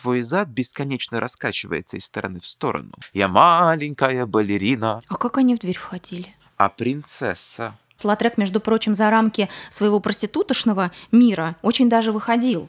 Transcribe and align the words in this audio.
Твой 0.00 0.22
зад 0.22 0.48
бесконечно 0.48 1.18
раскачивается 1.18 1.96
из 1.96 2.04
стороны 2.04 2.38
в 2.38 2.46
сторону. 2.46 2.92
Я 3.12 3.26
маленькая 3.26 4.26
балерина. 4.26 5.02
А 5.08 5.16
как 5.16 5.38
они 5.38 5.56
в 5.56 5.58
дверь 5.58 5.76
входили? 5.76 6.28
А 6.56 6.68
принцесса? 6.68 7.76
Лотрек, 8.04 8.38
между 8.38 8.60
прочим, 8.60 8.94
за 8.94 9.10
рамки 9.10 9.48
своего 9.70 9.98
проститутошного 9.98 10.92
мира 11.10 11.56
очень 11.62 11.88
даже 11.88 12.12
выходил. 12.12 12.68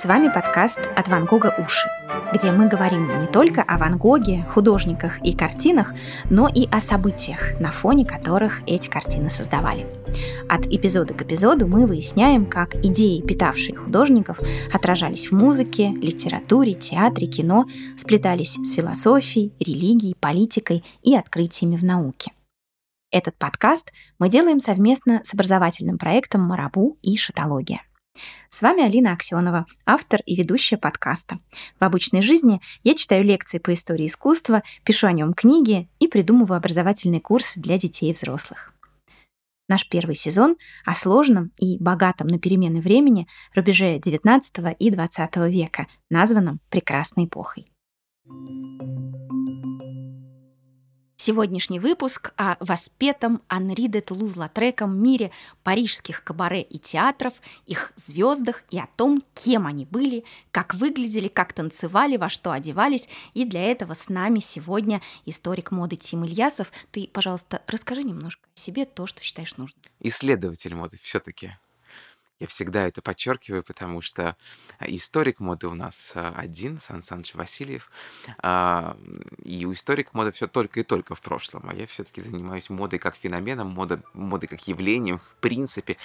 С 0.00 0.06
вами 0.06 0.32
подкаст 0.32 0.78
«От 0.96 1.08
Ван 1.08 1.26
Гога 1.26 1.54
уши», 1.58 1.86
где 2.32 2.50
мы 2.52 2.68
говорим 2.68 3.20
не 3.20 3.26
только 3.26 3.60
о 3.60 3.76
Ван 3.76 3.98
Гоге, 3.98 4.46
художниках 4.48 5.22
и 5.22 5.36
картинах, 5.36 5.92
но 6.30 6.48
и 6.48 6.66
о 6.72 6.80
событиях, 6.80 7.60
на 7.60 7.70
фоне 7.70 8.06
которых 8.06 8.62
эти 8.66 8.88
картины 8.88 9.28
создавали. 9.28 9.86
От 10.48 10.64
эпизода 10.64 11.12
к 11.12 11.20
эпизоду 11.20 11.66
мы 11.66 11.86
выясняем, 11.86 12.46
как 12.46 12.76
идеи, 12.76 13.20
питавшие 13.20 13.76
художников, 13.76 14.38
отражались 14.72 15.30
в 15.30 15.32
музыке, 15.32 15.90
литературе, 15.90 16.72
театре, 16.72 17.26
кино, 17.26 17.66
сплетались 17.98 18.54
с 18.54 18.72
философией, 18.72 19.52
религией, 19.60 20.14
политикой 20.18 20.82
и 21.02 21.14
открытиями 21.14 21.76
в 21.76 21.84
науке. 21.84 22.32
Этот 23.10 23.36
подкаст 23.36 23.92
мы 24.18 24.30
делаем 24.30 24.60
совместно 24.60 25.20
с 25.24 25.34
образовательным 25.34 25.98
проектом 25.98 26.40
«Марабу» 26.40 26.96
и 27.02 27.18
«Шатология». 27.18 27.82
С 28.50 28.62
вами 28.62 28.82
Алина 28.82 29.12
Аксенова, 29.12 29.64
автор 29.86 30.20
и 30.26 30.34
ведущая 30.34 30.76
подкаста. 30.76 31.38
В 31.78 31.84
обычной 31.84 32.20
жизни 32.20 32.60
я 32.82 32.94
читаю 32.94 33.24
лекции 33.24 33.58
по 33.58 33.72
истории 33.72 34.06
искусства, 34.06 34.62
пишу 34.84 35.06
о 35.06 35.12
нем 35.12 35.34
книги 35.34 35.88
и 36.00 36.08
придумываю 36.08 36.56
образовательные 36.56 37.20
курсы 37.20 37.60
для 37.60 37.78
детей 37.78 38.10
и 38.10 38.12
взрослых. 38.12 38.74
Наш 39.68 39.88
первый 39.88 40.16
сезон 40.16 40.56
о 40.84 40.94
сложном 40.94 41.52
и 41.56 41.78
богатом 41.78 42.26
на 42.26 42.40
перемены 42.40 42.80
времени 42.80 43.28
рубеже 43.54 43.98
XIX 43.98 44.74
и 44.76 44.90
XX 44.90 45.48
века, 45.48 45.86
названном 46.10 46.58
«Прекрасной 46.70 47.26
эпохой». 47.26 47.70
Сегодняшний 51.22 51.80
выпуск 51.80 52.32
о 52.38 52.56
воспетом 52.60 53.42
Анри 53.46 53.88
де 53.88 54.00
Тулуз-Латреком 54.00 54.96
мире 54.96 55.32
парижских 55.62 56.24
кабаре 56.24 56.62
и 56.62 56.78
театров, 56.78 57.34
их 57.66 57.92
звездах 57.94 58.64
и 58.70 58.78
о 58.78 58.88
том, 58.96 59.22
кем 59.34 59.66
они 59.66 59.84
были, 59.84 60.24
как 60.50 60.72
выглядели, 60.72 61.28
как 61.28 61.52
танцевали, 61.52 62.16
во 62.16 62.30
что 62.30 62.52
одевались. 62.52 63.06
И 63.34 63.44
для 63.44 63.60
этого 63.64 63.92
с 63.92 64.08
нами 64.08 64.38
сегодня 64.38 65.02
историк 65.26 65.72
моды 65.72 65.96
Тим 65.96 66.24
Ильясов. 66.24 66.72
Ты, 66.90 67.06
пожалуйста, 67.12 67.60
расскажи 67.66 68.02
немножко 68.02 68.48
о 68.56 68.58
себе 68.58 68.86
то, 68.86 69.06
что 69.06 69.22
считаешь 69.22 69.58
нужным. 69.58 69.82
Исследователь 70.00 70.74
моды 70.74 70.96
все-таки. 70.96 71.52
Я 72.40 72.46
всегда 72.46 72.88
это 72.88 73.02
подчеркиваю, 73.02 73.62
потому 73.62 74.00
что 74.00 74.34
историк 74.80 75.40
моды 75.40 75.68
у 75.68 75.74
нас 75.74 76.12
а, 76.14 76.34
один, 76.34 76.80
Сан 76.80 77.02
Саныч 77.02 77.34
Васильев, 77.34 77.90
а, 78.38 78.96
и 79.44 79.66
у 79.66 79.74
историка 79.74 80.10
моды 80.14 80.30
все 80.30 80.46
только 80.46 80.80
и 80.80 80.82
только 80.82 81.14
в 81.14 81.20
прошлом, 81.20 81.68
а 81.68 81.74
я 81.74 81.86
все-таки 81.86 82.22
занимаюсь 82.22 82.70
модой 82.70 82.98
как 82.98 83.14
феноменом, 83.14 83.68
мода, 83.68 84.02
модой 84.14 84.48
как 84.48 84.66
явлением 84.66 85.18
в 85.18 85.34
принципе 85.36 85.98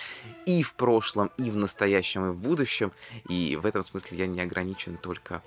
и 0.46 0.62
в 0.62 0.74
прошлом, 0.74 1.32
и 1.38 1.50
в 1.50 1.56
настоящем, 1.56 2.26
и 2.26 2.32
в 2.32 2.38
будущем, 2.38 2.92
и 3.30 3.56
в 3.56 3.66
этом 3.66 3.82
смысле 3.82 4.18
я 4.18 4.28
не 4.28 4.42
ограничен 4.42 4.98
только 4.98 5.42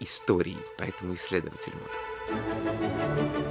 историей, 0.00 0.58
поэтому 0.76 1.14
исследователь 1.14 1.72
моды. 1.72 3.45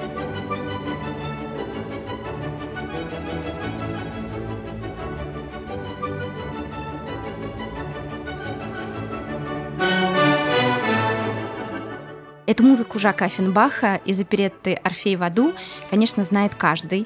Эту 12.55 12.63
музыку 12.63 12.99
Жака 12.99 13.27
Финбаха 13.27 13.99
из 14.05 14.17
оперетты 14.21 14.75
«Орфей 14.75 15.17
в 15.17 15.23
аду», 15.23 15.51
конечно, 15.89 16.23
знает 16.23 16.55
каждый. 16.55 17.05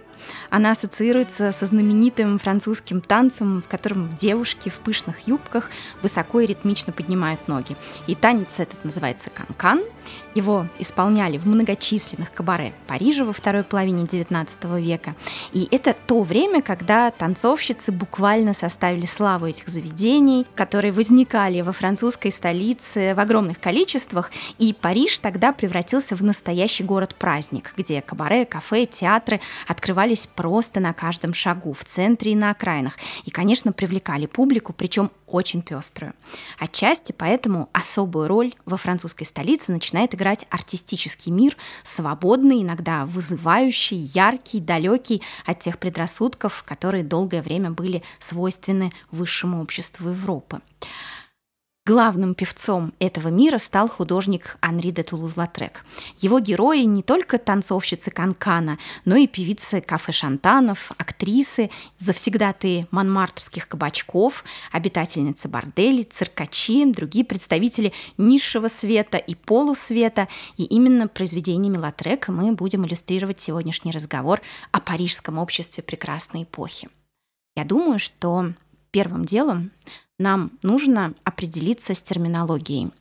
Она 0.52 0.72
ассоциируется 0.72 1.52
со 1.52 1.66
знаменитым 1.66 2.38
французским 2.38 3.02
танцем, 3.02 3.64
в 3.64 3.68
котором 3.68 4.16
девушки 4.16 4.70
в 4.70 4.80
пышных 4.82 5.28
юбках 5.28 5.72
высоко 6.04 6.42
и 6.42 6.46
ритмично 6.46 6.94
поднимают 6.94 7.48
ноги. 7.48 7.76
И 8.06 8.14
танец 8.14 8.60
этот 8.60 8.84
называется 8.86 9.32
канкан. 9.32 9.82
Его 10.36 10.68
исполняли 10.78 11.38
в 11.38 11.46
многочисленных 11.46 12.32
кабаре 12.34 12.74
Парижа 12.88 13.26
во 13.26 13.34
второй 13.34 13.64
половине 13.64 14.04
XIX 14.04 14.48
века. 14.80 15.16
И 15.52 15.68
это 15.72 15.96
то 16.06 16.22
время, 16.22 16.62
когда 16.62 17.10
танцовщицы 17.12 17.92
буквально 17.92 18.54
составили 18.54 19.06
славу 19.06 19.48
этих 19.48 19.68
заведений, 19.68 20.46
которые 20.56 20.92
возникали 20.92 21.62
во 21.62 21.72
французской 21.72 22.32
столице 22.32 23.14
в 23.16 23.20
огромных 23.20 23.60
количествах. 23.60 24.32
И 24.58 24.74
Париж 24.74 25.20
тогда 25.20 25.39
превратился 25.54 26.16
в 26.16 26.24
настоящий 26.24 26.84
город-праздник, 26.84 27.74
где 27.78 28.02
кабаре, 28.02 28.46
кафе, 28.46 28.86
театры 28.86 29.40
открывались 29.68 30.28
просто 30.28 30.80
на 30.80 30.94
каждом 30.94 31.34
шагу, 31.34 31.74
в 31.74 31.84
центре 31.84 32.34
и 32.34 32.36
на 32.36 32.52
окраинах. 32.52 32.98
И, 33.26 33.32
конечно, 33.32 33.72
привлекали 33.72 34.26
публику, 34.26 34.74
причем 34.74 35.12
очень 35.26 35.62
пеструю. 35.62 36.14
Отчасти 36.60 37.12
поэтому 37.12 37.70
особую 37.74 38.28
роль 38.28 38.54
во 38.66 38.78
французской 38.78 39.24
столице 39.24 39.72
начинает 39.72 40.14
играть 40.14 40.46
артистический 40.50 41.32
мир, 41.32 41.56
свободный, 41.84 42.62
иногда 42.62 43.06
вызывающий, 43.06 43.98
яркий, 43.98 44.60
далекий 44.60 45.22
от 45.46 45.60
тех 45.60 45.78
предрассудков, 45.80 46.64
которые 46.68 47.04
долгое 47.04 47.42
время 47.42 47.72
были 47.72 48.04
свойственны 48.20 48.92
высшему 49.12 49.62
обществу 49.62 50.10
Европы. 50.10 50.60
Главным 51.90 52.36
певцом 52.36 52.94
этого 53.00 53.30
мира 53.30 53.58
стал 53.58 53.90
художник 53.90 54.58
Анри 54.62 54.92
де 54.92 55.02
Тулуз-Латрек. 55.02 55.84
Его 56.20 56.40
герои 56.40 56.84
не 56.84 57.02
только 57.02 57.40
танцовщицы 57.40 58.12
канкана, 58.12 58.78
но 59.06 59.16
и 59.16 59.26
певицы 59.26 59.82
кафе-шантанов, 59.82 60.92
актрисы, 61.00 61.72
завсегдатые 61.98 62.88
манмартерских 62.92 63.68
кабачков, 63.68 64.44
обитательницы 64.72 65.48
борделей, 65.48 66.04
циркачи, 66.04 66.86
другие 66.92 67.26
представители 67.26 67.92
низшего 68.20 68.68
света 68.68 69.18
и 69.18 69.34
полусвета. 69.34 70.28
И 70.58 70.66
именно 70.66 71.08
произведениями 71.08 71.78
Латрека 71.78 72.32
мы 72.32 72.52
будем 72.52 72.86
иллюстрировать 72.86 73.40
сегодняшний 73.40 73.92
разговор 73.92 74.42
о 74.72 74.80
парижском 74.80 75.40
обществе 75.40 75.82
прекрасной 75.82 76.44
эпохи. 76.44 76.88
Я 77.56 77.66
думаю, 77.66 77.98
что 77.98 78.54
первым 78.92 79.26
делом 79.26 79.72
нам 80.20 80.52
нужно 80.64 81.16
определиться 81.40 81.94
с 81.94 82.02
терминологией. 82.02 82.92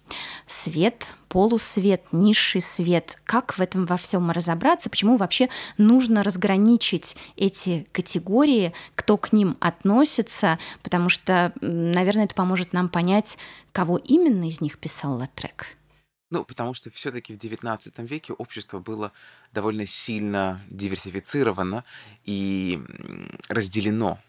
Свет, 0.46 1.12
полусвет, 1.28 2.04
низший 2.12 2.60
свет. 2.60 3.18
Как 3.24 3.58
в 3.58 3.60
этом 3.60 3.84
во 3.84 3.96
всем 3.96 4.30
разобраться? 4.30 4.88
Почему 4.88 5.16
вообще 5.16 5.48
нужно 5.76 6.22
разграничить 6.22 7.16
эти 7.34 7.88
категории, 7.90 8.72
кто 8.94 9.16
к 9.16 9.32
ним 9.32 9.56
относится? 9.58 10.60
Потому 10.84 11.08
что, 11.08 11.52
наверное, 11.60 12.26
это 12.26 12.34
поможет 12.36 12.72
нам 12.72 12.88
понять, 12.88 13.38
кого 13.72 13.96
именно 13.96 14.46
из 14.46 14.60
них 14.60 14.78
писал 14.78 15.18
Латрек. 15.18 15.76
Ну, 16.30 16.44
потому 16.44 16.74
что 16.74 16.92
все-таки 16.92 17.34
в 17.34 17.38
XIX 17.38 17.80
веке 18.06 18.34
общество 18.34 18.78
было 18.78 19.10
довольно 19.52 19.84
сильно 19.84 20.62
диверсифицировано 20.70 21.82
и 22.24 22.80
разделено. 23.48 24.20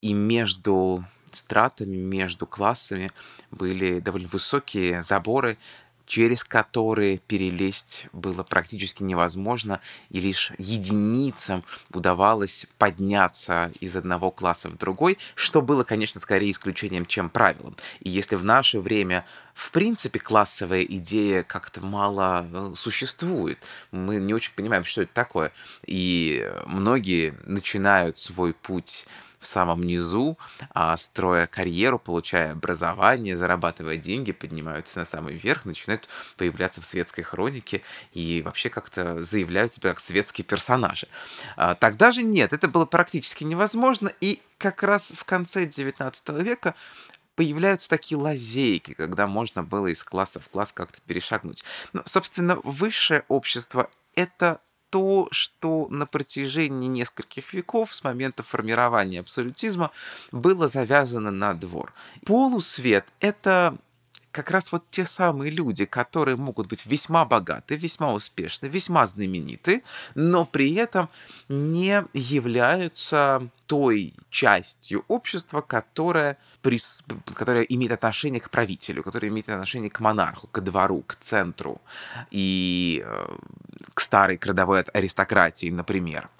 И 0.00 0.12
между 0.14 1.04
стратами, 1.36 1.96
между 1.96 2.46
классами 2.46 3.10
были 3.50 4.00
довольно 4.00 4.28
высокие 4.28 5.02
заборы, 5.02 5.58
через 6.06 6.44
которые 6.44 7.18
перелезть 7.18 8.06
было 8.12 8.42
практически 8.42 9.02
невозможно, 9.02 9.80
и 10.10 10.20
лишь 10.20 10.52
единицам 10.58 11.64
удавалось 11.92 12.66
подняться 12.78 13.72
из 13.80 13.96
одного 13.96 14.30
класса 14.30 14.68
в 14.68 14.76
другой, 14.76 15.18
что 15.34 15.62
было, 15.62 15.84
конечно, 15.84 16.20
скорее 16.20 16.50
исключением, 16.50 17.06
чем 17.06 17.30
правилом. 17.30 17.76
И 18.00 18.10
если 18.10 18.36
в 18.36 18.44
наше 18.44 18.80
время 18.80 19.24
в 19.54 19.70
принципе 19.70 20.18
классовая 20.18 20.82
идея 20.82 21.44
как-то 21.44 21.80
мало 21.80 22.46
э, 22.52 22.72
существует. 22.74 23.58
Мы 23.92 24.16
не 24.16 24.34
очень 24.34 24.52
понимаем, 24.52 24.84
что 24.84 25.02
это 25.02 25.14
такое. 25.14 25.52
И 25.86 26.44
многие 26.66 27.34
начинают 27.44 28.18
свой 28.18 28.52
путь 28.52 29.06
в 29.44 29.46
самом 29.46 29.82
низу, 29.82 30.38
а, 30.70 30.96
строя 30.96 31.46
карьеру, 31.46 31.98
получая 31.98 32.52
образование, 32.52 33.36
зарабатывая 33.36 33.96
деньги, 33.96 34.32
поднимаются 34.32 34.98
на 34.98 35.04
самый 35.04 35.36
верх, 35.36 35.64
начинают 35.64 36.08
появляться 36.36 36.80
в 36.80 36.84
светской 36.84 37.22
хронике 37.22 37.82
и 38.12 38.42
вообще 38.42 38.70
как-то 38.70 39.22
заявляют 39.22 39.72
себя 39.72 39.90
как 39.90 40.00
светские 40.00 40.44
персонажи. 40.44 41.06
А, 41.56 41.74
тогда 41.74 42.10
же 42.10 42.22
нет, 42.22 42.52
это 42.52 42.68
было 42.68 42.86
практически 42.86 43.44
невозможно, 43.44 44.10
и 44.20 44.40
как 44.58 44.82
раз 44.82 45.12
в 45.16 45.24
конце 45.24 45.66
XIX 45.66 46.42
века 46.42 46.74
появляются 47.34 47.88
такие 47.88 48.18
лазейки, 48.18 48.94
когда 48.94 49.26
можно 49.26 49.62
было 49.62 49.88
из 49.88 50.02
класса 50.02 50.40
в 50.40 50.48
класс 50.48 50.72
как-то 50.72 51.00
перешагнуть. 51.02 51.64
Но, 51.92 52.02
собственно, 52.06 52.56
высшее 52.62 53.24
общество— 53.28 53.90
это 54.14 54.60
то, 54.94 55.26
что 55.32 55.88
на 55.90 56.06
протяжении 56.06 56.86
нескольких 56.86 57.52
веков 57.52 57.92
с 57.92 58.04
момента 58.04 58.44
формирования 58.44 59.18
абсолютизма 59.18 59.90
было 60.30 60.68
завязано 60.68 61.32
на 61.32 61.52
двор. 61.54 61.92
Полусвет— 62.24 63.04
это 63.18 63.76
как 64.30 64.52
раз 64.52 64.70
вот 64.70 64.84
те 64.90 65.04
самые 65.04 65.50
люди, 65.50 65.84
которые 65.84 66.36
могут 66.36 66.68
быть 66.68 66.86
весьма 66.86 67.24
богаты, 67.24 67.74
весьма 67.74 68.12
успешны, 68.12 68.66
весьма 68.66 69.04
знамениты, 69.08 69.82
но 70.14 70.44
при 70.44 70.74
этом 70.74 71.08
не 71.48 72.04
являются 72.12 73.48
той 73.66 74.14
частью 74.30 75.04
общества, 75.08 75.60
которая, 75.60 76.36
прис... 76.64 77.02
которая 77.34 77.62
имеет 77.64 77.92
отношение 77.92 78.40
к 78.40 78.48
правителю, 78.48 79.02
которая 79.02 79.30
имеет 79.30 79.48
отношение 79.48 79.90
к 79.90 80.00
монарху, 80.00 80.48
к 80.50 80.60
двору, 80.60 81.04
к 81.06 81.16
центру 81.20 81.80
и 82.30 83.04
э, 83.04 83.36
к 83.92 84.00
старой 84.00 84.38
к 84.38 84.46
родовой 84.46 84.80
аристократии, 84.80 85.70
например. 85.70 86.30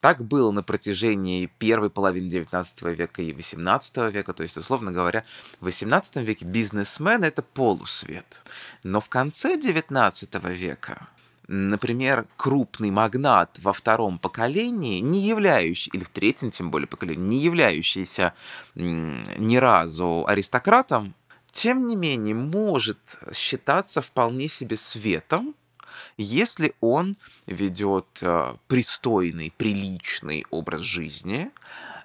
Так 0.00 0.24
было 0.24 0.50
на 0.50 0.62
протяжении 0.62 1.50
первой 1.58 1.90
половины 1.90 2.28
XIX 2.28 2.94
века 2.94 3.22
и 3.22 3.32
XVIII 3.32 4.10
века. 4.10 4.32
То 4.32 4.42
есть, 4.44 4.56
условно 4.56 4.92
говоря, 4.92 5.24
в 5.60 5.66
XVIII 5.66 6.24
веке 6.24 6.46
бизнесмен— 6.46 7.24
это 7.24 7.42
полусвет. 7.42 8.42
Но 8.82 9.00
в 9.00 9.08
конце 9.08 9.56
XIX 9.56 10.52
века 10.52 11.08
например, 11.48 12.26
крупный 12.36 12.90
магнат 12.90 13.58
во 13.60 13.72
втором 13.72 14.18
поколении, 14.18 15.00
не 15.00 15.20
являющий, 15.20 15.90
или 15.92 16.04
в 16.04 16.08
третьем 16.08 16.50
тем 16.50 16.70
более 16.70 16.88
поколении, 16.88 17.26
не 17.26 17.38
являющийся 17.38 18.34
ни 18.74 19.56
разу 19.56 20.24
аристократом, 20.26 21.14
тем 21.50 21.86
не 21.88 21.96
менее 21.96 22.34
может 22.34 23.18
считаться 23.32 24.02
вполне 24.02 24.48
себе 24.48 24.76
светом, 24.76 25.54
если 26.18 26.74
он 26.80 27.16
ведет 27.46 28.06
э, 28.22 28.54
пристойный, 28.68 29.52
приличный 29.56 30.44
образ 30.50 30.82
жизни, 30.82 31.50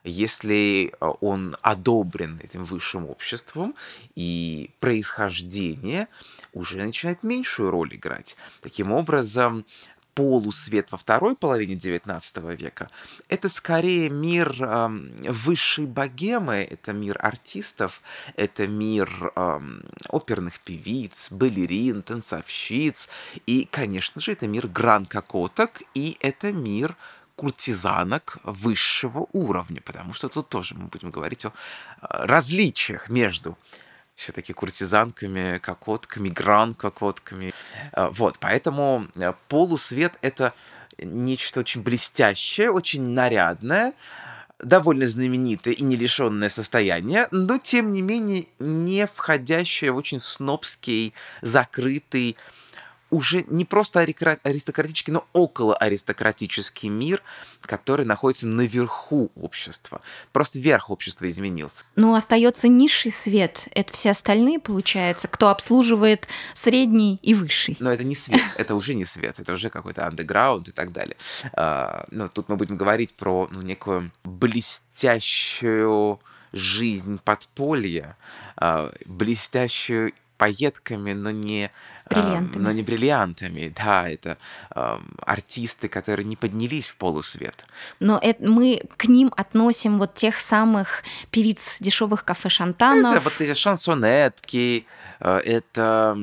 если 0.03 0.93
э, 0.93 1.05
он 1.21 1.55
одобрен 1.61 2.39
этим 2.43 2.63
высшим 2.63 3.09
обществом, 3.09 3.75
и 4.15 4.71
происхождение 4.79 6.07
уже 6.53 6.77
начинает 6.77 7.23
меньшую 7.23 7.71
роль 7.71 7.95
играть. 7.95 8.35
Таким 8.61 8.91
образом, 8.91 9.65
полусвет 10.13 10.91
во 10.91 10.97
второй 10.97 11.35
половине 11.35 11.75
XIX 11.75 12.55
века, 12.55 12.89
это 13.29 13.49
скорее 13.49 14.09
мир 14.09 14.53
э, 14.59 14.87
высшей 15.29 15.85
богемы, 15.85 16.55
это 16.55 16.93
мир 16.93 17.17
артистов, 17.21 18.01
это 18.35 18.67
мир 18.67 19.09
э, 19.35 19.59
оперных 20.09 20.59
певиц, 20.59 21.29
балерин, 21.31 22.01
танцовщиц, 22.01 23.09
и, 23.45 23.67
конечно 23.71 24.19
же, 24.21 24.33
это 24.33 24.47
мир 24.47 24.67
гран-кокоток, 24.67 25.81
и 25.93 26.17
это 26.19 26.51
мир 26.51 26.95
куртизанок 27.35 28.37
высшего 28.43 29.27
уровня, 29.31 29.81
потому 29.81 30.13
что 30.13 30.29
тут 30.29 30.49
тоже 30.49 30.75
мы 30.75 30.87
будем 30.87 31.11
говорить 31.11 31.45
о 31.45 31.53
различиях 32.01 33.09
между 33.09 33.57
все-таки 34.21 34.53
куртизанками, 34.53 35.57
кокотками, 35.57 36.29
гран-кокотками. 36.29 37.53
Э, 37.93 38.09
вот, 38.11 38.37
поэтому 38.39 39.07
э, 39.15 39.33
полусвет— 39.47 40.13
это 40.21 40.53
нечто 40.99 41.61
очень 41.61 41.81
блестящее, 41.81 42.69
очень 42.71 43.09
нарядное, 43.09 43.93
довольно 44.59 45.07
знаменитое 45.07 45.73
и 45.73 45.83
не 45.83 45.95
лишенное 45.95 46.49
состояния, 46.49 47.27
но 47.31 47.57
тем 47.57 47.93
не 47.93 48.03
менее 48.03 48.45
не 48.59 49.07
входящее 49.07 49.91
в 49.91 49.95
очень 49.95 50.19
снобский, 50.19 51.15
закрытый, 51.41 52.37
уже 53.11 53.45
не 53.47 53.65
просто 53.65 53.99
аристократический, 53.99 55.13
но 55.13 55.27
около 55.33 55.75
аристократический 55.75 56.89
мир, 56.89 57.21
который 57.61 58.05
находится 58.05 58.47
наверху 58.47 59.31
общества. 59.35 60.01
Просто 60.31 60.59
верх 60.59 60.89
общества 60.89 61.27
изменился. 61.27 61.85
Ну, 61.95 62.15
остается 62.15 62.67
низший 62.69 63.11
свет. 63.11 63.67
Это 63.73 63.93
все 63.93 64.11
остальные, 64.11 64.59
получается, 64.59 65.27
кто 65.27 65.49
обслуживает 65.49 66.27
средний 66.53 67.19
и 67.21 67.33
высший. 67.33 67.75
Но 67.79 67.91
это 67.91 68.03
не 68.03 68.15
свет, 68.15 68.41
это 68.57 68.73
уже 68.75 68.95
не 68.95 69.05
свет, 69.05 69.39
это 69.39 69.53
уже 69.53 69.69
какой-то 69.69 70.07
андеграунд 70.07 70.69
и 70.69 70.71
так 70.71 70.91
далее. 70.93 71.17
А, 71.53 72.05
но 72.09 72.29
тут 72.29 72.47
мы 72.49 72.55
будем 72.55 72.77
говорить 72.77 73.13
про 73.13 73.49
ну, 73.51 73.61
некую 73.61 74.11
блестящую 74.23 76.21
жизнь 76.53 77.19
подполья, 77.23 78.17
а, 78.55 78.91
блестящую 79.05 80.13
пайетками, 80.37 81.13
но 81.13 81.29
не 81.29 81.71
Бриллиантами. 82.15 82.63
но 82.63 82.71
не 82.71 82.83
бриллиантами, 82.83 83.73
да, 83.83 84.09
это 84.09 84.37
э, 84.75 84.97
артисты, 85.25 85.87
которые 85.87 86.25
не 86.25 86.35
поднялись 86.35 86.89
в 86.89 86.95
полусвет. 86.95 87.65
Но 87.99 88.19
это, 88.21 88.43
мы 88.43 88.83
к 88.97 89.05
ним 89.05 89.33
относим 89.35 89.99
вот 89.99 90.13
тех 90.13 90.37
самых 90.39 91.03
певиц 91.31 91.77
дешевых 91.79 92.23
кафе 92.23 92.49
Шантанов. 92.49 93.15
Это 93.15 93.23
вот 93.23 93.39
эти 93.39 93.53
шансонетки, 93.53 94.85
это 95.27 96.17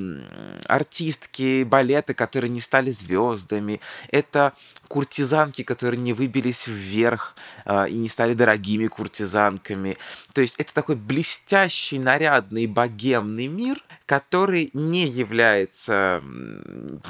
артистки 0.67 1.65
балеты, 1.65 2.15
которые 2.15 2.51
не 2.51 2.61
стали 2.61 2.91
звездами, 2.91 3.81
это 4.11 4.55
куртизанки, 4.89 5.63
которые 5.63 6.01
не 6.01 6.13
выбились 6.13 6.67
вверх 6.67 7.37
э, 7.65 7.89
и 7.91 7.95
не 7.95 8.09
стали 8.09 8.35
дорогими 8.35 8.87
куртизанками. 8.87 9.97
То 10.33 10.41
есть 10.41 10.55
это 10.59 10.73
такой 10.73 10.97
блестящий, 10.97 11.99
нарядный, 11.99 12.67
богемный 12.67 13.47
мир, 13.47 13.85
который 14.07 14.71
не 14.73 15.07
является 15.07 16.23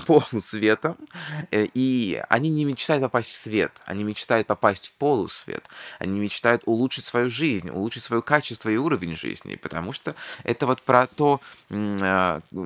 полусветом, 0.06 0.96
э, 1.50 1.66
и 1.72 2.20
они 2.28 2.50
не 2.50 2.64
мечтают 2.64 3.02
попасть 3.02 3.30
в 3.30 3.34
свет, 3.34 3.72
они 3.86 4.02
мечтают 4.02 4.48
попасть 4.48 4.88
в 4.88 4.92
полусвет, 4.94 5.64
они 6.00 6.18
мечтают 6.18 6.62
улучшить 6.66 7.06
свою 7.06 7.30
жизнь, 7.30 7.70
улучшить 7.70 8.02
свое 8.02 8.22
качество 8.22 8.68
и 8.68 8.76
уровень 8.76 9.14
жизни, 9.14 9.54
потому 9.54 9.92
что 9.92 10.16
это 10.42 10.66
вот 10.66 10.82
про 10.82 11.06
то, 11.06 11.40
э, 11.70 11.77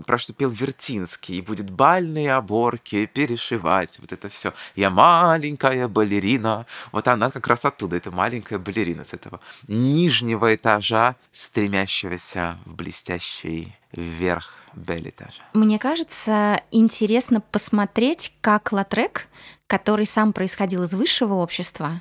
про 0.07 0.19
что 0.19 0.33
пел 0.33 0.51
Вертинский, 0.51 1.37
и 1.37 1.41
будет 1.43 1.71
бальные 1.71 2.35
оборки 2.35 3.07
перешивать, 3.07 3.99
вот 3.99 4.13
это 4.13 4.29
все. 4.29 4.53
Я 4.77 4.91
маленькая 4.91 5.89
балерина, 5.89 6.67
вот 6.93 7.09
она 7.09 7.31
как 7.31 7.47
раз 7.47 7.65
оттуда, 7.65 7.97
это 7.97 8.11
маленькая 8.11 8.59
балерина 8.59 9.05
с 9.05 9.15
этого 9.15 9.41
нижнего 9.69 10.55
этажа, 10.55 11.17
стремящегося 11.31 12.59
в 12.65 12.75
блестящий 12.75 13.75
вверх 13.93 14.57
Белитажа. 14.75 15.43
Мне 15.53 15.79
кажется, 15.79 16.61
интересно 16.71 17.41
посмотреть, 17.41 18.35
как 18.41 18.73
Латрек, 18.73 19.29
который 19.67 20.07
сам 20.07 20.33
происходил 20.33 20.85
из 20.85 20.95
высшего 20.95 21.35
общества, 21.35 22.01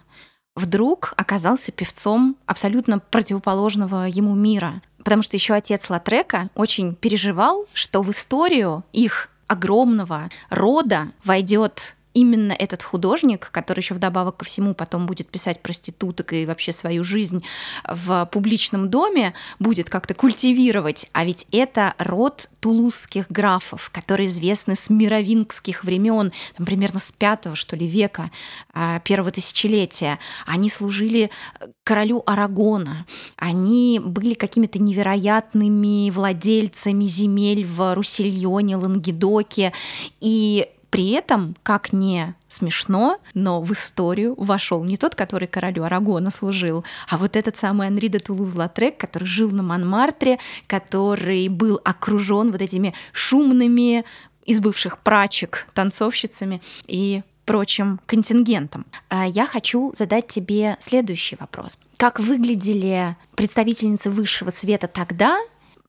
вдруг 0.55 1.13
оказался 1.17 1.71
певцом 1.71 2.37
абсолютно 2.45 2.99
противоположного 2.99 4.05
ему 4.05 4.35
мира. 4.35 4.81
Потому 5.03 5.21
что 5.21 5.35
еще 5.37 5.53
отец 5.53 5.89
Латрека 5.89 6.49
очень 6.55 6.95
переживал, 6.95 7.65
что 7.73 8.01
в 8.01 8.11
историю 8.11 8.83
их 8.93 9.29
огромного 9.47 10.29
рода 10.49 11.11
войдет 11.23 11.95
именно 12.13 12.53
этот 12.53 12.83
художник, 12.83 13.49
который 13.51 13.79
еще 13.79 13.93
вдобавок 13.93 14.37
ко 14.37 14.45
всему 14.45 14.73
потом 14.73 15.05
будет 15.05 15.29
писать 15.29 15.61
проституток 15.61 16.33
и 16.33 16.45
вообще 16.45 16.71
свою 16.71 17.03
жизнь 17.03 17.43
в 17.87 18.27
публичном 18.31 18.89
доме, 18.89 19.33
будет 19.59 19.89
как-то 19.89 20.13
культивировать. 20.13 21.07
А 21.13 21.25
ведь 21.25 21.47
это 21.51 21.93
род 21.97 22.49
тулузских 22.59 23.29
графов, 23.29 23.89
которые 23.91 24.27
известны 24.27 24.75
с 24.75 24.89
мировингских 24.89 25.83
времен, 25.83 26.31
там, 26.55 26.65
примерно 26.65 26.99
с 26.99 27.11
пятого, 27.11 27.55
что 27.55 27.75
ли, 27.75 27.87
века, 27.87 28.31
а, 28.73 28.99
первого 28.99 29.31
тысячелетия. 29.31 30.19
Они 30.45 30.69
служили 30.69 31.29
э, 31.59 31.65
королю 31.83 32.23
Арагона. 32.25 33.05
Они 33.37 33.99
были 34.03 34.33
какими-то 34.33 34.79
невероятными 34.79 36.09
владельцами 36.09 37.05
земель 37.05 37.65
в 37.65 37.95
Руссельоне, 37.95 38.75
Лангедоке. 38.75 39.73
И 40.19 40.69
при 40.91 41.11
этом, 41.11 41.55
как 41.63 41.93
не 41.93 42.35
смешно, 42.49 43.17
но 43.33 43.61
в 43.61 43.71
историю 43.71 44.35
вошел 44.37 44.83
не 44.83 44.97
тот, 44.97 45.15
который 45.15 45.47
королю 45.47 45.83
Арагона 45.83 46.29
служил, 46.31 46.83
а 47.09 47.17
вот 47.17 47.35
этот 47.37 47.55
самый 47.55 47.87
Анри 47.87 48.07
де 48.07 48.19
Тулуз-Латрек, 48.19 48.97
который 48.97 49.23
жил 49.23 49.49
на 49.51 49.63
Монмартре, 49.63 50.37
который 50.67 51.47
был 51.47 51.79
окружен 51.83 52.51
вот 52.51 52.61
этими 52.61 52.93
шумными 53.13 54.03
из 54.45 54.59
бывших 54.59 54.99
прачек, 54.99 55.65
танцовщицами 55.73 56.61
и 56.87 57.23
прочим 57.45 58.01
контингентом. 58.05 58.85
А 59.09 59.25
я 59.25 59.45
хочу 59.45 59.91
задать 59.95 60.27
тебе 60.27 60.75
следующий 60.79 61.37
вопрос. 61.39 61.77
Как 61.95 62.19
выглядели 62.19 63.15
представительницы 63.35 64.09
высшего 64.09 64.49
света 64.49 64.87
тогда, 64.87 65.37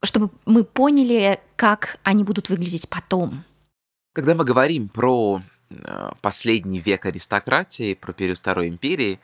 чтобы 0.01 0.29
мы 0.45 0.63
поняли, 0.63 1.39
как 1.57 1.99
они 2.03 2.23
будут 2.23 2.49
выглядеть 2.49 2.87
потом? 2.87 3.43
Когда 4.13 4.35
мы 4.35 4.45
говорим 4.45 4.89
про 4.89 5.41
э, 5.71 6.11
последний 6.21 6.79
век 6.79 7.07
аристократии, 7.07 7.95
про 7.95 8.13
период 8.13 8.37
Второй 8.37 8.67
империи, 8.67 9.19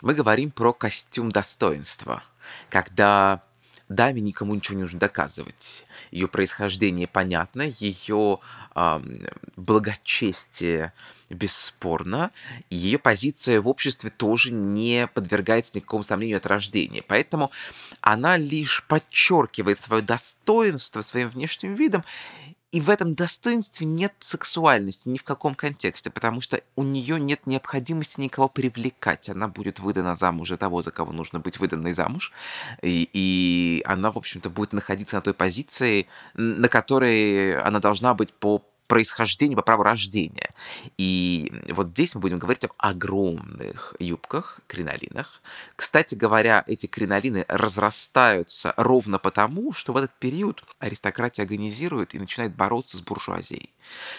мы 0.00 0.14
говорим 0.14 0.52
про 0.52 0.72
костюм 0.72 1.32
достоинства, 1.32 2.22
когда 2.70 3.42
даме 3.88 4.20
никому 4.20 4.54
ничего 4.54 4.76
не 4.76 4.82
нужно 4.82 5.00
доказывать. 5.00 5.84
Ее 6.12 6.28
происхождение 6.28 7.08
понятно, 7.08 7.62
ее 7.62 8.38
э, 8.76 9.00
благочестие 9.56 10.92
бесспорно, 11.30 12.30
ее 12.70 13.00
позиция 13.00 13.60
в 13.60 13.66
обществе 13.66 14.10
тоже 14.10 14.52
не 14.52 15.08
подвергается 15.08 15.72
никакому 15.74 16.04
сомнению 16.04 16.36
от 16.36 16.46
рождения. 16.46 17.02
Поэтому 17.02 17.50
она 18.00 18.36
лишь 18.36 18.84
подчеркивает 18.86 19.80
свое 19.80 20.00
достоинство 20.00 21.00
своим 21.00 21.28
внешним 21.28 21.74
видом 21.74 22.04
и 22.70 22.80
в 22.80 22.90
этом 22.90 23.14
достоинстве 23.14 23.86
нет 23.86 24.12
сексуальности 24.20 25.08
ни 25.08 25.16
в 25.16 25.24
каком 25.24 25.54
контексте, 25.54 26.10
потому 26.10 26.40
что 26.42 26.60
у 26.76 26.82
нее 26.82 27.18
нет 27.18 27.46
необходимости 27.46 28.20
никого 28.20 28.48
привлекать. 28.48 29.30
Она 29.30 29.48
будет 29.48 29.80
выдана 29.80 30.14
замуж 30.14 30.50
за 30.50 30.58
того, 30.58 30.82
за 30.82 30.90
кого 30.90 31.12
нужно 31.12 31.40
быть 31.40 31.58
выданной 31.58 31.92
замуж. 31.92 32.32
И, 32.82 33.08
и 33.12 33.82
она, 33.86 34.12
в 34.12 34.18
общем-то, 34.18 34.50
будет 34.50 34.74
находиться 34.74 35.16
на 35.16 35.22
той 35.22 35.32
позиции, 35.32 36.08
на 36.34 36.68
которой 36.68 37.58
она 37.58 37.80
должна 37.80 38.12
быть 38.12 38.34
по 38.34 38.62
происхождению, 38.88 39.56
по 39.56 39.62
праву 39.62 39.84
рождения. 39.84 40.50
И 40.96 41.52
вот 41.68 41.88
здесь 41.88 42.14
мы 42.14 42.22
будем 42.22 42.38
говорить 42.38 42.64
об 42.64 42.72
огромных 42.78 43.94
юбках, 44.00 44.60
кринолинах. 44.66 45.42
Кстати 45.76 46.14
говоря, 46.14 46.64
эти 46.66 46.86
кринолины 46.86 47.44
разрастаются 47.48 48.74
ровно 48.76 49.18
потому, 49.18 49.72
что 49.72 49.92
в 49.92 49.98
этот 49.98 50.12
период 50.18 50.64
аристократия 50.80 51.42
агонизирует 51.42 52.14
и 52.14 52.18
начинает 52.18 52.56
бороться 52.56 52.96
с 52.96 53.02
буржуазией. 53.02 53.70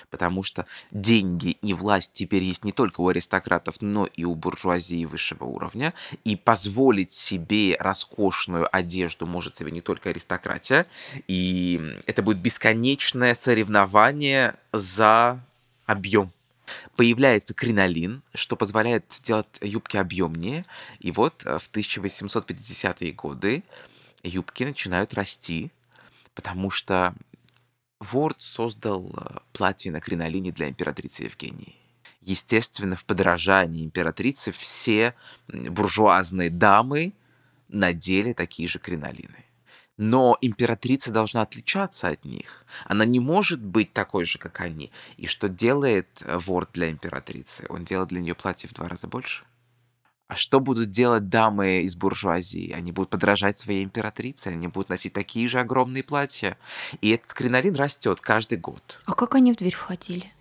Потому 0.10 0.44
что 0.44 0.66
деньги 0.92 1.52
и 1.62 1.74
власть 1.74 2.14
теперь 2.14 2.44
есть 2.44 2.64
не 2.64 2.72
только 2.72 3.02
у 3.02 3.08
аристократов, 3.08 3.76
но 3.82 4.06
и 4.06 4.24
у 4.24 4.36
буржуазии 4.36 5.06
высшего 5.06 5.46
уровня. 5.46 5.94
И 6.24 6.36
позволить 6.36 7.14
себе 7.14 7.76
роскошную 7.80 8.68
одежду 8.76 9.26
может 9.26 9.58
себе 9.58 9.72
не 9.72 9.82
только 9.82 10.10
аристократия. 10.10 10.86
И 11.28 11.82
это 12.06 12.22
будет 12.22 12.40
бесконечное 12.40 13.34
соревнование 13.34 14.56
за 14.72 15.40
объем. 15.86 16.32
Появляется 16.96 17.54
кринолин, 17.54 18.22
что 18.34 18.56
позволяет 18.56 19.06
сделать 19.10 19.48
юбки 19.62 19.98
объемнее. 19.98 20.66
И 21.00 21.12
вот 21.12 21.44
э, 21.46 21.58
в 21.58 21.70
1850-е 21.72 23.12
годы 23.14 23.64
юбки 24.24 24.64
начинают 24.64 25.14
расти, 25.14 25.72
потому 26.36 26.70
что 26.70 27.14
Ворд 28.00 28.42
создал 28.42 29.12
э, 29.16 29.40
платье 29.52 29.92
на 29.92 30.00
кринолине 30.00 30.52
для 30.52 30.70
императрицы 30.70 31.24
Евгении. 31.24 31.76
Естественно, 32.22 32.96
в 32.96 33.06
подражании 33.06 33.84
императрицы 33.84 34.52
все 34.52 35.16
буржуазные 35.48 36.50
дамы 36.50 37.14
надели 37.68 38.34
такие 38.34 38.68
же 38.68 38.80
кринолины. 38.80 39.46
Но 39.98 40.38
императрица 40.40 41.12
должна 41.12 41.42
отличаться 41.42 42.08
от 42.08 42.24
них. 42.24 42.66
Она 42.86 43.04
не 43.04 43.20
может 43.20 43.62
быть 43.62 43.92
такой 43.92 44.26
же, 44.26 44.38
как 44.40 44.62
они. 44.62 44.92
И 45.18 45.28
что 45.28 45.50
делает 45.50 46.08
э, 46.22 46.38
Ворд 46.38 46.70
для 46.74 46.90
императрицы? 46.90 47.66
Он 47.70 47.84
делает 47.84 48.10
для 48.10 48.22
нее 48.22 48.36
платье 48.36 48.70
в 48.70 48.74
два 48.74 48.88
раза 48.88 49.08
больше. 49.08 49.44
А 50.30 50.36
что 50.36 50.60
будут 50.60 50.92
делать 50.92 51.28
дамы 51.28 51.82
из 51.82 51.96
буржуазии? 51.96 52.72
Они 52.72 52.92
будут 52.92 53.10
подражать 53.10 53.58
своей 53.58 53.84
императрице, 53.84 54.50
они 54.50 54.68
будут 54.68 54.90
носить 54.90 55.12
такие 55.12 55.48
же 55.48 55.60
огромные 55.60 56.04
платья. 56.04 56.56
И 57.02 57.10
этот 57.10 57.34
кринолин 57.34 57.76
растет 57.76 58.22
каждый 58.22 58.60
год. 58.60 59.02
А 59.06 59.16
как 59.16 59.34
они 59.34 59.54
в 59.54 59.56
дверь 59.56 59.74
входили? 59.74 60.32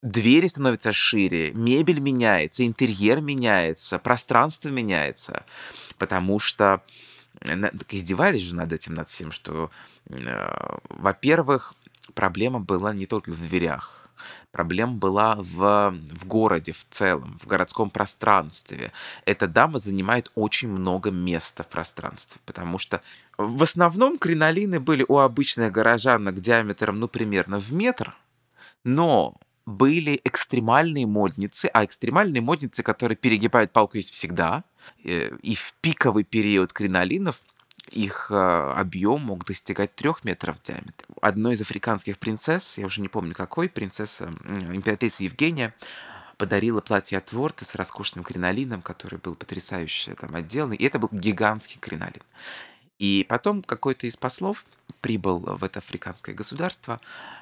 Двери 0.00 0.46
становятся 0.46 0.92
шире, 0.92 1.50
мебель 1.52 1.98
меняется, 1.98 2.64
интерьер 2.64 3.20
меняется, 3.20 3.98
пространство 3.98 4.68
меняется. 4.68 5.44
Потому 5.98 6.38
что 6.38 6.84
так 7.40 7.92
издевались 7.94 8.42
же 8.42 8.54
над 8.54 8.72
этим, 8.72 8.94
над 8.94 9.08
всем, 9.08 9.32
что, 9.32 9.72
э, 10.08 10.76
во-первых, 10.88 11.74
проблема 12.14 12.60
была 12.60 12.94
не 12.94 13.06
только 13.06 13.30
в 13.30 13.48
дверях. 13.48 14.05
Проблема 14.56 14.94
была 14.94 15.34
в, 15.34 15.90
в 15.90 16.26
городе 16.26 16.72
в 16.72 16.86
целом, 16.88 17.38
в 17.42 17.46
городском 17.46 17.90
пространстве. 17.90 18.90
Эта 19.26 19.46
дама 19.46 19.78
занимает 19.78 20.32
очень 20.34 20.70
много 20.70 21.10
места 21.10 21.62
в 21.62 21.68
пространстве, 21.68 22.40
потому 22.46 22.78
что 22.78 23.02
в 23.36 23.62
основном 23.62 24.16
кринолины 24.16 24.80
были 24.80 25.04
у 25.06 25.18
обычных 25.18 25.72
горожанок 25.72 26.40
диаметром, 26.40 27.00
ну, 27.00 27.06
примерно 27.06 27.58
в 27.60 27.70
метр, 27.70 28.16
но 28.82 29.34
были 29.66 30.18
экстремальные 30.24 31.06
модницы, 31.06 31.66
а 31.74 31.84
экстремальные 31.84 32.40
модницы, 32.40 32.82
которые 32.82 33.16
перегибают 33.16 33.72
палку, 33.72 33.98
есть 33.98 34.14
всегда. 34.14 34.64
Э, 35.04 35.36
и 35.42 35.54
в 35.54 35.74
пиковый 35.82 36.24
период 36.24 36.72
кринолинов 36.72 37.42
их 37.90 38.28
э, 38.30 38.34
объем 38.34 39.22
мог 39.22 39.44
достигать 39.44 39.94
трех 39.94 40.24
метров 40.24 40.58
в 40.58 40.62
диаметре. 40.62 41.06
Одной 41.20 41.54
из 41.54 41.60
африканских 41.60 42.18
принцесс, 42.18 42.78
я 42.78 42.86
уже 42.86 43.00
не 43.00 43.08
помню 43.08 43.34
какой, 43.34 43.68
принцесса, 43.68 44.32
императрица 44.68 45.24
Евгения, 45.24 45.74
подарила 46.36 46.80
платье 46.80 47.18
от 47.18 47.32
Ворта 47.32 47.64
с 47.64 47.74
роскошным 47.74 48.24
кринолином, 48.24 48.82
который 48.82 49.18
был 49.18 49.34
потрясающе 49.34 50.14
там 50.14 50.34
отделан. 50.34 50.72
И 50.72 50.84
это 50.84 50.98
был 50.98 51.08
гигантский 51.10 51.78
кринолин. 51.80 52.22
И 52.98 53.26
потом 53.28 53.62
какой-то 53.62 54.06
из 54.06 54.16
послов 54.16 54.64
прибыл 55.00 55.38
в 55.38 55.62
это 55.62 55.80
африканское 55.80 56.34
государство, 56.34 56.98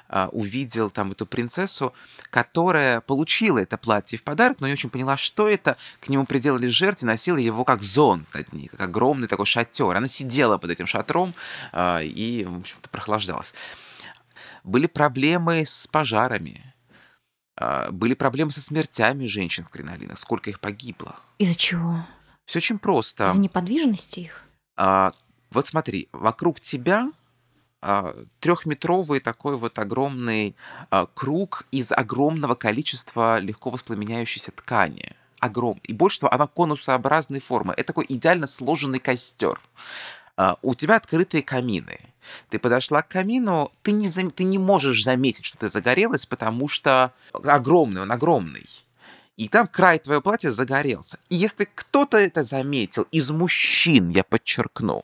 а, 0.07 0.29
увидел 0.31 0.89
там 0.89 1.11
эту 1.13 1.25
принцессу, 1.25 1.93
которая 2.29 3.01
получила 3.01 3.59
это 3.59 3.77
платье 3.77 4.19
в 4.19 4.23
подарок, 4.23 4.59
но 4.59 4.67
не 4.67 4.73
очень 4.73 4.89
поняла, 4.89 5.17
что 5.17 5.47
это. 5.47 5.77
К 5.99 6.09
нему 6.09 6.25
приделали 6.25 6.67
жертв 6.67 7.03
и 7.03 7.05
носила 7.05 7.37
его 7.37 7.63
как 7.63 7.81
зонт 7.81 8.31
над 8.33 8.51
ней, 8.53 8.67
как 8.67 8.81
огромный 8.81 9.27
такой 9.27 9.45
шатер. 9.45 9.95
Она 9.95 10.07
сидела 10.07 10.57
под 10.57 10.71
этим 10.71 10.85
шатром 10.85 11.33
а, 11.71 11.99
и, 12.01 12.43
в 12.43 12.59
общем-то, 12.59 12.89
прохлаждалась. 12.89 13.53
Были 14.63 14.87
проблемы 14.87 15.65
с 15.65 15.87
пожарами, 15.87 16.73
а, 17.55 17.89
были 17.91 18.13
проблемы 18.13 18.51
со 18.51 18.61
смертями 18.61 19.25
женщин 19.25 19.63
в 19.63 19.69
кринолинах. 19.69 20.19
Сколько 20.19 20.49
их 20.49 20.59
погибло? 20.59 21.15
Из-за 21.37 21.55
чего? 21.55 22.05
Все 22.45 22.59
очень 22.59 22.79
просто. 22.79 23.23
Из-за 23.23 23.39
неподвижности 23.39 24.19
их? 24.19 24.43
Вот 25.55 25.65
смотри, 25.65 26.09
вокруг 26.11 26.59
тебя 26.59 27.13
а, 27.81 28.13
трехметровый 28.41 29.21
такой 29.21 29.55
вот 29.55 29.79
огромный 29.79 30.53
а, 30.89 31.05
круг 31.05 31.65
из 31.71 31.93
огромного 31.93 32.55
количества 32.55 33.39
легко 33.39 33.69
воспламеняющейся 33.69 34.51
ткани. 34.51 35.15
Огромный. 35.39 35.81
И 35.85 35.93
больше 35.93 36.19
того, 36.19 36.33
она 36.33 36.47
конусообразной 36.47 37.39
формы. 37.39 37.73
Это 37.77 37.87
такой 37.87 38.05
идеально 38.09 38.47
сложенный 38.47 38.99
костер. 38.99 39.61
А, 40.35 40.57
у 40.61 40.75
тебя 40.75 40.97
открытые 40.97 41.41
камины. 41.41 42.01
Ты 42.49 42.59
подошла 42.59 43.01
к 43.01 43.07
камину, 43.07 43.71
ты 43.81 43.93
не, 43.93 44.09
зам... 44.09 44.31
ты 44.31 44.43
не 44.43 44.57
можешь 44.57 45.05
заметить, 45.05 45.45
что 45.45 45.57
ты 45.57 45.69
загорелась, 45.69 46.25
потому 46.25 46.67
что 46.67 47.13
огромный, 47.31 48.01
он 48.01 48.11
огромный 48.11 48.67
и 49.37 49.49
там 49.49 49.67
край 49.67 49.99
твоего 49.99 50.21
платья 50.21 50.51
загорелся. 50.51 51.19
И 51.29 51.35
если 51.35 51.67
кто-то 51.73 52.17
это 52.17 52.43
заметил, 52.43 53.07
из 53.11 53.29
мужчин, 53.31 54.09
я 54.09 54.23
подчеркну, 54.23 55.03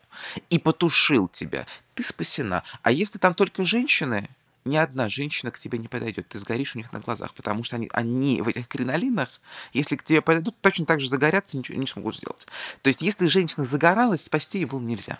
и 0.49 0.57
потушил 0.57 1.27
тебя, 1.27 1.65
ты 1.95 2.03
спасена. 2.03 2.63
А 2.81 2.91
если 2.91 3.19
там 3.19 3.33
только 3.33 3.65
женщины, 3.65 4.29
ни 4.65 4.77
одна 4.77 5.09
женщина 5.09 5.51
к 5.51 5.59
тебе 5.59 5.77
не 5.77 5.87
подойдет. 5.87 6.27
Ты 6.29 6.39
сгоришь 6.39 6.75
у 6.75 6.77
них 6.77 6.93
на 6.93 6.99
глазах, 6.99 7.33
потому 7.33 7.63
что 7.63 7.77
они, 7.77 7.89
они 7.93 8.41
в 8.41 8.47
этих 8.47 8.67
кринолинах, 8.67 9.41
если 9.73 9.95
к 9.95 10.03
тебе 10.03 10.21
подойдут, 10.21 10.55
точно 10.61 10.85
так 10.85 10.99
же 10.99 11.09
загорятся, 11.09 11.57
ничего 11.57 11.79
не 11.79 11.87
смогут 11.87 12.15
сделать. 12.15 12.47
То 12.81 12.87
есть, 12.87 13.01
если 13.01 13.27
женщина 13.27 13.65
загоралась, 13.65 14.23
спасти 14.23 14.59
ее 14.59 14.67
было 14.67 14.79
нельзя. 14.79 15.19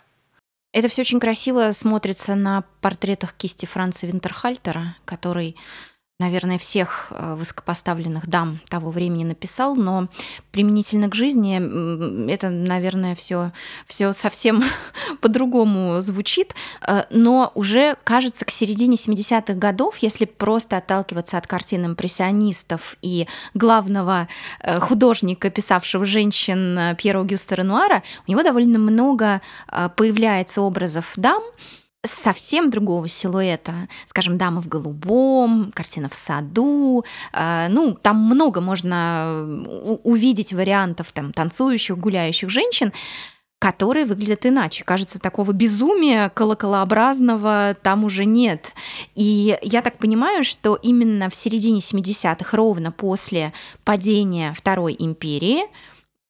Это 0.74 0.88
все 0.88 1.02
очень 1.02 1.20
красиво 1.20 1.72
смотрится 1.74 2.36
на 2.36 2.64
портретах 2.80 3.34
кисти 3.34 3.66
Франца 3.66 4.08
Винтерхальтера, 4.08 4.96
который 5.04 5.58
наверное, 6.22 6.60
всех 6.60 7.12
э, 7.12 7.36
высокопоставленных 7.36 8.28
дам 8.28 8.60
того 8.70 8.92
времени 8.92 9.24
написал, 9.24 9.76
но 9.76 10.08
применительно 10.52 11.10
к 11.10 11.16
жизни 11.16 12.32
это, 12.32 12.50
наверное, 12.50 13.16
все, 13.16 13.52
все 13.88 14.14
совсем 14.14 14.64
по-другому 15.22 16.00
звучит. 16.00 16.54
Э, 16.88 17.04
но 17.10 17.52
уже, 17.56 17.98
кажется, 18.04 18.46
к 18.46 18.52
середине 18.52 18.96
70-х 18.96 19.54
годов, 19.56 19.98
если 19.98 20.26
просто 20.26 20.78
отталкиваться 20.78 21.38
от 21.38 21.48
картин 21.48 21.88
импрессионистов 21.88 22.98
и 23.02 23.28
главного 23.56 24.28
э, 24.60 24.80
художника, 24.80 25.50
писавшего 25.50 26.06
женщин 26.06 26.96
Пьера 26.98 27.24
Гюста 27.24 27.56
Ренуара, 27.56 28.04
у 28.28 28.32
него 28.32 28.44
довольно 28.44 28.78
много 28.78 29.42
появляется 29.96 30.62
образов 30.62 31.14
дам, 31.16 31.42
совсем 32.04 32.70
другого 32.70 33.08
силуэта. 33.08 33.88
Скажем, 34.06 34.38
«Дама 34.38 34.62
в 34.62 34.68
голубом», 34.68 35.72
«Картина 35.74 36.10
в 36.10 36.16
саду». 36.16 37.06
Э, 37.34 37.68
ну, 37.70 37.94
там 37.94 38.18
много 38.18 38.62
можно 38.62 39.64
увидеть 40.04 40.54
вариантов 40.54 41.12
там, 41.12 41.32
танцующих, 41.32 41.98
гуляющих 41.98 42.50
женщин, 42.50 42.92
которые 43.60 44.06
выглядят 44.06 44.46
иначе. 44.48 44.84
Кажется, 44.84 45.20
такого 45.20 45.52
безумия 45.52 46.30
колоколообразного 46.30 47.78
там 47.84 48.04
уже 48.04 48.26
нет. 48.26 48.74
И 49.14 49.58
я 49.62 49.84
так 49.84 50.00
понимаю, 50.00 50.44
что 50.44 50.76
именно 50.82 51.30
в 51.30 51.36
середине 51.36 51.80
70-х, 51.80 52.58
ровно 52.58 52.92
после 52.92 53.54
падения 53.84 54.54
Второй 54.56 54.96
империи, 54.98 55.66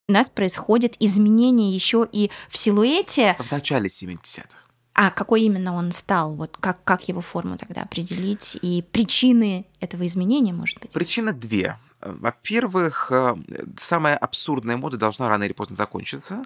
у 0.10 0.12
нас 0.14 0.30
происходит 0.30 0.96
изменение 1.00 1.72
еще 1.72 2.06
и 2.12 2.30
в 2.50 2.58
силуэте. 2.58 3.38
В 3.40 3.50
начале 3.50 3.88
70-х. 3.88 4.61
А 4.94 5.10
какой 5.10 5.44
именно 5.44 5.74
он 5.74 5.92
стал? 5.92 6.36
Вот 6.36 6.58
как, 6.60 6.84
как 6.84 7.08
его 7.08 7.22
форму 7.22 7.58
тогда 7.58 7.84
определить? 7.84 8.58
И 8.62 8.84
причины 8.92 9.66
этого 9.80 10.06
изменения, 10.06 10.54
может 10.54 10.80
быть? 10.80 10.94
Причина 10.94 11.34
две. 11.34 11.78
Во-первых, 12.04 13.12
э, 13.12 13.36
самая 13.78 14.18
абсурдная 14.18 14.78
мода 14.78 14.98
должна 14.98 15.30
рано 15.30 15.44
или 15.44 15.54
поздно 15.54 15.76
закончиться, 15.76 16.44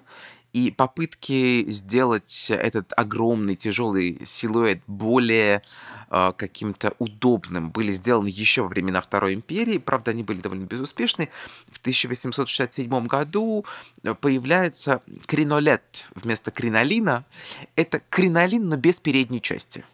и 0.52 0.70
попытки 0.70 1.64
сделать 1.70 2.50
этот 2.50 2.92
огромный 2.96 3.56
тяжелый 3.56 4.20
силуэт 4.24 4.80
более 4.86 5.62
э, 6.10 6.32
каким-то 6.36 6.94
удобным 6.98 7.70
были 7.70 7.92
сделаны 7.92 8.28
еще 8.28 8.62
во 8.62 8.68
времена 8.68 9.00
Второй 9.00 9.34
империи. 9.34 9.78
Правда, 9.78 10.12
они 10.12 10.22
были 10.22 10.40
довольно 10.40 10.64
безуспешны. 10.64 11.30
В 11.70 11.78
1867 11.78 13.06
году 13.06 13.64
э, 14.02 14.14
появляется 14.14 15.02
кринолет 15.26 16.08
вместо 16.14 16.50
кринолина. 16.50 17.24
Это 17.74 18.00
кринолин, 18.10 18.68
но 18.68 18.76
без 18.76 19.00
передней 19.00 19.42
части. 19.42 19.84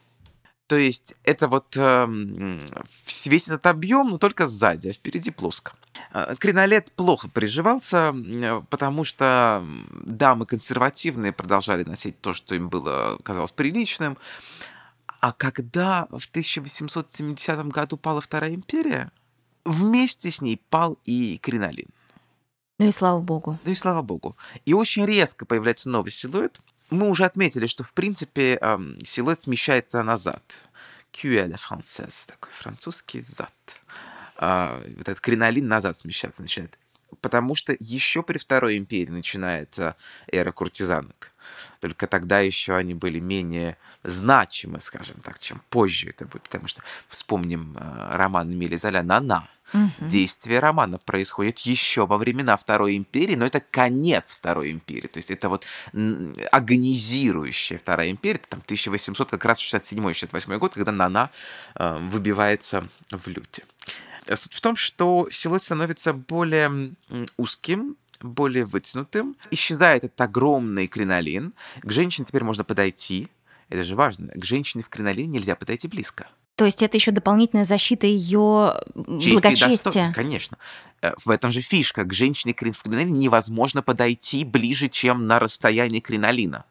То 0.72 0.78
есть 0.78 1.16
это 1.22 1.48
вот 1.48 1.76
э, 1.76 2.06
весь 3.26 3.46
этот 3.46 3.66
объем, 3.66 4.08
но 4.08 4.16
только 4.16 4.46
сзади, 4.46 4.88
а 4.88 4.92
впереди 4.94 5.30
плоско. 5.30 5.74
Э, 6.14 6.34
кринолет 6.38 6.90
плохо 6.92 7.28
приживался, 7.28 8.14
потому 8.70 9.04
что 9.04 9.62
дамы 9.92 10.46
консервативные 10.46 11.34
продолжали 11.34 11.84
носить 11.84 12.18
то, 12.22 12.32
что 12.32 12.54
им 12.54 12.70
было 12.70 13.18
казалось 13.22 13.52
приличным. 13.52 14.16
А 15.20 15.32
когда 15.32 16.06
в 16.06 16.26
1870 16.26 17.66
году 17.66 17.98
пала 17.98 18.22
Вторая 18.22 18.54
империя, 18.54 19.12
вместе 19.66 20.30
с 20.30 20.40
ней 20.40 20.58
пал 20.70 20.96
и 21.04 21.36
кринолин. 21.36 21.90
Ну 22.78 22.88
и 22.88 22.92
слава 22.92 23.20
богу. 23.20 23.58
Ну 23.62 23.72
и 23.72 23.74
слава 23.74 24.00
богу. 24.00 24.38
И 24.64 24.72
очень 24.72 25.04
резко 25.04 25.44
появляется 25.44 25.90
новый 25.90 26.12
силуэт, 26.12 26.62
мы 26.92 27.08
уже 27.08 27.24
отметили, 27.24 27.66
что, 27.66 27.84
в 27.84 27.92
принципе, 27.92 28.60
силуэт 29.02 29.42
смещается 29.42 30.02
назад. 30.02 30.42
Кюэля 31.10 31.56
францез, 31.56 32.24
такой 32.26 32.52
французский 32.52 33.20
зад. 33.20 33.52
Э, 34.38 34.82
вот 34.96 35.08
этот 35.08 35.20
кринолин 35.20 35.68
назад 35.68 35.98
смещаться 35.98 36.42
начинает. 36.42 36.78
Потому 37.20 37.54
что 37.54 37.76
еще 37.78 38.22
при 38.22 38.38
Второй 38.38 38.78
империи 38.78 39.10
начинается 39.10 39.96
эра 40.26 40.52
куртизанок. 40.52 41.31
Только 41.80 42.06
тогда 42.06 42.40
еще 42.40 42.74
они 42.76 42.94
были 42.94 43.20
менее 43.20 43.76
значимы, 44.02 44.80
скажем 44.80 45.16
так, 45.22 45.38
чем 45.38 45.62
позже 45.70 46.10
это 46.10 46.26
будет. 46.26 46.42
Потому 46.42 46.68
что 46.68 46.82
вспомним 47.08 47.76
э, 47.78 48.16
роман 48.16 48.52
Эмили 48.52 48.76
Золя 48.76 49.02
«Нана», 49.02 49.48
Угу. 49.74 50.08
Действие 50.08 50.58
романа 50.60 50.98
происходит 50.98 51.58
еще 51.60 52.06
во 52.06 52.18
времена 52.18 52.56
Второй 52.56 52.96
империи, 52.96 53.36
но 53.36 53.46
это 53.46 53.60
конец 53.60 54.36
Второй 54.36 54.70
империи. 54.70 55.06
То 55.06 55.18
есть 55.18 55.30
это 55.30 55.48
вот 55.48 55.66
агонизирующая 56.50 57.78
Вторая 57.78 58.10
империя. 58.10 58.36
Это 58.36 58.50
там 58.50 58.60
1800, 58.64 59.30
как 59.30 59.44
раз 59.44 59.58
67-68 59.60 60.58
год, 60.58 60.74
когда 60.74 60.92
Нана 60.92 61.30
э, 61.74 61.96
выбивается 62.10 62.88
в 63.10 63.28
люте. 63.28 63.64
Суть 64.32 64.54
в 64.54 64.60
том, 64.60 64.76
что 64.76 65.28
силуэт 65.30 65.62
становится 65.64 66.12
более 66.12 66.92
узким, 67.36 67.96
более 68.22 68.64
вытянутым. 68.64 69.36
Исчезает 69.50 70.04
этот 70.04 70.20
огромный 70.20 70.86
кринолин. 70.86 71.52
К 71.82 71.90
женщине 71.90 72.26
теперь 72.26 72.44
можно 72.44 72.64
подойти. 72.64 73.28
Это 73.68 73.82
же 73.82 73.96
важно. 73.96 74.28
К 74.28 74.44
женщине 74.44 74.82
в 74.82 74.88
кринолине 74.88 75.38
нельзя 75.38 75.56
подойти 75.56 75.88
близко. 75.88 76.28
То 76.56 76.66
есть 76.66 76.82
это 76.82 76.96
еще 76.96 77.10
дополнительная 77.10 77.64
защита 77.64 78.06
ее 78.06 78.74
благочестия. 78.94 80.12
Конечно. 80.12 80.58
Э, 81.00 81.12
в 81.24 81.30
этом 81.30 81.50
же 81.50 81.60
фишка. 81.60 82.04
К 82.04 82.12
женщине 82.12 82.54
в 82.54 82.82
кринолине 82.82 83.12
невозможно 83.12 83.82
подойти 83.82 84.44
ближе, 84.44 84.88
чем 84.88 85.26
на 85.26 85.38
расстоянии 85.38 86.00
кринолина. 86.00 86.64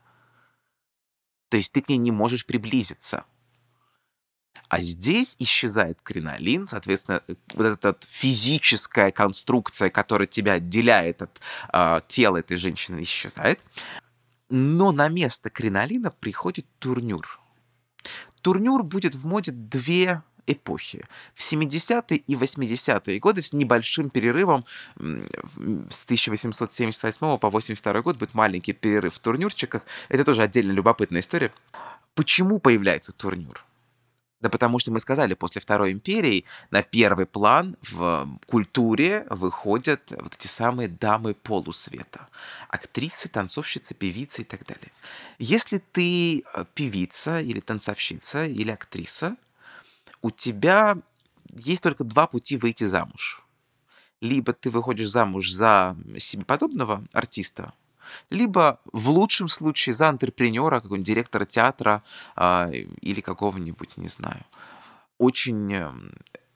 То 1.50 1.58
есть 1.58 1.74
ты 1.74 1.81
к 1.81 1.89
ней 1.89 1.98
не 1.98 2.12
можешь 2.12 2.46
приблизиться. 2.46 3.25
А 4.67 4.81
здесь 4.81 5.36
исчезает 5.38 6.00
кринолин, 6.01 6.67
соответственно, 6.67 7.22
вот 7.53 7.65
эта 7.65 7.98
физическая 8.08 9.12
конструкция, 9.12 9.89
которая 9.89 10.27
тебя 10.27 10.53
отделяет 10.53 11.22
от 11.22 11.41
э, 11.74 12.00
тела 12.08 12.38
этой 12.38 12.55
женщины, 12.58 13.01
исчезает. 13.01 13.60
Но 14.50 14.91
на 14.91 15.10
место 15.10 15.50
кринолина 15.50 16.12
приходит 16.12 16.65
турнюр. 16.79 17.39
Турнюр 18.41 18.84
будет 18.84 19.15
в 19.15 19.26
моде 19.26 19.52
две 19.52 20.23
эпохи. 20.47 21.06
В 21.34 21.41
70-е 21.41 22.17
и 22.17 22.36
80-е 22.36 23.19
годы 23.19 23.41
с 23.41 23.54
небольшим 23.54 24.10
перерывом 24.10 24.65
с 24.97 26.04
1878 26.06 27.38
по 27.38 27.49
82 27.49 28.02
год 28.02 28.17
будет 28.17 28.34
маленький 28.34 28.73
перерыв 28.73 29.15
в 29.15 29.19
турнюрчиках. 29.19 29.84
Это 30.10 30.23
тоже 30.23 30.43
отдельно 30.43 30.71
любопытная 30.71 31.21
история. 31.21 31.54
Почему 32.15 32.60
появляется 32.60 33.12
турнюр? 33.12 33.65
Да 34.41 34.49
потому 34.49 34.80
что 34.80 34.91
мы 34.91 34.99
сказали, 34.99 35.36
после 35.36 35.62
Второй 35.62 35.91
империи 35.91 36.45
на 36.71 36.82
первый 36.82 37.25
план 37.25 37.75
в 37.82 38.27
культуре 38.47 39.25
выходят 39.30 40.12
вот 40.19 40.34
эти 40.34 40.47
самые 40.47 40.88
дамы 40.89 41.36
полусвета. 41.36 42.27
Актрисы, 42.67 43.30
танцовщицы, 43.30 43.93
певицы 43.93 44.41
и 44.41 44.45
так 44.45 44.65
далее. 44.65 44.91
Если 45.38 45.77
ты 45.77 46.39
э, 46.39 46.65
певица 46.73 47.39
или 47.39 47.60
танцовщица 47.60 48.45
или 48.45 48.71
актриса, 48.71 49.36
у 50.23 50.32
тебя 50.32 50.97
есть 51.54 51.84
только 51.84 52.04
два 52.04 52.27
пути 52.27 52.58
выйти 52.58 52.86
замуж. 52.86 53.43
Либо 54.21 54.54
ты 54.54 54.69
выходишь 54.69 55.10
замуж 55.10 55.51
за 55.51 55.95
себе 56.17 56.45
подобного 56.45 57.04
артиста, 57.12 57.73
либо 58.30 58.80
в 58.92 59.10
лучшем 59.10 59.50
случае 59.50 59.94
за 59.94 60.10
антрепренера, 60.10 60.80
какого-нибудь 60.80 61.08
директора 61.08 61.46
театра 61.46 62.04
э, 62.36 62.72
или 63.02 63.22
какого-нибудь, 63.22 63.98
не 63.98 64.08
знаю, 64.08 64.44
очень 65.18 65.74
эм, 65.74 66.12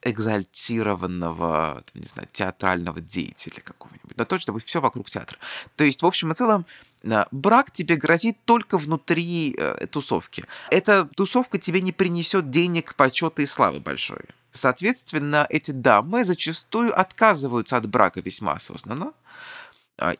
экзальтированного, 0.05 1.83
там, 1.91 2.01
не 2.01 2.07
знаю, 2.07 2.29
театрального 2.31 3.01
деятеля 3.01 3.61
какого-нибудь. 3.61 4.17
Но 4.17 4.25
точно 4.25 4.53
будет 4.53 4.65
все 4.65 4.79
вокруг 4.79 5.09
театра. 5.09 5.37
То 5.75 5.83
есть, 5.83 6.01
в 6.01 6.05
общем 6.05 6.31
и 6.31 6.35
целом, 6.35 6.65
э, 7.03 7.25
брак 7.31 7.71
тебе 7.71 7.95
грозит 7.95 8.37
только 8.45 8.77
внутри 8.77 9.55
э, 9.57 9.87
тусовки. 9.87 10.45
Эта 10.69 11.05
тусовка 11.05 11.57
тебе 11.57 11.81
не 11.81 11.91
принесет 11.91 12.49
денег, 12.51 12.95
почета 12.95 13.41
и 13.41 13.45
славы 13.45 13.79
большой. 13.79 14.25
Соответственно, 14.51 15.45
эти 15.49 15.71
дамы 15.71 16.23
зачастую 16.23 16.97
отказываются 16.97 17.75
от 17.75 17.87
брака 17.87 18.21
весьма 18.21 18.53
осознанно, 18.53 19.07
а, 19.07 19.11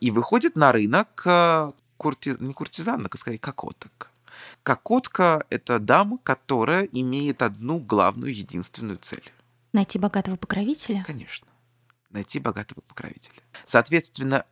и 0.00 0.10
выходит 0.10 0.56
на 0.56 0.72
рынок 0.72 1.22
а, 1.26 1.72
курти... 1.96 2.34
не 2.38 2.52
куртизанок, 2.52 3.14
а 3.14 3.18
скорее 3.18 3.38
кокоток. 3.38 4.10
Кокотка— 4.62 5.44
это 5.50 5.78
дама, 5.78 6.18
которая 6.18 6.84
имеет 6.84 7.42
одну 7.42 7.78
главную, 7.78 8.34
единственную 8.34 8.98
цель. 8.98 9.32
Найти 9.72 9.98
богатого 9.98 10.36
покровителя? 10.36 11.04
Конечно. 11.06 11.46
Найти 12.10 12.40
богатого 12.40 12.80
покровителя. 12.80 13.42
Соответственно, 13.64 14.44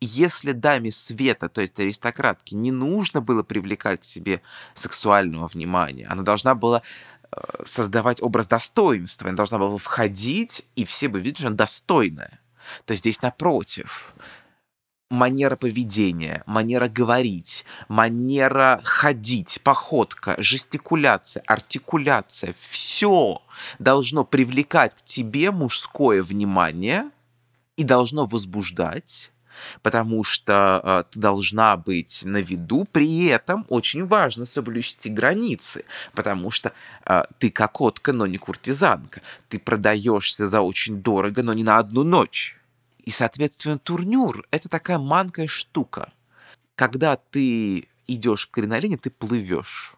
если 0.00 0.52
даме 0.52 0.92
света, 0.92 1.48
то 1.48 1.60
есть 1.60 1.78
аристократке, 1.80 2.54
не 2.54 2.70
нужно 2.70 3.20
было 3.20 3.42
привлекать 3.42 4.02
к 4.02 4.04
себе 4.04 4.42
сексуального 4.74 5.46
внимания, 5.48 6.06
она 6.06 6.22
должна 6.22 6.54
была 6.54 6.82
э, 7.32 7.36
создавать 7.64 8.22
образ 8.22 8.46
достоинства, 8.46 9.28
она 9.28 9.36
должна 9.36 9.58
была 9.58 9.78
входить, 9.78 10.66
и 10.76 10.84
все 10.84 11.08
бы 11.08 11.20
видели, 11.20 11.40
что 11.40 11.48
она 11.48 11.56
достойная. 11.56 12.40
То 12.84 12.92
есть 12.92 13.02
здесь 13.02 13.22
напротив 13.22 14.14
манера 15.10 15.56
поведения, 15.56 16.42
манера 16.46 16.88
говорить, 16.88 17.64
манера 17.88 18.80
ходить, 18.82 19.60
походка, 19.62 20.34
жестикуляция, 20.38 21.42
артикуляция, 21.46 22.54
все 22.58 23.42
должно 23.78 24.24
привлекать 24.24 24.94
к 24.94 25.02
тебе 25.02 25.50
мужское 25.50 26.22
внимание 26.22 27.10
и 27.76 27.84
должно 27.84 28.26
возбуждать, 28.26 29.30
потому 29.82 30.24
что 30.24 30.80
э, 30.82 31.04
ты 31.10 31.20
должна 31.20 31.76
быть 31.76 32.22
на 32.24 32.38
виду, 32.38 32.86
при 32.90 33.26
этом 33.26 33.64
очень 33.68 34.04
важно 34.04 34.44
соблюсти 34.44 35.08
границы, 35.08 35.84
потому 36.14 36.50
что 36.50 36.72
э, 37.04 37.22
ты 37.38 37.50
кокотка, 37.50 38.12
но 38.12 38.26
не 38.26 38.38
куртизанка, 38.38 39.22
ты 39.48 39.58
продаешься 39.58 40.46
за 40.46 40.60
очень 40.62 41.00
дорого, 41.00 41.42
но 41.42 41.52
не 41.52 41.62
на 41.62 41.78
одну 41.78 42.02
ночь. 42.02 42.56
И, 43.06 43.10
соответственно, 43.10 43.78
турнюр— 43.78 44.44
это 44.50 44.68
такая 44.68 44.98
манкая 44.98 45.46
штука. 45.46 46.12
Когда 46.74 47.16
ты 47.16 47.88
идешь 48.08 48.48
в 48.48 48.50
кринолине, 48.50 48.98
ты 48.98 49.10
плывешь. 49.10 49.94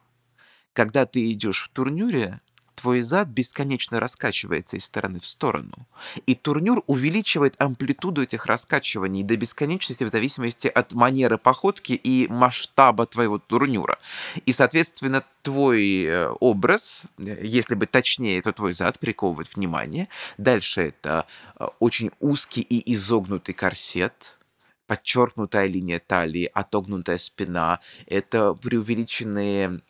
Когда 0.74 1.06
ты 1.06 1.32
идешь 1.32 1.64
в 1.64 1.68
турнюре, 1.70 2.40
твой 2.78 3.02
зад 3.02 3.26
бесконечно 3.28 3.98
раскачивается 3.98 4.76
из 4.76 4.84
стороны 4.84 5.18
в 5.18 5.26
сторону. 5.26 5.88
И 6.26 6.36
турнюр 6.36 6.84
увеличивает 6.86 7.60
амплитуду 7.60 8.22
этих 8.22 8.46
раскачиваний 8.46 9.24
до 9.24 9.36
бесконечности 9.36 10.04
в 10.04 10.08
зависимости 10.08 10.68
от 10.68 10.92
манеры 10.92 11.38
походки 11.38 11.92
и 11.92 12.28
масштаба 12.28 13.06
твоего 13.06 13.38
турнюра. 13.38 13.98
И, 14.46 14.52
соответственно, 14.52 15.24
твой 15.42 16.04
э, 16.04 16.28
образ, 16.38 17.06
если 17.18 17.74
бы 17.74 17.86
точнее, 17.86 18.40
то 18.42 18.52
твой 18.52 18.72
зад 18.72 19.00
приковывает 19.00 19.56
внимание. 19.56 20.08
Дальше 20.36 20.82
это 20.82 21.26
э, 21.58 21.66
очень 21.80 22.12
узкий 22.20 22.60
и 22.60 22.94
изогнутый 22.94 23.54
корсет, 23.54 24.37
подчеркнутая 24.88 25.68
линия 25.68 26.00
талии, 26.04 26.50
отогнутая 26.52 27.18
спина, 27.18 27.78
это 28.06 28.54
преувеличенные 28.54 29.80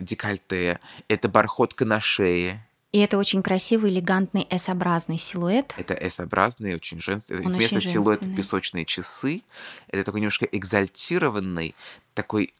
декольте, 0.00 0.80
это 1.06 1.28
бархотка 1.28 1.84
на 1.84 2.00
шее. 2.00 2.64
И 2.90 2.98
это 3.00 3.18
очень 3.18 3.42
красивый, 3.42 3.90
элегантный 3.90 4.46
S-образный 4.50 5.18
силуэт. 5.18 5.74
Это 5.76 5.92
S-образный, 5.92 6.74
очень 6.74 6.98
женственный. 6.98 7.44
Он 7.44 7.52
Вместо 7.52 7.76
очень 7.76 7.90
силуэта 7.90 8.24
песочные 8.34 8.86
часы. 8.86 9.42
Это 9.88 10.04
такой 10.04 10.20
немножко 10.20 10.46
экзальтированный, 10.46 11.74
такой 12.14 12.54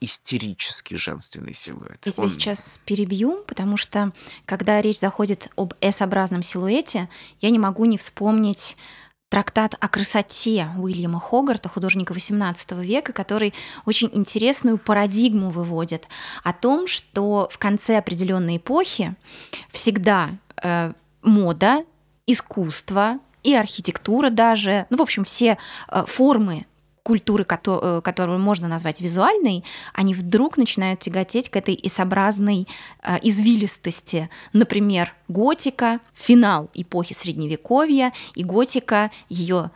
истерически 0.00 0.94
женственный 0.94 1.52
силуэт. 1.52 2.06
Я 2.06 2.12
тебя 2.12 2.22
Он... 2.22 2.30
сейчас 2.30 2.80
перебью, 2.84 3.42
потому 3.48 3.76
что 3.76 4.12
когда 4.46 4.80
речь 4.80 5.00
заходит 5.00 5.48
об 5.56 5.74
S-образном 5.80 6.42
силуэте, 6.42 7.08
я 7.40 7.50
не 7.50 7.58
могу 7.58 7.84
не 7.84 7.98
вспомнить 7.98 8.76
трактат 9.32 9.76
о 9.80 9.88
красоте 9.88 10.68
Уильяма 10.76 11.18
Хогарта, 11.18 11.70
художника 11.70 12.12
XVIII 12.12 12.84
века, 12.84 13.14
который 13.14 13.54
очень 13.86 14.10
интересную 14.12 14.76
парадигму 14.76 15.48
выводит 15.48 16.06
о 16.44 16.52
том, 16.52 16.86
что 16.86 17.48
в 17.50 17.56
конце 17.56 17.96
определенной 17.96 18.58
эпохи 18.58 19.14
всегда 19.70 20.32
э, 20.62 20.92
мода, 21.22 21.86
искусство 22.26 23.20
и 23.42 23.54
архитектура 23.54 24.28
даже, 24.28 24.84
ну, 24.90 24.98
в 24.98 25.00
общем, 25.00 25.24
все 25.24 25.56
э, 25.88 26.04
формы 26.06 26.66
культуры, 27.02 27.46
э, 27.48 28.00
которую 28.02 28.38
можно 28.38 28.68
назвать 28.68 29.00
визуальной, 29.00 29.64
они 29.94 30.14
вдруг 30.14 30.56
начинают 30.56 31.00
тяготеть 31.00 31.48
к 31.48 31.56
этой 31.56 31.78
исообразной 31.82 32.68
э, 33.02 33.18
извилистости. 33.22 34.30
Например, 34.52 35.12
готика, 35.28 36.00
финал 36.14 36.70
эпохи 36.74 37.12
Средневековья 37.12 38.12
и 38.34 38.44
готика, 38.44 39.10
ее 39.28 39.70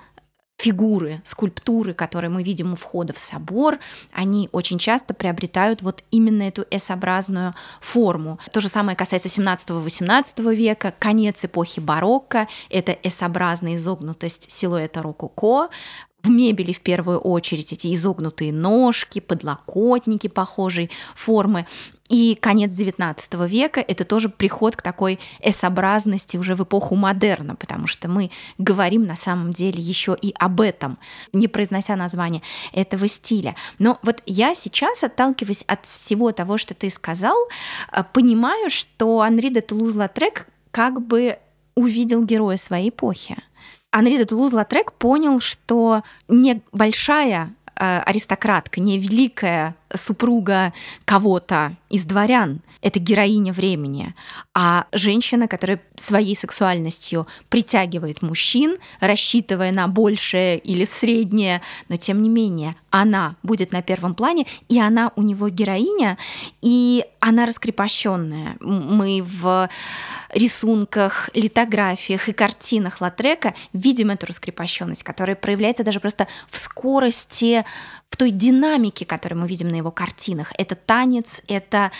фигуры, 0.59 1.21
скульптуры, 1.25 1.93
которые 1.93 2.31
мы 2.31 2.43
видим 2.43 2.73
у 2.73 2.77
входа 2.77 3.13
в 3.13 3.19
собор, 3.19 3.79
они 4.13 4.49
очень 4.53 4.79
часто 4.79 5.13
приобретают 5.13 5.83
вот 5.83 6.03
именно 6.11 6.45
эту 6.45 6.65
S-образную 6.71 7.55
форму. 7.81 8.39
То 8.53 8.61
же 8.61 8.69
самое 8.69 8.97
касается 8.97 9.29
17-18 9.29 10.55
века, 10.55 10.95
конец 10.99 11.45
эпохи 11.45 11.81
барокко, 11.81 12.49
это 12.71 12.97
S-образная 13.03 13.77
изогнутость 13.77 14.51
силуэта 14.51 15.03
рококо, 15.03 15.69
в 16.23 16.31
мебели 16.31 16.73
в 16.73 16.81
первую 16.81 17.19
очередь 17.19 17.73
эти 17.73 17.93
изогнутые 17.93 18.53
ножки, 18.53 19.21
подлокотники 19.21 20.27
похожей 20.29 20.91
формы. 21.15 21.67
И 22.09 22.37
конец 22.41 22.73
XIX 22.73 23.49
века— 23.49 23.81
это 23.89 24.05
тоже 24.05 24.29
приход 24.29 24.77
к 24.77 24.83
такой 24.83 25.19
S-образности 25.41 26.37
уже 26.37 26.55
в 26.55 26.63
эпоху 26.63 26.95
модерна, 26.95 27.57
потому 27.57 27.89
что 27.89 28.09
мы 28.09 28.31
говорим 28.59 29.05
на 29.05 29.17
самом 29.17 29.53
деле 29.53 29.81
еще 29.83 30.17
и 30.21 30.33
об 30.39 30.61
этом, 30.61 30.99
не 31.33 31.49
произнося 31.49 31.97
название 31.97 32.43
этого 32.73 33.09
стиля. 33.09 33.57
Но 33.79 33.99
вот 34.03 34.23
я 34.27 34.55
сейчас, 34.55 35.03
отталкиваясь 35.03 35.63
от 35.67 35.87
всего 35.87 36.31
того, 36.31 36.59
что 36.59 36.75
ты 36.75 36.91
сказал, 36.91 37.37
э, 37.93 38.05
понимаю, 38.13 38.71
что 38.71 39.21
Анри 39.21 39.49
де 39.49 39.61
Тулуз-Латрек 39.61 40.47
как 40.71 41.05
бы 41.05 41.39
увидел 41.75 42.25
героя 42.25 42.57
своей 42.57 42.91
эпохи. 42.91 43.37
Анри 43.97 44.19
де 44.19 44.25
Тулуз-Латрек 44.25 44.93
понял, 44.93 45.41
что 45.41 46.03
небольшая 46.29 47.55
э, 47.77 48.01
аристократка, 48.01 48.79
не 48.79 48.99
великая 48.99 49.75
супруга 49.95 50.73
кого-то 51.05 51.77
из 51.89 52.05
дворян. 52.05 52.61
Это 52.83 52.99
героиня 52.99 53.53
времени. 53.53 54.15
А 54.55 54.87
женщина, 54.93 55.49
которая 55.49 55.81
своей 55.97 56.35
сексуальностью 56.35 57.27
притягивает 57.49 58.23
мужчин, 58.23 58.77
рассчитывая 59.01 59.73
на 59.73 59.89
большее 59.89 60.59
или 60.59 60.85
среднее, 60.85 61.63
но 61.89 61.97
тем 61.97 62.23
не 62.23 62.29
менее 62.29 62.77
она 62.91 63.37
будет 63.43 63.73
на 63.73 63.83
первом 63.83 64.15
плане, 64.15 64.47
и 64.69 64.81
она 64.81 65.13
у 65.17 65.23
него 65.23 65.49
героиня, 65.49 66.17
и 66.63 67.05
она 67.21 67.47
раскрепощенная. 67.47 68.57
Мы 68.61 69.23
в 69.23 69.69
рисунках, 70.33 71.31
литографиях 71.35 72.29
и 72.29 72.33
картинах 72.33 73.01
Латрека 73.01 73.55
видим 73.73 74.11
эту 74.11 74.27
раскрепощенность, 74.27 75.03
которая 75.03 75.37
проявляется 75.37 75.85
даже 75.85 76.01
просто 76.01 76.27
в 76.49 76.57
скорости, 76.57 77.65
в 78.11 78.17
той 78.17 78.31
динамике, 78.31 79.05
которую 79.05 79.41
мы 79.41 79.49
видим 79.49 79.69
на 79.69 79.77
его 79.77 79.91
картинах. 79.91 80.53
Это 80.59 80.75
танец, 80.75 81.43
это 81.49 81.93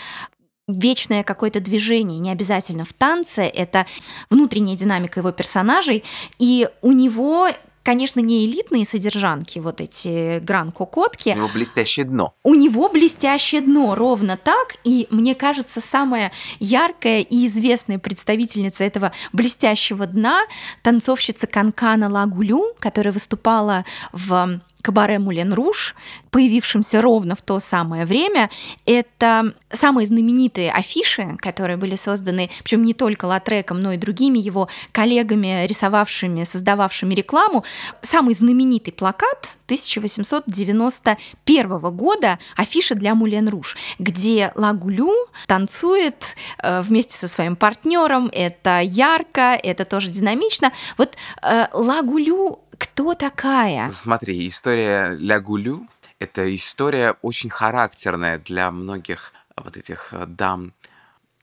вечное 0.67 1.23
какое-то 1.23 1.59
движение, 1.59 2.19
не 2.19 2.31
обязательно 2.31 2.83
в 2.83 2.93
танце, 2.93 3.43
это 3.43 3.85
внутренняя 4.29 4.75
динамика 4.75 5.21
его 5.21 5.31
персонажей, 5.31 6.03
и 6.39 6.67
у 6.81 6.91
него 6.91 7.49
конечно, 7.83 8.19
не 8.19 8.45
элитные 8.45 8.83
содержанки, 8.83 9.59
вот 9.59 9.79
эти 9.79 10.39
гран-кокотки. 10.39 11.29
У 11.29 11.35
него 11.37 11.49
блестящее 11.53 12.05
дно. 12.05 12.33
У 12.43 12.53
него 12.53 12.89
блестящее 12.89 13.61
дно, 13.61 13.95
ровно 13.95 14.35
так. 14.35 14.75
И 14.83 15.07
мне 15.09 15.35
кажется, 15.35 15.79
самая 15.79 16.33
яркая 16.59 17.21
и 17.21 17.47
известная 17.47 17.97
представительница 17.97 18.83
этого 18.83 19.13
блестящего 19.31 20.05
дна 20.05 20.41
танцовщица 20.83 21.47
Канкана 21.47 22.09
Лагулю, 22.09 22.75
которая 22.77 23.13
выступала 23.13 23.85
в 24.11 24.59
кабаре 24.81 25.19
Мулен 25.19 25.53
Руш, 25.53 25.95
появившемся 26.31 27.01
ровно 27.01 27.35
в 27.35 27.41
то 27.41 27.59
самое 27.59 28.05
время. 28.05 28.49
Это 28.85 29.53
самые 29.69 30.07
знаменитые 30.07 30.71
афиши, 30.71 31.35
которые 31.39 31.75
были 31.77 31.95
созданы, 31.95 32.49
причем 32.63 32.83
не 32.83 32.93
только 32.93 33.25
Латреком, 33.25 33.79
но 33.79 33.91
и 33.91 33.97
другими 33.97 34.39
его 34.39 34.67
коллегами, 34.91 35.67
рисовавшими, 35.67 36.43
создававшими 36.43 37.13
рекламу. 37.13 37.63
Самый 38.01 38.33
знаменитый 38.33 38.93
плакат 38.93 39.57
1891 39.65 41.77
года 41.95 42.39
афиша 42.55 42.95
для 42.95 43.13
Мулен 43.15 43.49
Руш, 43.49 43.75
где 43.99 44.53
Лагулю 44.55 45.13
танцует 45.45 46.37
э, 46.63 46.79
вместе 46.81 47.15
со 47.15 47.27
своим 47.27 47.57
партнером. 47.57 48.29
Это 48.31 48.79
ярко, 48.79 49.59
это 49.61 49.85
тоже 49.85 50.09
динамично. 50.09 50.71
Вот 50.97 51.15
э, 51.41 51.67
Лагулю 51.73 52.59
кто 52.77 53.13
такая? 53.13 53.89
Смотри, 53.91 54.47
история 54.47 55.15
Лягулю— 55.17 55.87
это 56.19 56.53
история 56.55 57.15
очень 57.21 57.49
характерная 57.49 58.39
для 58.39 58.71
многих 58.71 59.33
вот 59.55 59.77
этих 59.77 60.13
э, 60.13 60.25
дам 60.27 60.73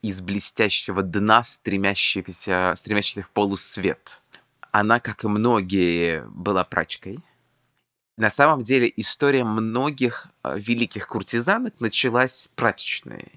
из 0.03 0.21
блестящего 0.21 1.03
дна, 1.03 1.43
стремящихся, 1.43 2.75
стремящихся 2.77 3.23
в 3.23 3.31
полусвет. 3.31 4.21
Она, 4.71 5.01
как 5.01 5.25
и 5.25 5.29
многие, 5.29 6.25
была 6.29 6.65
прачкой. 6.65 7.19
На 8.17 8.31
самом 8.31 8.63
деле 8.63 8.93
история 8.97 9.45
многих 9.45 10.29
э, 10.43 10.57
великих 10.59 11.09
куртизанок 11.09 11.81
началась 11.81 12.49
прачечной. 12.55 13.33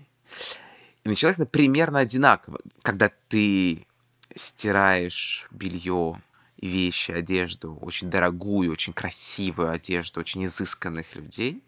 И 1.04 1.10
началась 1.10 1.38
она 1.38 1.46
примерно 1.46 2.00
одинаково. 2.00 2.60
Когда 2.82 3.12
ты 3.30 3.88
стираешь 4.36 5.48
белье 5.52 6.22
вещи, 6.62 7.12
одежду, 7.12 7.76
очень 7.82 8.10
дорогую, 8.10 8.72
очень 8.72 8.94
красивую 8.94 9.72
одежду, 9.72 10.20
очень 10.20 10.46
изысканных 10.46 11.16
людей, 11.16 11.64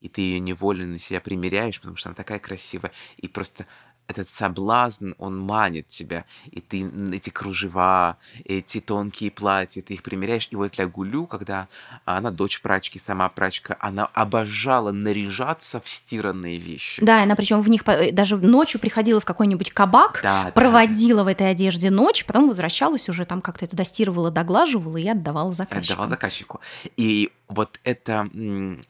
и 0.00 0.08
ты 0.08 0.20
ее 0.20 0.40
невольно 0.40 0.86
на 0.86 0.98
себя 0.98 1.20
примеряешь, 1.20 1.80
потому 1.80 1.96
что 1.96 2.10
она 2.10 2.16
такая 2.16 2.38
красивая, 2.38 2.92
и 3.16 3.28
просто 3.28 3.66
этот 4.06 4.28
соблазн, 4.28 5.12
он 5.18 5.38
манит 5.38 5.88
тебя, 5.88 6.24
и 6.50 6.60
ты 6.60 6.90
эти 7.12 7.30
кружева, 7.30 8.16
эти 8.44 8.80
тонкие 8.80 9.30
платья, 9.30 9.82
ты 9.82 9.94
их 9.94 10.02
примеряешь. 10.02 10.48
И 10.50 10.56
вот 10.56 10.72
для 10.72 10.86
Гулю, 10.86 11.26
когда 11.26 11.68
она 12.04 12.30
дочь 12.30 12.60
прачки, 12.60 12.98
сама 12.98 13.28
прачка, 13.28 13.76
она 13.80 14.06
обожала 14.12 14.92
наряжаться 14.92 15.80
в 15.80 15.88
стиранные 15.88 16.58
вещи. 16.58 17.02
Да, 17.04 17.22
она 17.22 17.34
причем 17.36 17.60
в 17.60 17.68
них 17.68 17.82
э, 17.86 18.12
даже 18.12 18.36
ночью 18.36 18.80
приходила 18.80 19.20
в 19.20 19.24
какой-нибудь 19.24 19.70
кабак, 19.72 20.20
да, 20.22 20.52
проводила 20.54 21.18
да. 21.18 21.24
в 21.24 21.28
этой 21.28 21.50
одежде 21.50 21.90
ночь, 21.90 22.24
потом 22.24 22.48
возвращалась 22.48 23.08
уже 23.08 23.24
там 23.24 23.40
как-то 23.40 23.64
это 23.64 23.76
достировала, 23.76 24.30
доглаживала 24.30 24.96
и 24.96 25.08
отдавала 25.08 25.52
заказчику. 25.52 25.92
Отдавала 25.92 26.08
заказчику. 26.08 26.60
И 26.96 27.32
вот 27.48 27.80
эта 27.84 28.28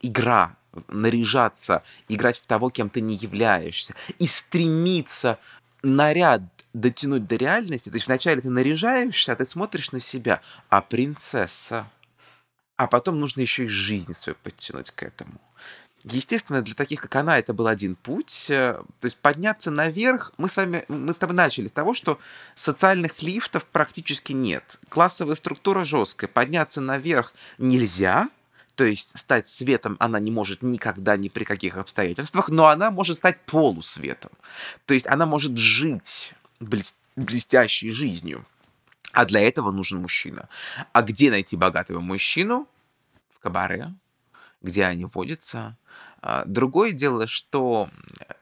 игра 0.01 0.55
наряжаться, 0.87 1.83
играть 2.07 2.39
в 2.39 2.47
того, 2.47 2.69
кем 2.69 2.89
ты 2.89 3.01
не 3.01 3.15
являешься, 3.15 3.95
и 4.19 4.27
стремиться 4.27 5.39
наряд 5.83 6.41
дотянуть 6.73 7.27
до 7.27 7.35
реальности. 7.35 7.89
То 7.89 7.95
есть 7.95 8.07
вначале 8.07 8.41
ты 8.41 8.49
наряжаешься, 8.49 9.31
а 9.31 9.35
ты 9.35 9.45
смотришь 9.45 9.91
на 9.91 9.99
себя, 9.99 10.41
а 10.69 10.81
принцесса. 10.81 11.89
А 12.77 12.87
потом 12.87 13.19
нужно 13.19 13.41
еще 13.41 13.63
и 13.63 13.67
жизнь 13.67 14.13
свою 14.13 14.35
подтянуть 14.43 14.91
к 14.91 15.03
этому. 15.03 15.39
Естественно, 16.03 16.61
для 16.61 16.75
таких, 16.75 17.01
как 17.01 17.15
она, 17.15 17.39
это 17.39 17.53
был 17.53 17.65
один 17.65 17.95
путь. 17.95 18.47
Э, 18.49 18.79
то 18.99 19.05
есть 19.05 19.17
подняться 19.17 19.71
наверх, 19.71 20.33
мы 20.37 20.49
с 20.49 20.57
вами, 20.57 20.85
мы 20.87 21.13
с 21.13 21.17
тобой 21.17 21.35
начали 21.35 21.65
с 21.65 21.71
того, 21.71 21.95
что 21.95 22.19
социальных 22.53 23.23
лифтов 23.23 23.65
практически 23.65 24.31
нет. 24.31 24.77
Классовая 24.89 25.33
структура 25.33 25.83
жесткая. 25.83 26.29
Подняться 26.29 26.79
наверх 26.79 27.33
нельзя, 27.57 28.29
то 28.75 28.83
есть 28.83 29.17
стать 29.17 29.47
светом 29.47 29.97
она 29.99 30.19
не 30.19 30.31
может 30.31 30.61
никогда 30.61 31.17
ни 31.17 31.29
при 31.29 31.43
каких 31.43 31.77
обстоятельствах, 31.77 32.49
но 32.49 32.67
она 32.67 32.91
может 32.91 33.17
стать 33.17 33.41
полусветом. 33.45 34.31
То 34.85 34.93
есть 34.93 35.07
она 35.07 35.25
может 35.25 35.57
жить 35.57 36.33
блестящей 36.59 37.91
жизнью. 37.91 38.45
А 39.11 39.25
для 39.25 39.39
этого 39.41 39.71
нужен 39.71 40.01
мужчина. 40.01 40.49
А 40.91 41.01
где 41.01 41.29
найти 41.29 41.55
богатого 41.55 42.01
мужчину? 42.01 42.67
кабаре, 43.45 43.93
где 44.61 44.85
они 44.85 45.05
водятся. 45.05 45.77
А, 46.21 46.43
другое 46.45 46.91
дело, 46.91 47.27
что 47.27 47.89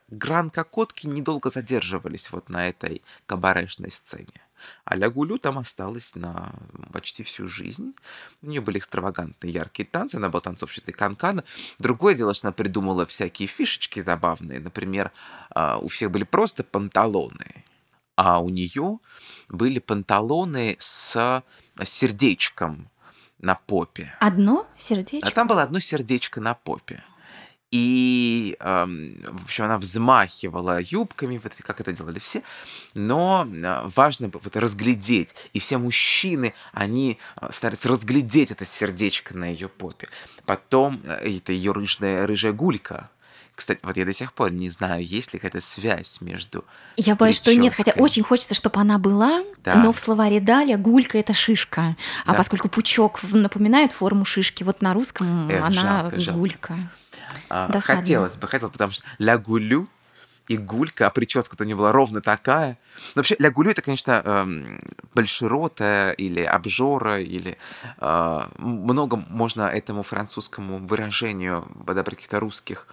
гран-кокотки 0.08 1.06
недолго 1.06 1.50
задерживались 1.50 2.30
вот 2.32 2.48
на 2.48 2.68
этой 2.68 3.02
кабарешной 3.26 3.90
сцене. 3.90 4.40
А 4.84 4.96
Лягулю 4.96 5.38
там 5.38 5.58
осталась 5.58 6.14
на 6.14 6.52
почти 6.92 7.22
всю 7.22 7.48
жизнь. 7.48 7.94
У 8.42 8.46
нее 8.46 8.60
были 8.60 8.78
экстравагантные 8.78 9.52
яркие 9.52 9.88
танцы, 9.88 10.16
она 10.16 10.28
была 10.28 10.40
танцовщицей 10.40 10.92
канкана. 10.92 11.44
Другое 11.78 12.14
дело, 12.14 12.34
что 12.34 12.48
она 12.48 12.52
придумала 12.52 13.06
всякие 13.06 13.46
фишечки 13.46 14.00
забавные. 14.00 14.60
Например, 14.60 15.10
а, 15.50 15.78
у 15.78 15.88
всех 15.88 16.10
были 16.10 16.24
просто 16.24 16.64
панталоны, 16.64 17.64
а 18.16 18.40
у 18.40 18.48
нее 18.48 18.98
были 19.48 19.78
панталоны 19.78 20.76
с 20.78 21.42
сердечком 21.82 22.88
на 23.38 23.54
попе. 23.54 24.14
Одно 24.20 24.66
сердечко? 24.76 25.28
А 25.28 25.30
там 25.30 25.46
было 25.46 25.62
одно 25.62 25.78
сердечко 25.78 26.40
на 26.40 26.54
попе. 26.54 27.02
И, 27.74 28.56
в 28.60 29.44
общем, 29.44 29.64
она 29.64 29.78
взмахивала 29.78 30.80
юбками, 30.80 31.40
вот 31.42 31.52
как 31.58 31.80
это 31.80 31.92
делали 31.92 32.20
все. 32.20 32.44
Но 32.94 33.48
э, 33.50 33.90
важно 33.96 34.30
вот 34.32 34.56
разглядеть. 34.56 35.34
И 35.54 35.58
все 35.58 35.78
мужчины, 35.78 36.54
они 36.72 37.18
э, 37.40 37.48
старались 37.50 37.84
разглядеть 37.84 38.52
это 38.52 38.64
сердечко 38.64 39.36
на 39.36 39.46
ее 39.46 39.68
попе. 39.68 40.06
Потом 40.46 41.00
э, 41.02 41.36
это 41.38 41.50
ее 41.50 41.72
рыжая, 41.72 42.28
рыжая 42.28 42.52
гулька, 42.52 43.10
кстати, 43.56 43.80
вот 43.82 43.96
я 43.96 44.04
до 44.04 44.12
сих 44.12 44.32
пор 44.32 44.50
не 44.50 44.68
знаю, 44.68 45.04
есть 45.04 45.32
ли 45.32 45.38
какая-то 45.38 45.60
связь 45.60 46.20
между 46.20 46.64
Я 46.96 47.14
боюсь, 47.14 47.36
что 47.36 47.54
нет, 47.54 47.72
хотя 47.74 47.92
очень 47.92 48.22
хочется, 48.22 48.54
чтобы 48.54 48.80
она 48.80 48.98
была, 48.98 49.44
да. 49.64 49.76
но 49.76 49.92
в 49.92 49.98
словаре 49.98 50.40
Даля 50.40 50.76
гулька– 50.76 51.18
это 51.20 51.34
шишка. 51.34 51.96
А 52.24 52.32
да. 52.32 52.34
поскольку 52.34 52.68
пучок 52.68 53.20
напоминает 53.22 53.92
форму 53.92 54.24
шишки, 54.24 54.64
вот 54.64 54.82
на 54.82 54.92
русском 54.92 55.48
Эх, 55.48 55.64
она 55.64 56.10
жалко, 56.10 56.32
гулька. 56.32 56.74
Жалко. 56.74 56.90
А, 57.48 57.70
хотелось 57.80 58.36
бы, 58.36 58.48
хотелось, 58.48 58.72
потому 58.72 58.92
что 58.92 59.04
ля 59.18 59.38
гулю 59.38 59.88
и 60.48 60.56
гулька, 60.56 61.06
а 61.06 61.10
прическа-то 61.10 61.64
у 61.64 61.66
нее 61.66 61.76
была 61.76 61.92
ровно 61.92 62.20
такая. 62.20 62.78
Но 63.14 63.20
вообще, 63.20 63.36
ля 63.38 63.50
гулю 63.50 63.70
это, 63.70 63.82
конечно, 63.82 64.22
эм, 64.24 64.78
большеротая 65.14 66.12
или 66.12 66.42
обжора, 66.42 67.20
или 67.20 67.56
э, 67.98 68.46
много 68.58 69.16
можно 69.16 69.62
этому 69.62 70.02
французскому 70.02 70.86
выражению 70.86 71.62
подобрать 71.86 72.16
каких-то 72.16 72.40
русских 72.40 72.86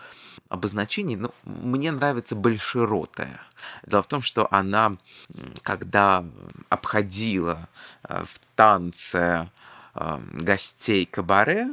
обозначений, 0.52 1.16
но 1.16 1.34
мне 1.46 1.92
нравится 1.92 2.36
большеротая. 2.36 3.40
Дело 3.86 4.04
в 4.04 4.08
том, 4.08 4.22
что 4.22 4.48
она, 4.52 4.98
когда 5.62 6.26
обходила 6.70 7.70
э, 8.04 8.24
в 8.26 8.40
танце 8.56 9.50
э, 9.96 10.20
гостей 10.34 11.06
кабаре, 11.06 11.70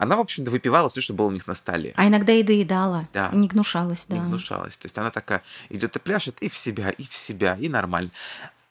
она, 0.00 0.16
в 0.16 0.20
общем-то, 0.20 0.50
выпивала 0.50 0.88
все, 0.88 1.02
что 1.02 1.12
было 1.12 1.26
у 1.26 1.30
них 1.30 1.46
на 1.46 1.54
столе. 1.54 1.92
А 1.94 2.06
иногда 2.06 2.32
и 2.32 2.42
доедала. 2.42 3.06
Да. 3.12 3.28
Не 3.34 3.48
гнушалась, 3.48 4.06
да. 4.08 4.16
Не 4.16 4.22
гнушалась. 4.22 4.78
То 4.78 4.86
есть 4.86 4.96
она 4.96 5.10
такая 5.10 5.42
идет 5.68 5.94
и 5.94 5.98
пляшет 5.98 6.38
и 6.40 6.48
в 6.48 6.56
себя, 6.56 6.88
и 6.88 7.06
в 7.06 7.12
себя, 7.12 7.58
и 7.60 7.68
нормально. 7.68 8.10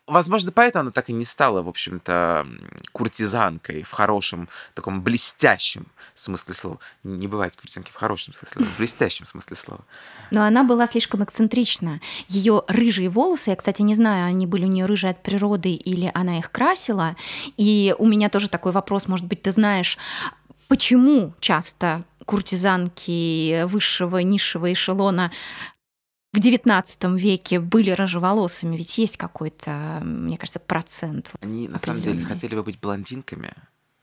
Возможно, 0.07 0.51
поэтому 0.51 0.81
она 0.81 0.91
так 0.91 1.07
и 1.11 1.13
не 1.13 1.25
стала, 1.25 1.61
в 1.61 1.67
общем-то, 1.67 2.47
куртизанкой 2.93 3.83
в 3.83 3.91
хорошем, 3.91 4.49
таком 4.73 5.03
блестящем 5.03 5.85
смысле 6.15 6.55
слова. 6.55 6.79
Не 7.03 7.27
бывает 7.27 7.55
куртизанки 7.55 7.91
в 7.91 7.95
хорошем 7.95 8.33
смысле 8.33 8.47
слова, 8.51 8.71
в 8.71 8.77
блестящем 8.79 9.27
смысле 9.27 9.55
слова. 9.55 9.85
Но 10.31 10.43
она 10.45 10.63
была 10.63 10.87
слишком 10.87 11.23
эксцентрична. 11.23 12.01
Ее 12.27 12.63
рыжие 12.67 13.07
волосы, 13.07 13.51
я, 13.51 13.55
кстати, 13.55 13.83
не 13.83 13.93
знаю, 13.93 14.25
они 14.25 14.47
были 14.47 14.65
у 14.65 14.67
нее 14.67 14.87
рыжие 14.87 15.11
от 15.11 15.21
природы 15.21 15.73
или 15.73 16.09
она 16.15 16.39
их 16.39 16.51
красила. 16.51 17.15
И 17.57 17.93
у 17.99 18.07
меня 18.07 18.29
тоже 18.29 18.49
такой 18.49 18.71
вопрос, 18.71 19.07
может 19.07 19.27
быть, 19.27 19.43
ты 19.43 19.51
знаешь, 19.51 19.99
почему 20.69 21.33
часто 21.41 22.05
куртизанки 22.25 23.63
высшего, 23.65 24.19
низшего 24.19 24.71
эшелона 24.71 25.31
в 26.31 26.37
XIX 26.37 27.17
веке 27.17 27.59
были 27.59 27.89
рыжеволосыми, 27.89 28.77
ведь 28.77 28.97
есть 28.99 29.17
какой-то, 29.17 29.99
мне 30.03 30.37
кажется, 30.37 30.59
процент. 30.59 31.31
Они 31.41 31.67
на 31.67 31.79
самом 31.79 32.01
деле 32.01 32.23
хотели 32.23 32.55
бы 32.55 32.63
быть 32.63 32.79
блондинками. 32.79 33.51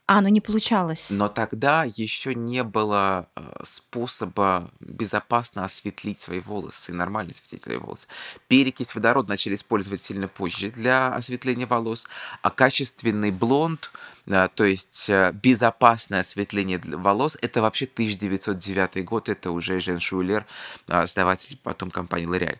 А, 0.09 0.21
но 0.21 0.29
не 0.29 0.41
получалось. 0.41 1.09
Но 1.11 1.29
тогда 1.29 1.83
еще 1.85 2.33
не 2.33 2.63
было 2.63 3.29
э, 3.35 3.43
способа 3.65 4.71
безопасно 4.79 5.65
осветлить 5.65 6.21
свои 6.21 6.39
волосы, 6.39 6.93
нормально 6.93 7.33
осветлить 7.33 7.65
свои 7.65 7.77
волосы. 7.77 8.07
Перекись 8.47 8.95
водорода 8.95 9.31
начали 9.31 9.57
использовать 9.57 10.05
сильно 10.05 10.29
позже 10.29 10.71
для 10.71 11.09
осветления 11.09 11.67
волос, 11.67 12.07
а 12.41 12.51
качественный 12.51 13.33
блонд, 13.33 13.91
э, 14.27 14.47
то 14.55 14.65
есть 14.65 15.11
э, 15.11 15.33
безопасное 15.33 16.21
осветление 16.21 16.81
волос, 16.85 17.37
это 17.43 17.61
вообще 17.61 17.87
1909 17.87 19.05
год, 19.05 19.29
это 19.29 19.51
уже 19.51 19.81
Жен 19.81 19.99
Шулер, 19.99 20.47
основатель 20.87 21.59
потом 21.65 21.91
компании 21.91 22.29
L'Oreal. 22.29 22.59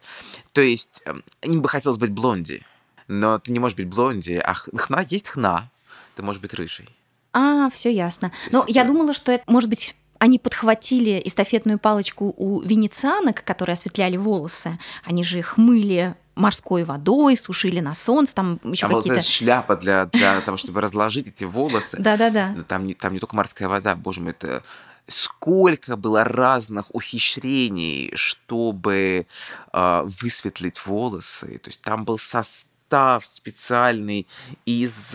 То 0.53 0.63
есть 0.63 1.05
им 1.43 1.63
бы 1.63 1.69
хотелось 1.69 1.99
быть 1.99 2.11
блонди, 2.11 2.65
но 3.07 3.39
ты 3.39 3.53
не 3.53 3.61
можешь 3.61 3.77
быть 3.77 3.87
блонди, 3.87 4.33
а 4.33 4.53
хна 4.53 5.03
есть 5.03 5.29
хна, 5.29 5.71
ты 6.17 6.25
можешь 6.25 6.43
быть 6.43 6.53
рыжий. 6.53 6.89
А, 7.37 7.69
все 7.69 7.93
ясно. 7.93 8.33
Но 8.51 8.65
я 8.67 8.85
думала, 8.85 9.13
что 9.13 9.31
это, 9.31 9.45
может 9.47 9.69
быть, 9.69 9.95
они 10.19 10.39
подхватили 10.39 11.21
эстафетную 11.23 11.79
палочку 11.79 12.33
у 12.35 12.63
венецианок, 12.63 13.45
которые 13.45 13.75
осветляли 13.75 14.17
волосы. 14.17 14.79
Они 15.05 15.23
же 15.23 15.39
их 15.39 15.59
мыли 15.59 16.15
морской 16.35 16.85
водой, 16.85 17.37
сушили 17.37 17.81
на 17.81 17.93
солнце, 17.93 18.35
там 18.35 18.59
еще 18.65 18.87
а 18.87 18.89
какие-то... 18.89 19.17
Вот 19.17 19.25
шляпа 19.25 19.77
для, 19.77 20.07
для 20.07 20.41
того, 20.41 20.57
чтобы 20.57 20.81
разложить 20.81 21.29
эти 21.29 21.45
волосы. 21.45 21.99
Да-да-да. 21.99 22.55
Там 22.69 22.87
не, 22.87 22.95
там 22.95 23.13
не 23.13 23.19
только 23.19 23.37
морская 23.37 23.69
вода, 23.69 23.95
боже 23.95 24.23
мой, 24.23 24.31
это 24.31 24.63
сколько 25.07 25.97
было 25.97 26.25
разных 26.25 26.95
ухищрений, 26.95 28.13
чтобы 28.15 29.27
э, 29.73 30.03
высветлить 30.23 30.85
волосы. 30.87 31.59
То 31.59 31.69
есть 31.69 31.83
там 31.83 32.07
был 32.07 32.17
состав 32.17 33.27
специальный 33.27 34.27
из 34.65 35.15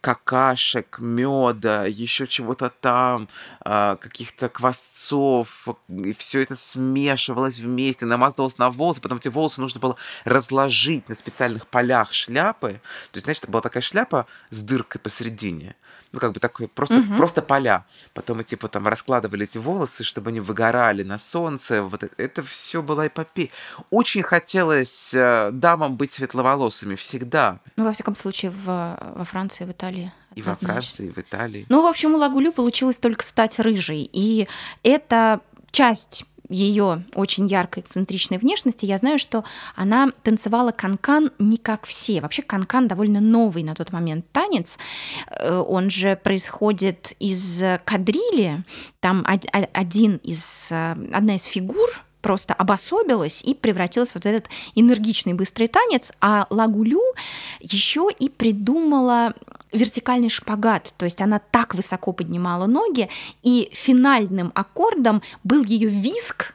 какашек, 0.00 0.98
меда, 0.98 1.84
еще 1.84 2.26
чего-то 2.26 2.70
там, 2.80 3.28
а, 3.60 3.96
каких-то 3.96 4.48
квасцов, 4.48 5.68
и 5.88 6.12
все 6.12 6.42
это 6.42 6.54
смешивалось 6.56 7.58
вместе, 7.58 8.06
намазывалось 8.06 8.58
на 8.58 8.70
волосы, 8.70 9.00
потом 9.00 9.18
эти 9.18 9.28
волосы 9.28 9.60
нужно 9.60 9.80
было 9.80 9.96
разложить 10.24 11.08
на 11.08 11.14
специальных 11.14 11.66
полях 11.66 12.12
шляпы. 12.12 12.80
То 13.10 13.16
есть, 13.16 13.24
значит, 13.24 13.48
была 13.48 13.60
такая 13.60 13.82
шляпа 13.82 14.26
с 14.50 14.62
дыркой 14.62 15.00
посередине, 15.00 15.76
ну, 16.12 16.20
как 16.20 16.32
бы 16.32 16.40
такое, 16.40 16.68
просто, 16.68 16.96
угу. 16.96 17.16
просто 17.16 17.42
поля. 17.42 17.84
Потом 18.14 18.38
мы, 18.38 18.44
типа, 18.44 18.68
там 18.68 18.86
раскладывали 18.88 19.44
эти 19.44 19.58
волосы, 19.58 20.04
чтобы 20.04 20.30
они 20.30 20.40
выгорали 20.40 21.02
на 21.02 21.18
солнце. 21.18 21.82
Вот 21.82 22.02
это, 22.02 22.14
это 22.16 22.42
все 22.42 22.82
была 22.82 23.08
эпопея. 23.08 23.50
Очень 23.90 24.22
хотелось 24.22 25.12
э, 25.12 25.50
дамам 25.52 25.96
быть 25.96 26.12
светловолосыми 26.12 26.94
всегда. 26.94 27.60
Ну, 27.76 27.84
во 27.84 27.92
всяком 27.92 28.16
случае, 28.16 28.50
в, 28.50 28.64
во 29.16 29.24
Франции, 29.24 29.64
в 29.64 29.70
Италии. 29.88 30.12
И 30.34 30.42
во 30.42 30.54
Франции, 30.54 31.06
и 31.06 31.10
в 31.10 31.18
Италии. 31.18 31.66
Ну, 31.68 31.82
в 31.82 31.86
общем, 31.86 32.14
у 32.14 32.18
Лагулю 32.18 32.52
получилось 32.52 32.96
только 32.96 33.24
стать 33.24 33.58
рыжей. 33.58 34.08
И 34.12 34.46
это 34.82 35.40
часть 35.70 36.24
ее 36.48 37.04
очень 37.14 37.46
яркой 37.46 37.82
эксцентричной 37.82 38.38
внешности, 38.38 38.86
я 38.86 38.96
знаю, 38.96 39.18
что 39.18 39.44
она 39.74 40.12
танцевала 40.22 40.70
канкан 40.70 41.30
не 41.38 41.58
как 41.58 41.86
все. 41.86 42.20
Вообще 42.22 42.42
канкан 42.42 42.88
довольно 42.88 43.20
новый 43.20 43.62
на 43.62 43.74
тот 43.74 43.92
момент 43.92 44.24
танец. 44.32 44.78
Э, 45.26 45.58
он 45.58 45.90
же 45.90 46.16
происходит 46.16 47.12
из 47.18 47.62
кадрили. 47.84 48.64
Там 49.00 49.26
один 49.26 50.16
из, 50.22 50.68
э, 50.70 50.96
одна 51.12 51.34
из 51.34 51.42
фигур 51.42 52.02
просто 52.22 52.54
обособилась 52.54 53.42
и 53.42 53.54
превратилась 53.54 54.10
в 54.10 54.14
вот 54.16 54.26
этот 54.26 54.50
энергичный 54.74 55.34
быстрый 55.34 55.68
танец, 55.68 56.12
а 56.20 56.46
Лагулю 56.50 57.00
еще 57.60 58.08
и 58.18 58.28
придумала 58.28 59.34
вертикальный 59.72 60.28
шпагат, 60.28 60.94
то 60.96 61.04
есть 61.04 61.20
она 61.20 61.38
так 61.38 61.74
высоко 61.74 62.12
поднимала 62.12 62.66
ноги, 62.66 63.08
и 63.42 63.70
финальным 63.72 64.52
аккордом 64.54 65.22
был 65.44 65.64
ее 65.64 65.88
виск, 65.88 66.54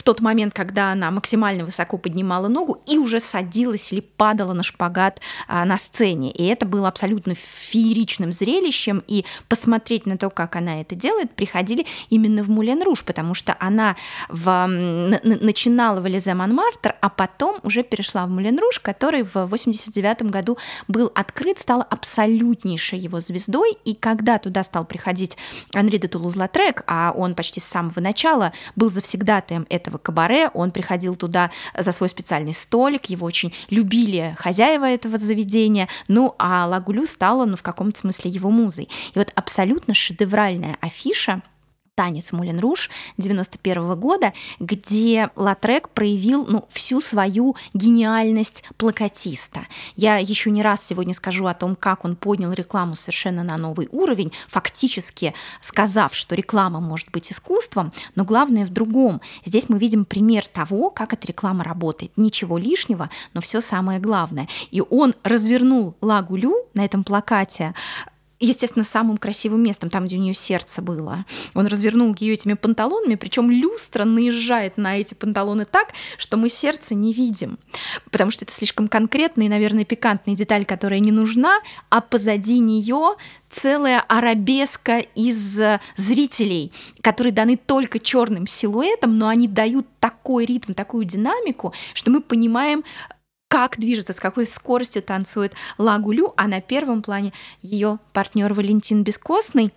в 0.00 0.02
тот 0.02 0.22
момент, 0.22 0.54
когда 0.54 0.92
она 0.92 1.10
максимально 1.10 1.66
высоко 1.66 1.98
поднимала 1.98 2.48
ногу 2.48 2.80
и 2.86 2.96
уже 2.96 3.20
садилась 3.20 3.92
или 3.92 4.00
падала 4.00 4.54
на 4.54 4.62
шпагат 4.62 5.20
а, 5.46 5.66
на 5.66 5.76
сцене. 5.76 6.30
И 6.30 6.46
это 6.46 6.64
было 6.64 6.88
абсолютно 6.88 7.34
фееричным 7.34 8.32
зрелищем. 8.32 9.04
И 9.08 9.26
посмотреть 9.46 10.06
на 10.06 10.16
то, 10.16 10.30
как 10.30 10.56
она 10.56 10.80
это 10.80 10.94
делает, 10.94 11.36
приходили 11.36 11.84
именно 12.08 12.42
в 12.42 12.48
Мулен 12.48 12.82
Руж, 12.82 13.04
потому 13.04 13.34
что 13.34 13.54
она 13.60 13.94
в, 14.30 14.66
начинала 14.66 16.00
в 16.00 16.08
Элизе 16.08 16.32
Монмартр, 16.32 16.94
а 17.02 17.10
потом 17.10 17.60
уже 17.62 17.82
перешла 17.82 18.24
в 18.24 18.30
Мулен 18.30 18.58
Руж, 18.58 18.80
который 18.80 19.22
в 19.22 19.44
89 19.44 20.22
году 20.22 20.56
был 20.88 21.12
открыт, 21.14 21.58
стал 21.58 21.84
абсолютнейшей 21.90 22.98
его 22.98 23.20
звездой. 23.20 23.76
И 23.84 23.94
когда 23.94 24.38
туда 24.38 24.62
стал 24.62 24.86
приходить 24.86 25.36
Анри 25.74 25.98
де 25.98 26.08
Тулуз-Латрек, 26.08 26.84
а 26.86 27.12
он 27.14 27.34
почти 27.34 27.60
с 27.60 27.64
самого 27.64 28.00
начала 28.00 28.54
был 28.76 28.88
завсегдатаем 28.88 29.66
этого 29.68 29.89
этого 29.90 29.98
кабаре, 29.98 30.48
он 30.54 30.70
приходил 30.70 31.16
туда 31.16 31.50
за 31.76 31.92
свой 31.92 32.08
специальный 32.08 32.54
столик, 32.54 33.06
его 33.06 33.26
очень 33.26 33.52
любили 33.68 34.34
хозяева 34.38 34.84
этого 34.84 35.18
заведения, 35.18 35.88
ну 36.08 36.34
а 36.38 36.66
Лагулю 36.66 37.06
стала, 37.06 37.44
ну, 37.44 37.56
в 37.56 37.62
каком-то 37.62 37.98
смысле 37.98 38.30
его 38.30 38.50
музой. 38.50 38.88
И 39.14 39.18
вот 39.18 39.32
абсолютно 39.34 39.94
шедевральная 39.94 40.76
афиша 40.80 41.42
танец 42.00 42.32
Мулен 42.32 42.58
Руш 42.60 42.88
91 43.18 43.94
года, 44.00 44.32
где 44.58 45.28
Латрек 45.36 45.90
проявил 45.90 46.46
ну, 46.46 46.64
всю 46.70 47.02
свою 47.02 47.56
гениальность 47.74 48.64
плакатиста. 48.78 49.66
Я 49.96 50.16
еще 50.16 50.50
не 50.50 50.62
раз 50.62 50.82
сегодня 50.82 51.12
скажу 51.12 51.44
о 51.44 51.52
том, 51.52 51.76
как 51.76 52.06
он 52.06 52.16
поднял 52.16 52.52
рекламу 52.52 52.96
совершенно 52.96 53.44
на 53.44 53.58
новый 53.58 53.86
уровень, 53.92 54.32
фактически 54.48 55.34
сказав, 55.60 56.14
что 56.14 56.34
реклама 56.34 56.80
может 56.80 57.10
быть 57.10 57.30
искусством, 57.30 57.92
но 58.14 58.24
главное 58.24 58.64
в 58.64 58.70
другом. 58.70 59.20
Здесь 59.44 59.68
мы 59.68 59.78
видим 59.78 60.06
пример 60.06 60.46
того, 60.48 60.88
как 60.88 61.12
эта 61.12 61.26
реклама 61.26 61.64
работает. 61.64 62.12
Ничего 62.16 62.56
лишнего, 62.56 63.10
но 63.34 63.42
все 63.42 63.60
самое 63.60 64.00
главное. 64.00 64.48
И 64.70 64.80
он 64.80 65.14
развернул 65.22 65.96
Лагулю 66.00 66.54
на 66.72 66.82
этом 66.82 67.04
плакате 67.04 67.74
естественно, 68.40 68.84
самым 68.84 69.18
красивым 69.18 69.62
местом, 69.62 69.90
там, 69.90 70.06
где 70.06 70.16
у 70.16 70.20
нее 70.20 70.34
сердце 70.34 70.80
было. 70.80 71.24
Он 71.54 71.66
развернул 71.66 72.14
ее 72.18 72.34
этими 72.34 72.54
панталонами, 72.54 73.14
причем 73.14 73.50
люстра 73.50 74.04
наезжает 74.04 74.78
на 74.78 74.98
эти 74.98 75.14
панталоны 75.14 75.66
так, 75.66 75.88
что 76.16 76.36
мы 76.36 76.48
сердце 76.48 76.94
не 76.94 77.12
видим, 77.12 77.58
потому 78.10 78.30
что 78.30 78.44
это 78.44 78.52
слишком 78.52 78.88
конкретная 78.88 79.46
и, 79.46 79.50
наверное, 79.50 79.84
пикантная 79.84 80.34
деталь, 80.34 80.64
которая 80.64 81.00
не 81.00 81.12
нужна, 81.12 81.60
а 81.90 82.00
позади 82.00 82.58
нее 82.58 83.16
целая 83.50 84.00
арабеска 84.00 84.98
из 84.98 85.60
зрителей, 85.96 86.72
которые 87.02 87.32
даны 87.32 87.56
только 87.56 87.98
черным 87.98 88.46
силуэтом, 88.46 89.18
но 89.18 89.28
они 89.28 89.48
дают 89.48 89.86
такой 89.98 90.46
ритм, 90.46 90.72
такую 90.72 91.04
динамику, 91.04 91.74
что 91.92 92.10
мы 92.10 92.22
понимаем, 92.22 92.84
как 93.50 93.80
движется, 93.80 94.12
с 94.12 94.20
какой 94.20 94.46
скоростью 94.46 95.02
танцует 95.02 95.54
Лагулю, 95.76 96.32
а 96.36 96.46
на 96.46 96.60
первом 96.60 97.02
плане 97.02 97.32
ее 97.62 97.98
партнер 98.12 98.54
Валентин 98.54 99.02
Бескостный. 99.02 99.74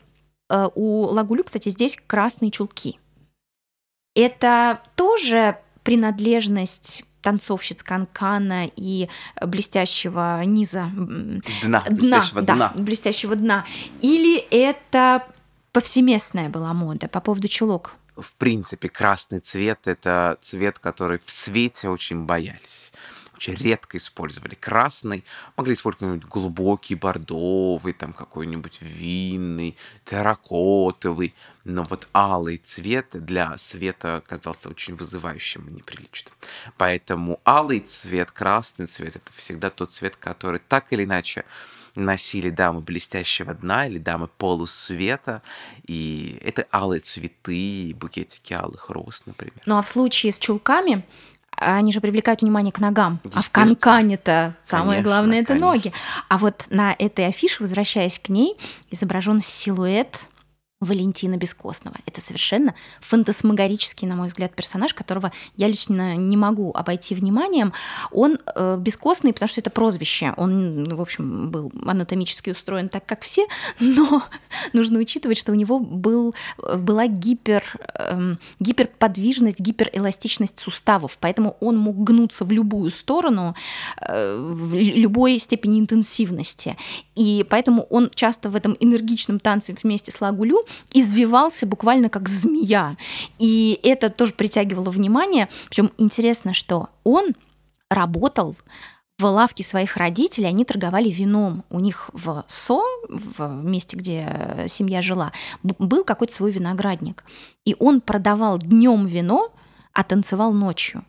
Э, 0.47 0.67
у 0.75 1.05
Лагулю, 1.05 1.43
кстати, 1.43 1.69
здесь 1.69 1.97
красные 2.05 2.51
чулки. 2.51 2.99
Это 4.15 4.79
тоже 4.95 5.57
принадлежность 5.81 7.03
танцовщиц 7.23 7.81
канкана 7.81 8.69
и 8.75 9.09
блестящего 9.41 10.43
низа 10.43 10.91
дна, 10.93 11.41
дна 11.63 11.83
блестящего 11.89 12.41
да, 12.43 12.53
дна. 12.53 12.73
блестящего 12.75 13.35
дна 13.35 13.65
или 14.01 14.37
это 14.51 15.25
повсеместная 15.71 16.49
была 16.49 16.73
мода 16.73 17.07
по 17.07 17.21
поводу 17.21 17.47
чулок 17.47 17.95
в 18.17 18.35
принципе 18.35 18.89
красный 18.89 19.39
цвет 19.39 19.87
это 19.87 20.37
цвет 20.41 20.79
который 20.79 21.21
в 21.23 21.31
свете 21.31 21.87
очень 21.87 22.25
боялись 22.25 22.91
очень 23.43 23.55
редко 23.55 23.97
использовали 23.97 24.55
красный, 24.55 25.23
могли 25.57 25.73
использовать 25.73 25.99
какой-нибудь 25.99 26.29
глубокий 26.29 26.95
бордовый, 26.95 27.93
там 27.93 28.13
какой-нибудь 28.13 28.79
винный, 28.81 29.75
терракотовый, 30.05 31.33
но 31.65 31.83
вот 31.83 32.07
алый 32.13 32.57
цвет 32.57 33.07
для 33.11 33.57
света 33.57 34.23
казался 34.25 34.69
очень 34.69 34.95
вызывающим 34.95 35.67
и 35.67 35.73
неприличным. 35.73 36.33
Поэтому 36.77 37.39
алый 37.45 37.79
цвет, 37.79 38.31
красный 38.31 38.87
цвет— 38.87 39.15
это 39.17 39.33
всегда 39.33 39.69
тот 39.69 39.91
цвет, 39.91 40.15
который 40.15 40.59
так 40.59 40.93
или 40.93 41.03
иначе 41.03 41.45
носили 41.95 42.49
дамы 42.49 42.81
блестящего 42.81 43.53
дна 43.53 43.87
или 43.87 43.99
дамы 43.99 44.27
полусвета, 44.27 45.41
и 45.85 46.39
это 46.43 46.65
алые 46.71 47.01
цветы, 47.01 47.93
букетики 47.95 48.53
алых 48.53 48.89
роз, 48.89 49.23
например. 49.25 49.61
Ну 49.65 49.77
а 49.77 49.81
в 49.81 49.89
случае 49.89 50.31
с 50.31 50.39
чулками 50.39 51.05
они 51.63 51.91
же 51.91 52.01
привлекают 52.01 52.41
внимание 52.41 52.71
к 52.71 52.79
ногам. 52.79 53.19
А 53.33 53.41
в 53.41 53.51
канкане-то 53.51 54.55
самое 54.63 55.01
конечно, 55.01 55.03
главное 55.03 55.39
это 55.39 55.47
конечно. 55.49 55.67
ноги. 55.67 55.93
А 56.29 56.37
вот 56.37 56.65
на 56.69 56.95
этой 56.97 57.27
афише, 57.27 57.57
возвращаясь 57.59 58.19
к 58.19 58.29
ней, 58.29 58.57
изображен 58.91 59.39
силуэт 59.39 60.25
Валентина 60.83 61.37
Бескостного. 61.37 61.97
Это 62.05 62.21
совершенно 62.21 62.73
фантасмагорический, 63.01 64.07
на 64.07 64.15
мой 64.15 64.27
взгляд, 64.27 64.55
персонаж, 64.55 64.93
которого 64.93 65.31
я 65.55 65.67
лично 65.67 66.15
не 66.15 66.37
могу 66.37 66.71
обойти 66.73 67.15
вниманием. 67.15 67.73
Он 68.11 68.39
э, 68.55 68.77
бескостный, 68.79 69.33
потому 69.33 69.47
что 69.47 69.61
это 69.61 69.69
прозвище. 69.69 70.33
Он, 70.37 70.83
в 70.83 71.01
общем, 71.01 71.49
был 71.49 71.71
анатомически 71.85 72.51
устроен 72.51 72.89
так, 72.89 73.05
как 73.05 73.21
все, 73.21 73.47
но 73.79 74.23
нужно 74.73 74.99
учитывать, 74.99 75.37
что 75.37 75.51
у 75.51 75.55
него 75.55 75.79
был, 75.79 76.33
была 76.57 77.07
гипер, 77.07 77.63
э, 77.97 78.35
гиперподвижность, 78.59 79.59
гиперэластичность 79.59 80.59
суставов, 80.59 81.17
поэтому 81.19 81.57
он 81.59 81.77
мог 81.77 82.03
гнуться 82.03 82.45
в 82.45 82.51
любую 82.51 82.89
сторону, 82.91 83.55
э, 84.01 84.37
в 84.53 84.75
любой 84.75 85.39
степени 85.39 85.79
интенсивности. 85.79 86.77
И 87.15 87.45
поэтому 87.49 87.83
он 87.89 88.09
часто 88.13 88.49
в 88.49 88.55
этом 88.55 88.75
энергичном 88.79 89.39
танце 89.39 89.75
вместе 89.81 90.11
с 90.11 90.21
Лагулю 90.21 90.65
извивался 90.93 91.65
буквально 91.65 92.09
как 92.09 92.29
змея. 92.29 92.97
И 93.39 93.79
это 93.83 94.09
тоже 94.09 94.33
притягивало 94.33 94.89
внимание. 94.89 95.49
Причем 95.67 95.91
интересно, 95.97 96.53
что 96.53 96.89
он 97.03 97.33
работал 97.89 98.55
в 99.19 99.25
лавке 99.25 99.63
своих 99.63 99.97
родителей, 99.97 100.47
они 100.47 100.65
торговали 100.65 101.09
вином. 101.09 101.63
У 101.69 101.79
них 101.79 102.09
в 102.13 102.43
СО, 102.47 102.83
в 103.07 103.63
месте, 103.63 103.95
где 103.95 104.65
семья 104.67 105.01
жила, 105.01 105.31
был 105.61 106.03
какой-то 106.03 106.33
свой 106.33 106.51
виноградник. 106.51 107.23
И 107.65 107.75
он 107.79 108.01
продавал 108.01 108.57
днем 108.57 109.05
вино, 109.05 109.53
а 109.93 110.03
танцевал 110.03 110.53
ночью 110.53 111.05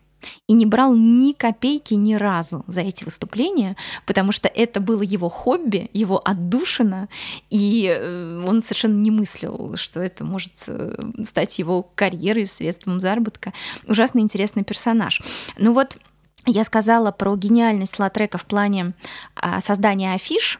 и 0.47 0.53
не 0.53 0.65
брал 0.65 0.95
ни 0.95 1.33
копейки 1.33 1.93
ни 1.93 2.15
разу 2.15 2.63
за 2.67 2.81
эти 2.81 3.03
выступления, 3.03 3.75
потому 4.05 4.31
что 4.31 4.47
это 4.47 4.79
было 4.79 5.01
его 5.01 5.29
хобби, 5.29 5.89
его 5.93 6.21
отдушина, 6.23 7.09
и 7.49 7.91
э, 7.95 8.43
он 8.45 8.61
совершенно 8.61 9.01
не 9.01 9.11
мыслил, 9.11 9.73
что 9.75 9.99
это 9.99 10.23
может 10.23 10.53
э, 10.67 10.97
стать 11.23 11.59
его 11.59 11.83
карьерой, 11.95 12.45
средством 12.45 12.99
заработка. 12.99 13.53
Ужасно 13.87 14.19
интересный 14.19 14.63
персонаж. 14.63 15.21
Ну 15.57 15.73
вот 15.73 15.97
я 16.45 16.63
сказала 16.63 17.11
про 17.11 17.35
гениальность 17.35 17.99
Латрека 17.99 18.37
в 18.37 18.45
плане 18.45 18.93
а, 19.35 19.59
создания 19.61 20.13
афиш. 20.13 20.59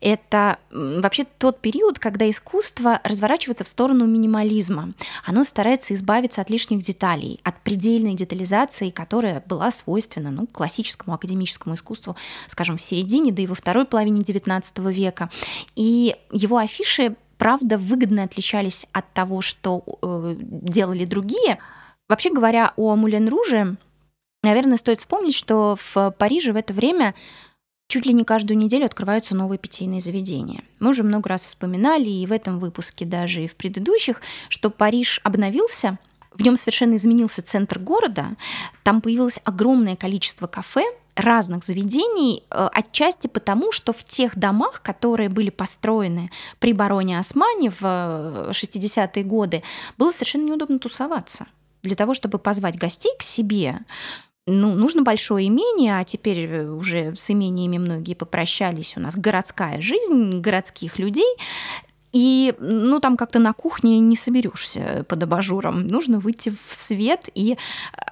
Это 0.00 0.58
вообще 0.70 1.24
тот 1.24 1.60
период, 1.60 1.98
когда 1.98 2.28
искусство 2.28 3.00
разворачивается 3.04 3.64
в 3.64 3.68
сторону 3.68 4.06
минимализма. 4.06 4.94
Оно 5.24 5.44
старается 5.44 5.94
избавиться 5.94 6.40
от 6.40 6.50
лишних 6.50 6.82
деталей, 6.82 7.40
от 7.44 7.60
предельной 7.60 8.14
детализации, 8.14 8.90
которая 8.90 9.42
была 9.46 9.70
свойственна 9.70 10.30
ну, 10.30 10.46
классическому 10.46 11.14
академическому 11.14 11.74
искусству, 11.74 12.16
скажем, 12.46 12.76
в 12.78 12.82
середине, 12.82 13.32
да 13.32 13.42
и 13.42 13.46
во 13.46 13.54
второй 13.54 13.84
половине 13.84 14.22
XIX 14.22 14.92
века. 14.92 15.30
И 15.76 16.16
его 16.32 16.56
афиши, 16.56 17.16
правда, 17.36 17.76
выгодно 17.76 18.22
отличались 18.22 18.86
от 18.92 19.12
того, 19.12 19.42
что 19.42 19.84
э, 20.02 20.36
делали 20.38 21.04
другие. 21.04 21.58
Вообще 22.08 22.32
говоря, 22.32 22.72
о 22.76 22.96
Мулен 22.96 23.28
Руже 23.28 23.76
Наверное, 24.42 24.78
стоит 24.78 25.00
вспомнить, 25.00 25.34
что 25.34 25.76
в 25.76 26.14
Париже 26.18 26.52
в 26.52 26.56
это 26.56 26.72
время 26.72 27.14
чуть 27.88 28.06
ли 28.06 28.12
не 28.12 28.24
каждую 28.24 28.56
неделю 28.56 28.86
открываются 28.86 29.34
новые 29.34 29.58
питейные 29.58 30.00
заведения. 30.00 30.62
Мы 30.78 30.90
уже 30.90 31.02
много 31.02 31.28
раз 31.28 31.42
вспоминали, 31.42 32.08
и 32.08 32.26
в 32.26 32.32
этом 32.32 32.58
выпуске, 32.58 33.04
даже 33.04 33.42
и 33.44 33.48
в 33.48 33.56
предыдущих, 33.56 34.22
что 34.48 34.70
Париж 34.70 35.20
обновился, 35.24 35.98
в 36.32 36.42
нем 36.42 36.56
совершенно 36.56 36.94
изменился 36.94 37.42
центр 37.42 37.80
города, 37.80 38.36
там 38.84 39.00
появилось 39.00 39.40
огромное 39.44 39.96
количество 39.96 40.46
кафе, 40.46 40.84
разных 41.16 41.64
заведений, 41.64 42.44
э, 42.50 42.68
отчасти 42.72 43.26
потому, 43.26 43.72
что 43.72 43.92
в 43.92 44.04
тех 44.04 44.38
домах, 44.38 44.80
которые 44.80 45.28
были 45.28 45.50
построены 45.50 46.30
при 46.60 46.72
бароне 46.72 47.18
Османе 47.18 47.70
в 47.70 48.50
60-е 48.52 49.24
годы, 49.24 49.62
было 49.98 50.12
совершенно 50.12 50.44
неудобно 50.44 50.78
тусоваться. 50.78 51.46
Для 51.82 51.96
того, 51.96 52.14
чтобы 52.14 52.38
позвать 52.38 52.78
гостей 52.78 53.12
к 53.18 53.22
себе, 53.22 53.80
ну, 54.50 54.74
нужно 54.74 55.02
большое 55.02 55.48
имение, 55.48 55.98
а 55.98 56.04
теперь 56.04 56.64
уже 56.64 57.14
с 57.16 57.30
имениями 57.30 57.78
многие 57.78 58.14
попрощались. 58.14 58.96
У 58.96 59.00
нас 59.00 59.16
городская 59.16 59.80
жизнь 59.80 60.40
городских 60.40 60.98
людей. 60.98 61.36
И, 62.12 62.54
ну, 62.58 62.98
там 62.98 63.16
как-то 63.16 63.38
на 63.38 63.52
кухне 63.52 64.00
не 64.00 64.16
соберешься 64.16 65.04
под 65.08 65.22
абажуром. 65.22 65.86
Нужно 65.86 66.18
выйти 66.18 66.50
в 66.50 66.74
свет, 66.74 67.28
и 67.34 67.56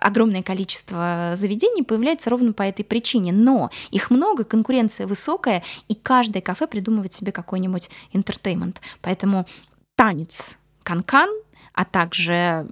огромное 0.01 0.43
количество 0.43 1.33
заведений 1.35 1.83
появляется 1.83 2.31
ровно 2.31 2.53
по 2.53 2.63
этой 2.63 2.85
причине. 2.85 3.33
Но 3.33 3.71
их 3.91 4.11
много, 4.11 4.45
конкуренция 4.45 5.07
высокая, 5.09 5.65
и 5.89 5.95
каждое 5.97 6.41
кафе 6.41 6.69
придумывает 6.69 7.13
себе 7.13 7.33
какой-нибудь 7.33 7.91
entertainment. 8.13 8.81
Поэтому 9.03 9.47
танец 9.97 10.57
канкан, 10.85 11.31
а 11.75 11.85
также 11.85 12.69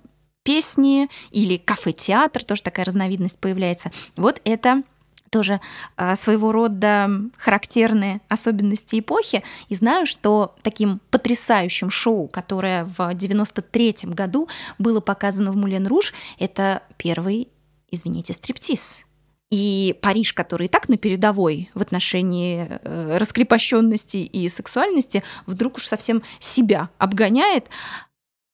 песни 0.47 1.11
или 1.33 1.57
кафе-театр, 1.57 2.45
тоже 2.45 2.63
такая 2.63 2.87
разновидность 2.87 3.39
появляется. 3.39 3.91
Вот 4.17 4.41
это 4.45 4.85
тоже 5.31 5.61
э, 5.97 6.15
своего 6.15 6.53
рода 6.53 7.11
характерные 7.37 8.21
особенности 8.29 9.01
эпохи. 9.01 9.43
И 9.69 9.75
знаю, 9.75 10.07
что 10.07 10.55
таким 10.63 11.01
потрясающим 11.11 11.91
шоу, 11.91 12.29
которое 12.29 12.85
в 12.85 13.13
93 13.13 13.97
году 14.05 14.49
было 14.79 15.01
показано 15.01 15.51
в 15.51 15.57
Мулен 15.57 15.89
Руж, 15.89 16.15
это 16.39 16.83
первый, 16.97 17.49
извините, 17.91 18.33
стриптиз. 18.33 19.05
И 19.51 19.97
Париж, 20.01 20.33
который 20.33 20.67
и 20.67 20.69
так 20.69 20.89
на 20.89 20.97
передовой 20.97 21.71
в 21.75 21.83
отношении 21.83 22.69
э, 22.69 23.17
раскрепощенности 23.19 24.19
и 24.19 24.49
сексуальности, 24.49 25.25
вдруг 25.47 25.77
уж 25.77 25.87
совсем 25.87 26.23
себя 26.39 26.91
обгоняет. 26.99 27.69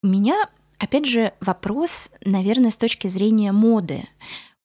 Меня, 0.03 0.49
опять 0.83 1.07
же, 1.07 1.33
вопрос, 1.41 2.11
наверное, 2.25 2.71
с 2.71 2.77
точки 2.77 3.07
зрения 3.07 3.53
моды. 3.53 4.09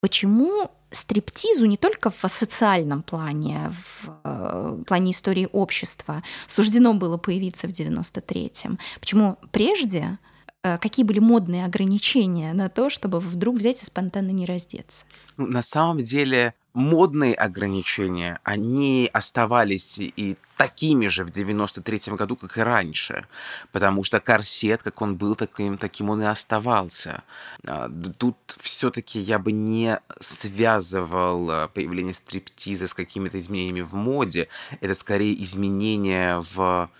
Почему 0.01 0.72
стриптизу 0.89 1.65
не 1.65 1.78
только 1.78 2.09
в 2.09 2.20
социальном 2.28 3.03
плане, 3.03 3.72
в 3.72 4.09
э, 4.24 4.84
плане 4.88 5.11
истории 5.11 5.47
общества 5.51 6.24
суждено 6.47 6.93
было 6.93 7.18
появиться 7.18 7.68
в 7.68 7.72
93-м? 7.72 8.80
Почему 8.99 9.38
прежде 9.51 10.18
какие 10.61 11.05
были 11.05 11.19
модные 11.19 11.65
ограничения 11.65 12.53
на 12.53 12.69
то, 12.69 12.89
чтобы 12.89 13.19
вдруг 13.19 13.57
взять 13.57 13.81
и 13.81 13.85
спонтанно 13.85 14.31
не 14.31 14.45
раздеться? 14.45 15.05
Ну, 15.37 15.47
на 15.47 15.61
самом 15.61 15.99
деле 15.99 16.53
модные 16.77 17.33
ограничения, 17.33 18.39
они 18.43 19.09
оставались 19.11 19.97
и 19.97 20.37
такими 20.57 21.07
же 21.07 21.25
в 21.25 21.31
93 21.31 22.13
году, 22.13 22.35
как 22.35 22.55
и 22.59 22.61
раньше. 22.61 23.25
Потому 23.71 24.03
что 24.03 24.19
корсет, 24.19 24.83
как 24.83 25.01
он 25.01 25.17
был, 25.17 25.33
таким, 25.33 25.79
таким 25.79 26.11
он 26.11 26.21
и 26.21 26.25
оставался. 26.25 27.23
А, 27.65 27.89
тут 28.19 28.37
все-таки 28.59 29.19
я 29.19 29.39
бы 29.39 29.51
не 29.51 29.99
связывал 30.19 31.49
э, 31.49 31.67
появление 31.69 32.13
стриптиза 32.13 32.85
с 32.85 32.93
какими-то 32.93 33.39
изменениями 33.39 33.81
в 33.81 33.95
моде. 33.95 34.47
Это 34.79 34.93
скорее 34.93 35.41
изменения 35.43 36.43
в 36.53 36.91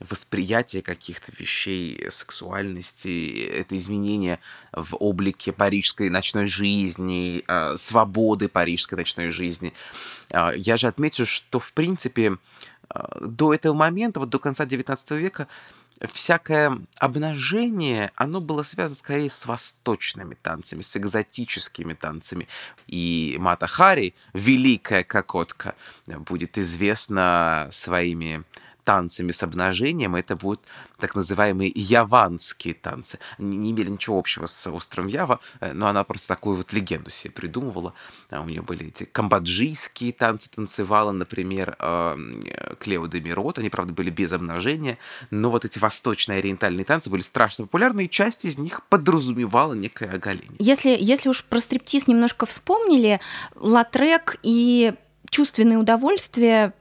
восприятие 0.00 0.82
каких-то 0.82 1.32
вещей, 1.38 2.10
сексуальности, 2.10 3.48
это 3.48 3.76
изменение 3.76 4.40
в 4.72 4.96
облике 4.96 5.52
парижской 5.52 6.10
ночной 6.10 6.46
жизни, 6.46 7.42
а, 7.48 7.76
свободы 7.76 8.48
парижской 8.48 8.98
ночной 8.98 9.30
жизни. 9.30 9.72
А, 10.32 10.52
я 10.52 10.76
же 10.76 10.88
отмечу, 10.88 11.24
что, 11.24 11.58
в 11.58 11.72
принципе, 11.72 12.36
а, 12.88 13.18
до 13.20 13.54
этого 13.54 13.74
момента, 13.74 14.20
вот 14.20 14.28
до 14.28 14.38
конца 14.38 14.66
XIX 14.66 15.18
века, 15.18 15.48
всякое 16.12 16.78
обнажение, 16.98 18.12
оно 18.16 18.42
было 18.42 18.62
связано 18.62 18.96
скорее 18.96 19.30
с 19.30 19.46
восточными 19.46 20.34
танцами, 20.34 20.82
с 20.82 20.94
экзотическими 20.94 21.94
танцами. 21.94 22.48
И 22.86 23.36
Мата 23.40 23.66
Хари, 23.66 24.14
великая 24.34 25.04
кокотка, 25.04 25.74
будет 26.06 26.58
известна 26.58 27.68
своими 27.70 28.44
танцами 28.86 29.32
с 29.32 29.42
обнажением, 29.42 30.14
это 30.14 30.36
будут 30.36 30.60
так 30.98 31.16
называемые 31.16 31.72
яванские 31.74 32.72
танцы. 32.72 33.18
Не, 33.36 33.56
не 33.56 33.72
имели 33.72 33.90
ничего 33.90 34.16
общего 34.16 34.46
с 34.46 34.70
островом 34.70 35.08
Ява, 35.08 35.40
э, 35.60 35.72
но 35.72 35.88
она 35.88 36.04
просто 36.04 36.28
такую 36.28 36.56
вот 36.56 36.72
легенду 36.72 37.10
себе 37.10 37.32
придумывала. 37.32 37.94
А 38.30 38.40
у 38.40 38.44
нее 38.44 38.62
были 38.62 38.86
эти 38.86 39.04
камбоджийские 39.04 40.12
танцы 40.12 40.48
танцевала, 40.48 41.10
например, 41.10 41.76
Клео 42.78 43.06
де 43.06 43.20
Мирот. 43.20 43.58
Они, 43.58 43.70
правда, 43.70 43.92
были 43.92 44.10
без 44.10 44.32
обнажения, 44.32 44.98
но 45.30 45.50
вот 45.50 45.64
эти 45.64 45.80
восточные 45.80 46.38
ориентальные 46.38 46.84
танцы 46.84 47.10
были 47.10 47.22
страшно 47.22 47.64
популярны, 47.64 48.04
и 48.04 48.10
часть 48.10 48.44
из 48.44 48.56
них 48.56 48.84
подразумевала 48.86 49.74
некое 49.74 50.10
оголение. 50.10 50.56
Если, 50.60 50.96
если 50.98 51.28
уж 51.28 51.44
про 51.44 51.58
стриптиз 51.58 52.06
немножко 52.06 52.46
вспомнили, 52.46 53.20
Латрек 53.56 54.38
и 54.44 54.94
чувственные 55.36 55.76
удовольствия, 55.76 56.72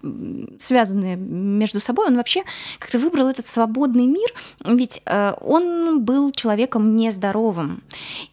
связанные 0.60 1.18
между 1.18 1.82
собой, 1.82 2.08
он 2.08 2.16
вообще 2.16 2.42
как-то 2.80 3.00
выбрал 3.00 3.28
этот 3.28 3.46
свободный 3.46 4.06
мир, 4.06 4.30
ведь 4.64 5.02
э, 5.06 5.34
он 5.42 6.06
был 6.06 6.32
человеком 6.32 6.96
нездоровым. 6.96 7.84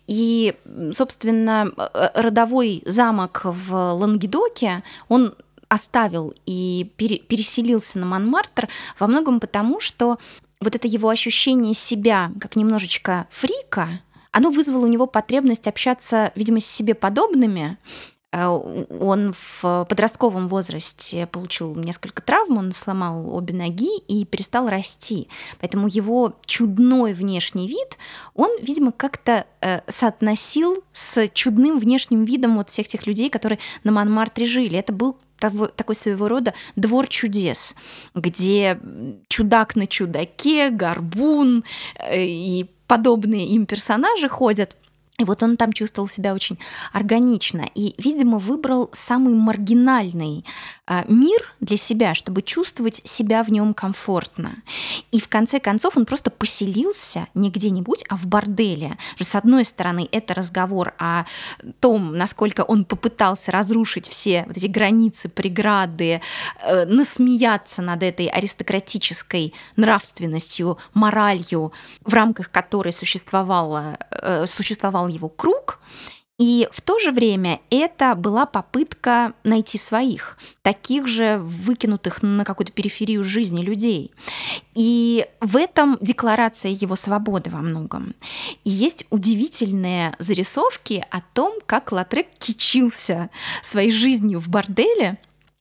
И, 0.07 0.55
собственно, 0.93 1.73
э, 1.77 2.09
родовой 2.15 2.85
замок 2.87 3.41
в 3.43 3.75
Лангедоке, 3.75 4.85
он 5.09 5.35
оставил 5.67 6.33
и 6.47 6.89
переселился 6.97 7.99
на 7.99 8.07
Монмартр 8.07 8.69
во 9.01 9.09
многом 9.09 9.41
потому, 9.41 9.81
что 9.81 10.19
вот 10.61 10.77
это 10.77 10.87
его 10.87 11.09
ощущение 11.09 11.75
себя 11.75 12.31
как 12.41 12.55
немножечко 12.55 13.27
фрика, 13.29 13.89
оно 14.31 14.51
вызвало 14.51 14.85
у 14.85 14.89
него 14.89 15.09
потребность 15.09 15.67
общаться, 15.67 16.31
видимо, 16.37 16.61
с 16.61 16.67
себе 16.67 16.95
подобными, 16.95 17.77
Э, 17.77 18.12
он 18.33 19.35
в 19.35 19.87
подростковом 19.89 20.49
возрасте 20.49 21.27
получил 21.27 21.75
несколько 21.75 22.23
травм, 22.23 22.57
он 22.57 22.73
сломал 22.73 23.35
обе 23.35 23.55
ноги 23.55 23.99
и 24.09 24.25
перестал 24.25 24.69
расти. 24.69 25.29
Поэтому 25.61 25.87
его 25.87 26.35
чудной 26.47 27.13
внешний 27.13 27.69
вид, 27.69 27.99
он, 28.35 28.51
видимо, 28.61 28.93
как-то 28.93 29.47
э, 29.61 29.81
соотносил 29.87 30.83
с 30.93 31.29
чудным 31.29 31.79
внешним 31.79 32.25
видом 32.25 32.57
вот 32.57 32.71
всех 32.71 32.89
тех 32.89 33.07
людей, 33.07 33.29
которые 33.29 33.59
на 33.85 33.93
Монмартре 33.93 34.47
жили. 34.47 34.79
Это 34.79 34.93
был 34.95 35.19
такой 35.77 35.95
своего 35.95 36.29
рода 36.29 36.55
двор 36.77 37.09
чудес, 37.09 37.75
где 38.15 38.79
чудак 39.29 39.77
на 39.77 39.87
чудаке, 39.87 40.71
горбун 40.71 41.65
э, 41.99 42.25
и 42.25 42.71
подобные 42.87 43.47
им 43.47 43.67
персонажи 43.67 44.29
ходят. 44.29 44.77
И 45.23 45.25
вот 45.25 45.41
он 45.45 45.57
там 45.57 45.73
чувствовал 45.73 46.09
себя 46.09 46.35
очень 46.35 46.59
органично 46.93 47.69
и, 47.77 47.95
видимо, 47.97 48.39
выбрал 48.39 48.91
самый 48.93 49.35
маргинальный 49.35 50.45
э, 50.89 51.05
мир 51.07 51.55
для 51.61 51.77
себя, 51.77 52.15
чтобы 52.15 52.43
чувствовать 52.43 53.01
себя 53.05 53.45
в 53.45 53.53
нем 53.53 53.73
комфортно. 53.73 54.57
И 55.13 55.21
в 55.21 55.29
конце 55.29 55.61
концов 55.61 55.97
он 55.97 56.07
просто 56.07 56.33
поселился 56.33 57.29
не 57.35 57.51
где-нибудь, 57.51 58.05
а 58.09 58.17
в 58.17 58.27
борделе. 58.27 58.99
С 59.17 59.37
одной 59.37 59.65
стороны, 59.65 60.09
это 60.11 60.35
разговор 60.35 60.93
о 60.99 61.25
том, 61.79 62.19
насколько 62.19 62.63
он 62.63 62.85
попытался 62.85 63.53
разрушить 63.53 64.09
все 64.09 64.43
вот 64.49 64.57
эти 64.57 64.67
границы, 64.67 65.29
преграды, 65.29 66.21
э, 66.65 66.85
насмеяться 66.87 67.81
над 67.81 68.03
этой 68.03 68.27
аристократической 68.27 69.55
нравственностью, 69.77 70.79
моралью, 70.95 71.73
в 72.05 72.13
рамках 72.13 72.51
которой 72.51 72.93
существовало, 72.93 73.99
э, 74.11 74.47
существовал 74.47 75.12
его 75.13 75.29
круг. 75.29 75.81
И 76.39 76.67
в 76.73 76.81
то 76.81 76.99
же 76.99 77.13
время 77.13 77.61
это 77.71 78.17
была 78.17 78.47
попытка 78.47 79.35
найти 79.45 79.79
своих, 79.79 80.39
таких 80.63 81.07
же 81.07 81.39
выкинутых 81.39 82.23
на 82.23 82.45
какую-то 82.45 82.73
периферию 82.73 83.23
жизни 83.23 83.63
людей. 83.63 84.13
И 84.75 85.27
в 85.41 85.57
этом 85.57 85.99
декларация 86.01 86.73
его 86.73 86.97
свободы 86.97 87.51
во 87.51 87.59
многом. 87.59 88.17
И 88.65 88.71
есть 88.71 89.07
удивительные 89.11 90.17
зарисовки 90.19 91.05
о 91.11 91.21
том, 91.21 91.61
как 91.65 91.93
Латрек 91.93 92.27
кичился 92.39 93.31
своей 93.63 93.93
жизнью 93.93 94.41
в 94.41 94.49
борделе. 94.49 95.19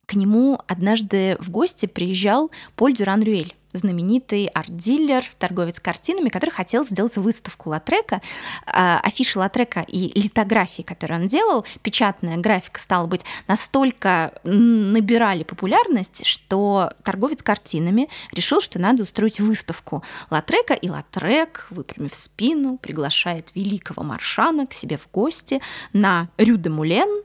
К 0.08 0.16
нему 0.16 0.60
однажды 0.68 1.38
в 1.40 1.52
гости 1.52 1.86
приезжал 1.86 2.50
Поль 2.76 2.94
Дюран 2.94 3.22
Рюэль 3.22 3.56
знаменитый 3.74 4.48
арт-дилер, 4.48 5.24
торговец 5.40 5.80
картинами, 5.80 6.30
который 6.30 6.52
хотел 6.52 6.86
сделать 6.86 7.16
выставку 7.16 7.70
Латрека. 7.70 8.22
А, 8.66 9.00
афиши 9.00 9.40
Латрека 9.40 9.86
и 9.88 10.20
литографии, 10.20 10.82
которые 10.82 11.22
он 11.22 11.28
делал, 11.28 11.66
печатная 11.82 12.38
графика, 12.38 12.80
стала 12.80 13.08
быть, 13.08 13.22
настолько 13.48 14.34
набирали 14.44 15.44
популярность, 15.44 16.26
что 16.26 16.92
торговец 17.04 17.44
картинами 17.44 18.10
решил, 18.32 18.62
что 18.62 18.80
надо 18.80 19.04
устроить 19.04 19.40
выставку 19.40 20.04
Латрека, 20.30 20.74
и 20.74 20.90
Латрек, 20.90 21.68
выпрямив 21.70 22.14
спину, 22.14 22.78
приглашает 22.78 23.52
великого 23.56 24.04
Маршана 24.04 24.68
к 24.68 24.74
себе 24.74 24.98
в 24.98 25.10
гости 25.12 25.62
на 25.94 26.30
Рю 26.38 26.58
де 26.58 26.70
Мулен, 26.70 27.24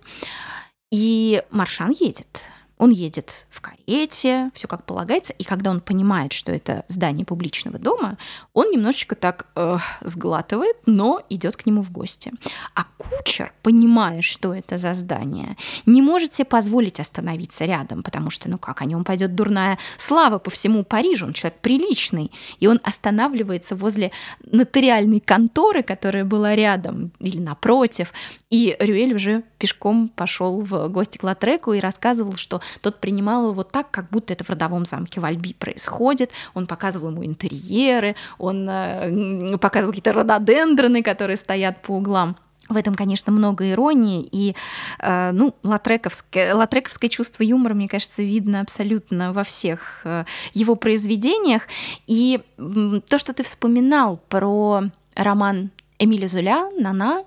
и 0.91 1.43
Маршан 1.51 1.91
едет 1.91 2.45
он 2.79 2.91
едет 2.91 3.47
в 3.49 3.61
карете, 3.61 4.51
все 4.55 4.69
как 4.69 4.85
полагается, 4.85 5.33
и 5.33 5.45
когда 5.45 5.71
он 5.71 5.81
понимает, 5.81 6.33
что 6.33 6.53
это 6.53 6.85
здание 6.89 7.25
публичного 7.25 7.79
дома, 7.79 8.19
он 8.53 8.71
немножечко 8.71 9.15
так 9.15 9.47
э, 9.57 9.79
сглатывает, 10.03 10.77
но 10.85 11.23
идет 11.31 11.57
к 11.57 11.65
нему 11.67 11.83
в 11.83 11.91
гости. 11.91 12.33
А 12.75 12.85
кучер, 12.99 13.53
понимая, 13.63 14.21
что 14.21 14.55
это 14.55 14.77
за 14.77 14.95
здание, 14.95 15.57
не 15.87 16.03
может 16.03 16.35
себе 16.35 16.45
позволить 16.45 17.01
остановиться 17.01 17.65
рядом, 17.65 18.03
потому 18.03 18.31
что, 18.31 18.51
ну 18.51 18.59
как, 18.59 18.83
о 18.83 18.85
нем 18.85 19.05
пойдет 19.05 19.35
дурная 19.35 19.79
слава 19.97 20.39
по 20.39 20.51
всему 20.51 20.85
Парижу, 20.85 21.27
он 21.27 21.33
человек 21.33 21.61
приличный, 21.61 22.31
и 22.61 22.67
он 22.67 22.81
останавливается 22.83 23.75
возле 23.75 24.13
нотариальной 24.45 25.21
конторы, 25.21 25.83
которая 25.83 26.25
была 26.25 26.55
рядом 26.55 27.13
или 27.21 27.39
напротив, 27.39 28.13
и 28.51 28.77
Рюэль 28.79 29.15
уже 29.15 29.45
пешком 29.59 30.09
пошел 30.09 30.61
в 30.61 30.89
гости 30.89 31.19
к 31.19 31.23
Латреку 31.23 31.73
и 31.73 31.81
рассказывал, 31.81 32.37
что 32.37 32.61
тот 32.81 33.01
принимал 33.01 33.51
его 33.51 33.63
так, 33.63 33.91
как 33.91 34.11
будто 34.11 34.33
это 34.33 34.45
в 34.45 34.51
родовом 34.51 34.85
замке 34.85 35.21
Вальби 35.21 35.55
происходит. 35.55 36.31
Он 36.55 36.67
показывал 36.67 37.11
ему 37.11 37.25
интерьеры, 37.25 38.17
он 38.39 38.69
э, 38.69 39.59
показывал 39.59 39.93
какие-то 39.93 40.13
рододендроны, 40.13 41.03
которые 41.03 41.37
стоят 41.37 41.83
по 41.83 41.93
углам. 41.93 42.37
В 42.69 42.77
этом, 42.77 42.95
конечно, 42.95 43.31
много 43.31 43.71
иронии, 43.71 44.27
и 44.31 44.57
э, 44.99 45.31
ну, 45.33 45.55
латрековское, 45.63 46.53
латрековское 46.55 47.09
чувство 47.09 47.45
юмора, 47.45 47.75
мне 47.75 47.89
кажется, 47.89 48.23
видно 48.23 48.61
абсолютно 48.61 49.33
во 49.33 49.45
всех 49.45 50.01
э, 50.05 50.25
его 50.53 50.75
произведениях. 50.75 51.63
И 52.09 52.41
э, 52.59 53.01
то, 53.09 53.19
что 53.19 53.33
ты 53.33 53.45
вспоминал 53.45 54.21
про 54.29 54.83
роман 55.15 55.71
Эмили 55.99 56.27
Зуля, 56.27 56.71
Нана. 56.79 57.25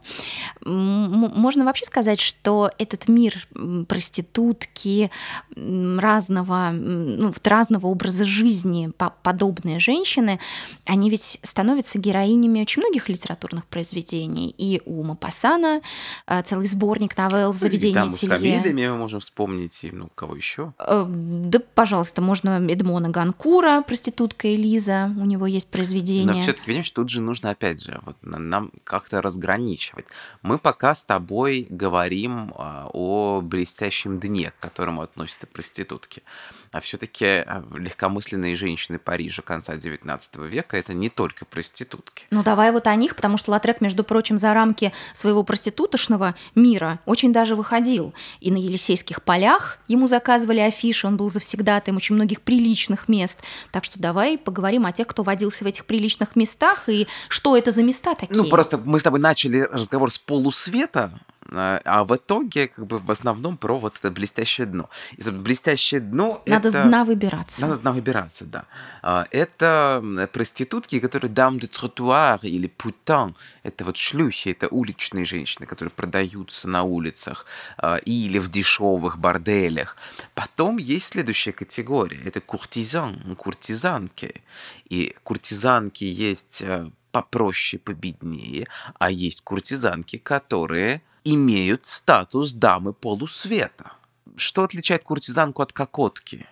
Можно 0.63 1.65
вообще 1.65 1.85
сказать, 1.85 2.19
что 2.19 2.71
этот 2.77 3.07
мир 3.07 3.47
проститутки, 3.87 5.11
разного, 5.55 6.69
ну, 6.71 7.33
разного 7.43 7.87
образа 7.87 8.25
жизни, 8.25 8.91
подобные 9.23 9.79
женщины, 9.79 10.39
они 10.85 11.09
ведь 11.09 11.39
становятся 11.41 11.97
героинями 11.99 12.61
очень 12.61 12.81
многих 12.81 13.09
литературных 13.09 13.65
произведений. 13.65 14.53
И 14.57 14.81
у 14.85 15.03
Мапасана 15.03 15.81
э, 16.27 16.41
целый 16.43 16.67
сборник 16.67 17.17
новелл 17.17 17.53
«Заведение 17.53 18.03
ну, 18.03 18.09
Телье». 18.09 18.89
мы 18.91 18.97
можем 18.97 19.19
вспомнить, 19.19 19.83
и 19.83 19.91
ну, 19.91 20.09
кого 20.15 20.35
еще? 20.35 20.73
Э, 20.79 21.05
да, 21.07 21.59
пожалуйста, 21.73 22.21
можно 22.21 22.59
Эдмона 22.69 23.09
Ганкура, 23.09 23.81
проститутка 23.81 24.53
Элиза, 24.53 25.13
у 25.17 25.25
него 25.25 25.47
есть 25.47 25.69
произведение. 25.69 26.33
Но 26.35 26.41
все-таки, 26.41 26.65
понимаешь, 26.65 26.91
тут 26.91 27.09
же 27.09 27.21
нужно, 27.21 27.51
опять 27.51 27.83
же, 27.83 27.99
вот 28.05 28.15
нам 28.59 28.71
как-то 28.83 29.21
разграничивать. 29.21 30.05
Мы 30.41 30.57
пока 30.57 30.93
с 30.93 31.05
тобой 31.05 31.67
говорим 31.69 32.53
а, 32.57 32.89
о 32.93 33.41
блестящем 33.41 34.19
дне, 34.19 34.51
к 34.51 34.61
которому 34.61 35.01
относятся 35.01 35.47
проститутки. 35.47 36.23
А 36.71 36.81
все-таки 36.81 37.25
а, 37.25 37.63
легкомысленные 37.75 38.55
женщины 38.55 38.99
Парижа 38.99 39.41
конца 39.41 39.75
XIX 39.75 40.19
века 40.47 40.77
это 40.77 40.93
не 40.93 41.09
только 41.09 41.45
проститутки. 41.45 42.25
Ну 42.31 42.43
давай 42.43 42.71
вот 42.71 42.87
о 42.87 42.95
них, 42.95 43.15
потому 43.15 43.37
что 43.37 43.51
Латрек, 43.51 43.81
между 43.81 44.03
прочим, 44.03 44.37
за 44.37 44.53
рамки 44.53 44.91
своего 45.13 45.43
проститутошного 45.43 46.35
мира 46.55 46.99
очень 47.05 47.31
даже 47.33 47.55
выходил. 47.55 48.13
И 48.41 48.51
на 48.51 48.57
Елисейских 48.57 49.23
полях 49.23 49.79
ему 49.87 50.07
заказывали 50.07 50.59
афиши, 50.59 51.07
он 51.07 51.17
был 51.17 51.31
завсегдатаем 51.31 51.95
очень 51.95 52.15
многих 52.15 52.41
приличных 52.41 53.07
мест. 53.07 53.39
Так 53.71 53.85
что 53.85 53.99
давай 53.99 54.37
поговорим 54.37 54.85
о 54.85 54.91
тех, 54.91 55.07
кто 55.07 55.23
водился 55.23 55.63
в 55.63 55.67
этих 55.67 55.85
приличных 55.85 56.35
местах 56.35 56.89
и 56.89 57.07
что 57.29 57.55
это 57.55 57.71
за 57.71 57.83
места 57.83 58.15
такие. 58.15 58.35
Ну 58.35 58.48
просто 58.49 58.77
мы 58.77 58.99
с 58.99 59.03
тобой 59.03 59.19
начали 59.19 59.61
разговор 59.61 60.11
с 60.11 60.17
полусвета, 60.17 61.11
а, 61.51 61.81
а 61.85 62.03
в 62.03 62.15
итоге 62.15 62.67
как 62.67 62.85
бы 62.85 62.99
в 62.99 63.09
основном 63.09 63.57
про 63.57 63.77
вот 63.77 63.97
это 63.97 64.11
блестящее 64.11 64.67
дно. 64.67 64.89
И 65.17 65.29
блестящее 65.29 66.01
дно 66.01 66.43
Надо 66.45 66.69
это... 66.69 66.83
дна 66.83 67.05
выбираться. 67.05 67.61
Надо 67.61 67.77
дна 67.77 67.91
выбираться, 67.91 68.45
да. 68.45 68.65
А, 69.01 69.25
это 69.31 70.27
проститутки, 70.31 70.99
которые 70.99 71.31
дам 71.31 71.59
де 71.59 71.67
тротуар 71.67 72.39
или 72.43 72.67
путан. 72.67 73.35
Это 73.63 73.85
вот 73.85 73.97
шлюхи, 73.97 74.49
это 74.49 74.67
уличные 74.67 75.25
женщины, 75.25 75.65
которые 75.65 75.91
продаются 75.91 76.67
на 76.67 76.83
улицах 76.83 77.45
а, 77.77 77.95
или 77.97 78.37
в 78.37 78.49
дешевых 78.49 79.17
борделях. 79.17 79.97
Потом 80.35 80.77
есть 80.77 81.07
следующая 81.07 81.53
категория. 81.53 82.19
Это 82.25 82.41
куртизан, 82.41 83.35
куртизанки. 83.35 84.41
И 84.89 85.15
куртизанки 85.23 86.03
есть 86.03 86.63
попроще, 87.11 87.79
победнее, 87.79 88.67
а 88.97 89.11
есть 89.11 89.41
куртизанки, 89.41 90.17
которые 90.17 91.01
имеют 91.23 91.85
статус 91.85 92.53
дамы 92.53 92.93
полусвета. 92.93 93.93
Что 94.35 94.63
отличает 94.63 95.03
куртизанку 95.03 95.61
от 95.61 95.73
кокотки? 95.73 96.47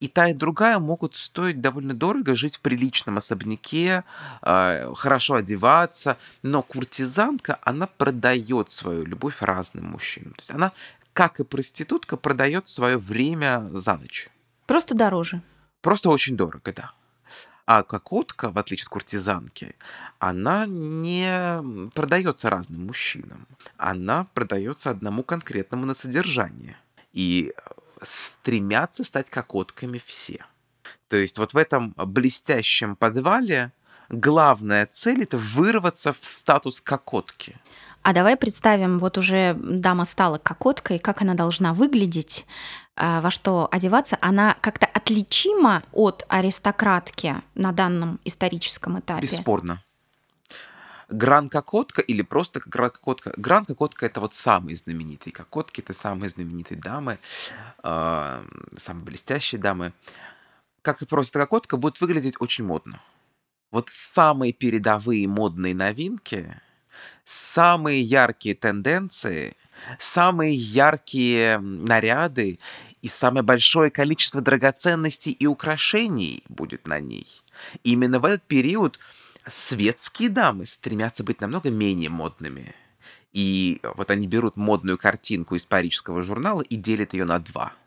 И 0.00 0.06
та, 0.06 0.28
и 0.28 0.32
другая 0.32 0.78
могут 0.78 1.16
стоить 1.16 1.60
довольно 1.60 1.92
дорого, 1.92 2.36
жить 2.36 2.56
в 2.56 2.60
приличном 2.60 3.16
особняке, 3.16 4.04
э, 4.42 4.94
хорошо 4.94 5.34
одеваться, 5.36 6.18
но 6.42 6.62
куртизанка, 6.62 7.58
она 7.62 7.88
продает 7.88 8.70
свою 8.70 9.04
любовь 9.04 9.42
разным 9.42 9.86
мужчинам. 9.86 10.34
То 10.34 10.40
есть 10.40 10.50
она, 10.52 10.72
как 11.12 11.40
и 11.40 11.44
проститутка, 11.44 12.16
продает 12.16 12.68
свое 12.68 12.96
время 12.96 13.68
за 13.72 13.96
ночь. 13.96 14.28
Просто 14.66 14.94
дороже. 14.94 15.42
Просто 15.80 16.10
очень 16.10 16.36
дорого, 16.36 16.72
да. 16.72 16.92
А 17.70 17.82
кокотка, 17.82 18.48
в 18.50 18.56
отличие 18.56 18.86
от 18.86 18.88
куртизанки, 18.88 19.76
она 20.18 20.64
не 20.66 21.90
продается 21.90 22.48
разным 22.48 22.86
мужчинам. 22.86 23.46
Она 23.76 24.24
продается 24.32 24.88
одному 24.88 25.22
конкретному 25.22 25.84
на 25.84 25.94
содержание. 25.94 26.78
И 27.12 27.52
э, 27.54 27.70
стремятся 28.00 29.04
стать 29.04 29.28
кокотками 29.28 29.98
все. 29.98 30.46
То 31.08 31.18
есть 31.18 31.36
вот 31.36 31.52
в 31.52 31.58
этом 31.58 31.92
блестящем 31.98 32.96
подвале 32.96 33.72
главная 34.08 34.86
цель 34.86 35.24
это 35.24 35.36
вырваться 35.36 36.14
в 36.14 36.24
статус 36.24 36.80
кокотки. 36.80 37.60
А 38.02 38.12
давай 38.12 38.36
представим, 38.36 38.98
вот 38.98 39.18
уже 39.18 39.54
дама 39.54 40.04
стала 40.04 40.38
кокоткой, 40.38 40.98
как 40.98 41.22
она 41.22 41.34
должна 41.34 41.74
выглядеть, 41.74 42.46
а, 42.96 43.20
во 43.20 43.30
что 43.30 43.68
одеваться. 43.70 44.16
Она 44.20 44.56
как-то 44.60 44.86
отличима 44.86 45.82
от 45.92 46.24
аристократки 46.28 47.36
на 47.54 47.72
данном 47.72 48.18
историческом 48.24 48.98
этапе? 49.00 49.22
Бесспорно. 49.22 49.82
Гран-кокотка 51.08 52.02
или 52.02 52.22
просто 52.22 52.60
гран-кокотка. 52.64 53.32
Гран-кокотка 53.36 54.06
это 54.06 54.20
вот 54.20 54.34
самые 54.34 54.76
знаменитые 54.76 55.32
кокотки, 55.32 55.80
это 55.80 55.94
самые 55.94 56.28
знаменитые 56.28 56.78
дамы, 56.78 57.18
э, 57.82 58.44
самые 58.76 59.04
блестящие 59.04 59.60
дамы. 59.60 59.92
Как 60.82 61.02
и 61.02 61.06
просто 61.06 61.38
кокотка, 61.38 61.76
будет 61.76 62.00
выглядеть 62.00 62.36
очень 62.40 62.64
модно. 62.64 63.00
Вот 63.70 63.88
самые 63.90 64.52
передовые 64.52 65.26
модные 65.28 65.74
новинки 65.74 66.60
самые 67.24 68.00
яркие 68.00 68.54
тенденции, 68.54 69.56
самые 69.98 70.54
яркие 70.54 71.58
наряды 71.58 72.58
и 73.02 73.08
самое 73.08 73.42
большое 73.42 73.90
количество 73.90 74.40
драгоценностей 74.40 75.32
и 75.32 75.46
украшений 75.46 76.42
будет 76.48 76.86
на 76.86 77.00
ней. 77.00 77.26
Именно 77.84 78.18
в 78.20 78.24
этот 78.24 78.42
период 78.42 78.98
светские 79.46 80.28
дамы 80.28 80.66
стремятся 80.66 81.24
быть 81.24 81.40
намного 81.40 81.70
менее 81.70 82.10
модными. 82.10 82.74
И 83.32 83.80
вот 83.94 84.10
они 84.10 84.26
берут 84.26 84.56
модную 84.56 84.98
картинку 84.98 85.54
из 85.54 85.66
парижского 85.66 86.22
журнала 86.22 86.62
и 86.62 86.76
делят 86.76 87.12
ее 87.12 87.24
на 87.24 87.38
два– 87.38 87.72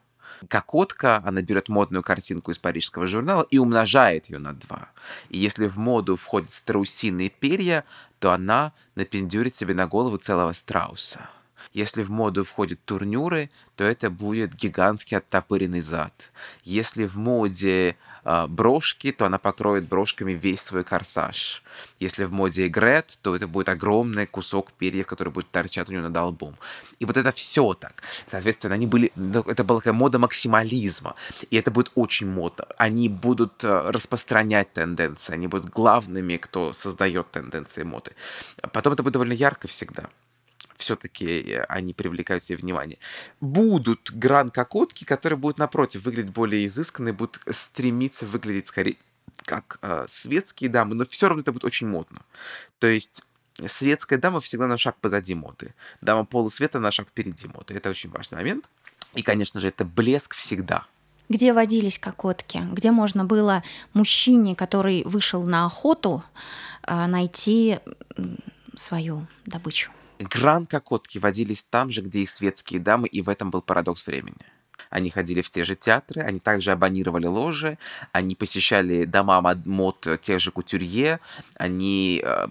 Кокотка, 0.47 1.21
она 1.25 1.41
берет 1.41 1.69
модную 1.69 2.03
картинку 2.03 2.51
из 2.51 2.57
парижского 2.57 3.07
журнала 3.07 3.45
и 3.49 3.57
умножает 3.57 4.27
ее 4.27 4.39
на 4.39 4.53
два. 4.53 4.89
И 5.29 5.37
если 5.37 5.67
в 5.67 5.77
моду 5.77 6.15
входят 6.15 6.53
страусиные 6.53 7.29
перья, 7.29 7.83
то 8.19 8.31
она 8.31 8.73
напендюрит 8.95 9.55
себе 9.55 9.73
на 9.73 9.87
голову 9.87 10.17
целого 10.17 10.53
страуса. 10.53 11.29
Если 11.73 12.03
в 12.03 12.11
моду 12.11 12.43
входят 12.43 12.83
турнюры, 12.83 13.49
то 13.75 13.85
это 13.85 14.09
будет 14.09 14.53
гигантский 14.55 15.17
оттопыренный 15.17 15.79
зад. 15.81 16.31
Если 16.63 17.05
в 17.05 17.17
моде 17.17 17.95
э, 18.25 18.47
брошки, 18.47 19.11
то 19.11 19.25
она 19.25 19.37
покроет 19.37 19.87
брошками 19.87 20.33
весь 20.33 20.61
свой 20.61 20.83
корсаж. 20.83 21.63
Если 21.99 22.25
в 22.25 22.33
моде 22.33 22.67
игрет, 22.67 23.17
то 23.21 23.35
это 23.35 23.47
будет 23.47 23.69
огромный 23.69 24.27
кусок 24.27 24.73
перьев, 24.73 25.07
который 25.07 25.31
будет 25.31 25.49
торчать 25.49 25.87
у 25.87 25.93
нее 25.93 26.01
над 26.01 26.17
лбом. 26.17 26.57
И 26.99 27.05
вот 27.05 27.15
это 27.15 27.31
все 27.31 27.73
так. 27.73 28.03
Соответственно, 28.27 28.75
они 28.75 28.85
были, 28.85 29.11
ну, 29.15 29.41
это 29.41 29.63
была 29.63 29.79
такая 29.79 29.93
мода 29.93 30.19
максимализма. 30.19 31.15
И 31.49 31.55
это 31.55 31.71
будет 31.71 31.91
очень 31.95 32.29
модно. 32.29 32.65
Они 32.77 33.07
будут 33.07 33.63
э, 33.63 33.91
распространять 33.91 34.73
тенденции, 34.73 35.33
они 35.33 35.47
будут 35.47 35.69
главными, 35.69 36.35
кто 36.35 36.73
создает 36.73 37.31
тенденции 37.31 37.83
моды. 37.83 38.11
Потом 38.73 38.91
это 38.93 39.03
будет 39.03 39.13
довольно 39.13 39.33
ярко 39.33 39.69
всегда 39.69 40.09
все-таки 40.81 41.41
э, 41.41 41.63
они 41.63 41.93
привлекают 41.93 42.43
себе 42.43 42.57
внимание. 42.57 42.97
Будут 43.39 44.11
гран-кокотки, 44.11 45.05
которые 45.05 45.37
будут, 45.37 45.59
напротив, 45.59 46.03
выглядеть 46.03 46.31
более 46.31 46.65
изысканно, 46.65 47.13
будут 47.13 47.39
стремиться 47.49 48.25
выглядеть 48.25 48.67
скорее 48.67 48.97
как 49.45 49.79
э, 49.81 50.05
светские 50.07 50.69
дамы, 50.69 50.95
но 50.95 51.05
все 51.05 51.27
равно 51.27 51.41
это 51.41 51.51
будет 51.51 51.65
очень 51.65 51.87
модно. 51.87 52.21
То 52.79 52.87
есть 52.87 53.23
светская 53.65 54.19
дама 54.19 54.39
всегда 54.39 54.67
на 54.67 54.77
шаг 54.77 54.95
позади 54.99 55.35
моды. 55.35 55.73
Дама 56.01 56.25
полусвета 56.25 56.79
на 56.79 56.91
шаг 56.91 57.09
впереди 57.09 57.47
моды. 57.47 57.73
Это 57.73 57.89
очень 57.89 58.09
важный 58.09 58.37
момент. 58.37 58.69
И, 59.13 59.23
конечно 59.23 59.59
же, 59.59 59.67
это 59.67 59.83
блеск 59.83 60.35
всегда. 60.35 60.85
Где 61.29 61.53
водились 61.53 61.97
кокотки? 61.97 62.61
Где 62.71 62.91
можно 62.91 63.25
было 63.25 63.63
мужчине, 63.93 64.55
который 64.55 65.03
вышел 65.05 65.43
на 65.43 65.65
охоту, 65.65 66.23
э, 66.83 67.07
найти 67.07 67.79
свою 68.75 69.27
добычу? 69.45 69.91
Гран-кокотки 70.21 71.17
водились 71.17 71.63
там 71.63 71.91
же, 71.91 72.01
где 72.01 72.19
и 72.19 72.25
светские 72.25 72.79
дамы, 72.79 73.07
и 73.07 73.21
в 73.21 73.29
этом 73.29 73.49
был 73.49 73.61
парадокс 73.61 74.05
времени. 74.05 74.45
Они 74.91 75.09
ходили 75.09 75.41
в 75.41 75.49
те 75.49 75.63
же 75.63 75.75
театры, 75.75 76.21
они 76.21 76.39
также 76.39 76.71
абонировали 76.71 77.25
ложи, 77.25 77.77
они 78.11 78.35
посещали 78.35 79.05
дома 79.05 79.41
мод 79.65 80.05
тех 80.21 80.39
же 80.39 80.51
кутюрье, 80.51 81.19
они 81.55 82.21
э, 82.23 82.47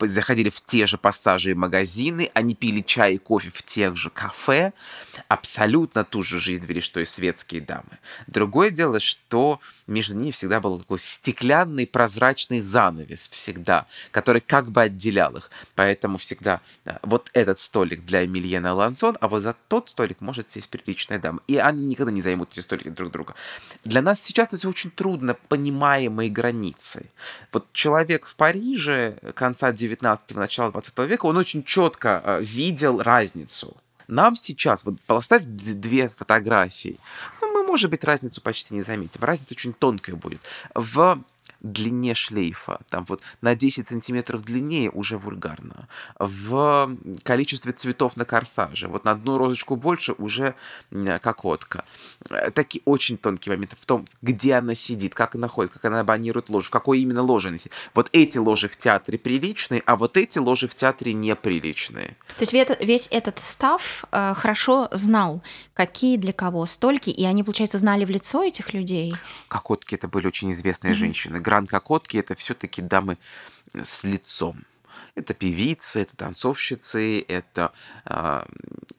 заходили 0.00 0.50
в 0.50 0.60
те 0.62 0.86
же 0.86 0.96
пассажи 0.96 1.50
и 1.50 1.54
магазины, 1.54 2.30
они 2.32 2.54
пили 2.54 2.80
чай 2.80 3.14
и 3.14 3.18
кофе 3.18 3.50
в 3.50 3.62
тех 3.62 3.96
же 3.96 4.08
кафе, 4.10 4.72
абсолютно 5.28 6.04
ту 6.04 6.22
же 6.22 6.40
жизнь 6.40 6.64
вели, 6.64 6.80
что 6.80 7.00
и 7.00 7.04
светские 7.04 7.60
дамы. 7.60 7.98
Другое 8.26 8.70
дело, 8.70 9.00
что 9.00 9.60
между 9.86 10.14
ними 10.14 10.30
всегда 10.30 10.60
был 10.60 10.78
такой 10.78 10.98
стеклянный 10.98 11.86
прозрачный 11.86 12.60
занавес 12.60 13.28
всегда, 13.28 13.86
который 14.10 14.40
как 14.40 14.70
бы 14.70 14.82
отделял 14.82 15.36
их. 15.36 15.50
Поэтому 15.74 16.18
всегда 16.18 16.60
да, 16.84 17.00
вот 17.02 17.30
этот 17.32 17.58
столик 17.58 18.04
для 18.04 18.24
Эмильена 18.24 18.74
Лансон, 18.74 19.16
а 19.20 19.28
вот 19.28 19.42
за 19.42 19.54
тот 19.68 19.90
столик 19.90 20.20
может 20.20 20.50
сесть 20.50 20.68
приличная 20.68 21.18
дама. 21.18 21.40
И 21.46 21.56
они 21.64 21.86
никогда 21.86 22.12
не 22.12 22.20
займут 22.20 22.52
эти 22.52 22.60
столики 22.60 22.88
друг 22.88 23.10
друга. 23.10 23.34
Для 23.84 24.02
нас 24.02 24.20
сейчас 24.20 24.48
это 24.52 24.68
очень 24.68 24.90
трудно 24.90 25.34
понимаемые 25.48 26.30
границы. 26.30 27.06
Вот 27.52 27.66
человек 27.72 28.26
в 28.26 28.36
Париже 28.36 29.16
конца 29.34 29.72
19-го, 29.72 30.38
начала 30.38 30.70
20 30.70 30.98
века, 30.98 31.26
он 31.26 31.36
очень 31.36 31.64
четко 31.64 32.22
э, 32.24 32.42
видел 32.42 33.00
разницу. 33.02 33.76
Нам 34.06 34.36
сейчас, 34.36 34.84
вот 34.84 35.00
поставь 35.06 35.44
две 35.46 36.08
фотографии, 36.08 36.98
ну, 37.40 37.52
мы, 37.52 37.66
может 37.66 37.90
быть, 37.90 38.04
разницу 38.04 38.42
почти 38.42 38.74
не 38.74 38.82
заметим. 38.82 39.22
Разница 39.22 39.54
очень 39.54 39.72
тонкая 39.72 40.16
будет. 40.16 40.40
В 40.74 41.18
длине 41.64 42.14
шлейфа, 42.14 42.80
там 42.90 43.04
вот 43.08 43.22
на 43.40 43.56
10 43.56 43.88
сантиметров 43.88 44.44
длиннее 44.44 44.90
уже 44.90 45.16
вульгарно. 45.16 45.88
В 46.18 46.96
количестве 47.22 47.72
цветов 47.72 48.16
на 48.16 48.24
корсаже, 48.24 48.86
вот 48.86 49.04
на 49.04 49.12
одну 49.12 49.38
розочку 49.38 49.74
больше 49.74 50.12
уже 50.18 50.54
кокотка. 51.22 51.84
Э, 52.28 52.50
такие 52.50 52.82
очень 52.84 53.16
тонкие 53.16 53.54
моменты 53.54 53.76
в 53.76 53.86
том, 53.86 54.04
где 54.20 54.54
она 54.54 54.74
сидит, 54.74 55.14
как 55.14 55.34
она 55.34 55.48
ходит, 55.48 55.72
как 55.72 55.84
она 55.86 56.00
абонирует 56.00 56.50
ложу, 56.50 56.70
какой 56.70 57.00
именно 57.00 57.22
ложе 57.22 57.48
она 57.48 57.58
сидит. 57.58 57.72
Вот 57.94 58.10
эти 58.12 58.36
ложи 58.36 58.68
в 58.68 58.76
театре 58.76 59.18
приличные, 59.18 59.82
а 59.86 59.96
вот 59.96 60.18
эти 60.18 60.38
ложи 60.38 60.68
в 60.68 60.74
театре 60.74 61.14
неприличные. 61.14 62.16
То 62.36 62.44
есть 62.44 62.52
весь 62.52 63.08
этот 63.10 63.40
став 63.40 64.04
э, 64.12 64.34
хорошо 64.34 64.88
знал, 64.92 65.42
какие 65.74 66.16
для 66.16 66.32
кого 66.32 66.64
стольки, 66.66 67.10
и 67.10 67.24
они, 67.24 67.42
получается, 67.42 67.78
знали 67.78 68.04
в 68.04 68.10
лицо 68.10 68.42
этих 68.42 68.72
людей? 68.72 69.14
Кокотки 69.48 69.96
это 69.96 70.08
были 70.08 70.26
очень 70.26 70.52
известные 70.52 70.92
mm-hmm. 70.92 70.96
женщины 70.96 71.40
гран-кокотки 71.40 72.16
это 72.16 72.34
все-таки 72.34 72.80
дамы 72.80 73.18
с 73.74 74.04
лицом. 74.04 74.64
Это 75.16 75.34
певицы, 75.34 76.02
это 76.02 76.16
танцовщицы, 76.16 77.20
это 77.20 77.72
э, 78.06 78.44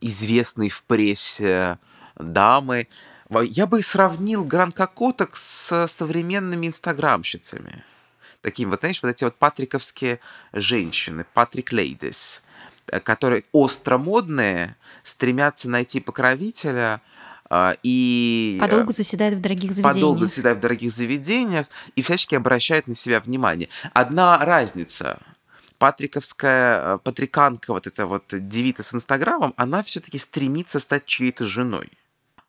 известные 0.01 0.69
в 0.69 0.83
прессе 0.83 1.79
дамы. 2.15 2.87
Я 3.29 3.65
бы 3.65 3.81
сравнил 3.81 4.43
гран-кокоток 4.43 5.35
с 5.35 5.87
современными 5.87 6.67
инстаграмщицами. 6.67 7.83
Таким 8.41 8.69
вот, 8.69 8.81
знаешь, 8.81 9.01
вот 9.01 9.09
эти 9.09 9.23
вот 9.23 9.35
патриковские 9.37 10.19
женщины, 10.53 11.25
Патрик 11.33 11.71
Лейдис, 11.71 12.41
э, 12.43 12.44
которые 13.03 13.43
остро 13.51 13.97
модные, 13.97 14.75
стремятся 15.03 15.69
найти 15.69 15.99
покровителя– 15.99 17.01
а, 17.49 17.77
и... 17.83 18.57
Подолгу 18.59 18.91
заседает 18.91 19.35
в 19.35 19.41
дорогих 19.41 19.71
заведениях. 19.71 19.93
Подолгу 19.93 20.25
заседает 20.25 20.57
в 20.57 20.61
дорогих 20.61 20.91
заведениях 20.91 21.67
и 21.95 22.01
всячески 22.01 22.35
обращает 22.35 22.87
на 22.87 22.95
себя 22.95 23.19
внимание. 23.19 23.69
Одна 23.93 24.37
разница. 24.39 25.19
Патриковская, 25.77 26.95
э, 26.95 26.97
патриканка, 27.03 27.73
вот 27.73 27.85
эта 27.85 28.05
вот 28.05 28.23
девица 28.29 28.81
с 28.81 28.93
Инстаграмом, 28.93 29.53
она 29.57 29.83
все-таки 29.83 30.17
стремится 30.17 30.79
стать 30.79 31.05
чьей-то 31.05 31.43
женой. 31.43 31.91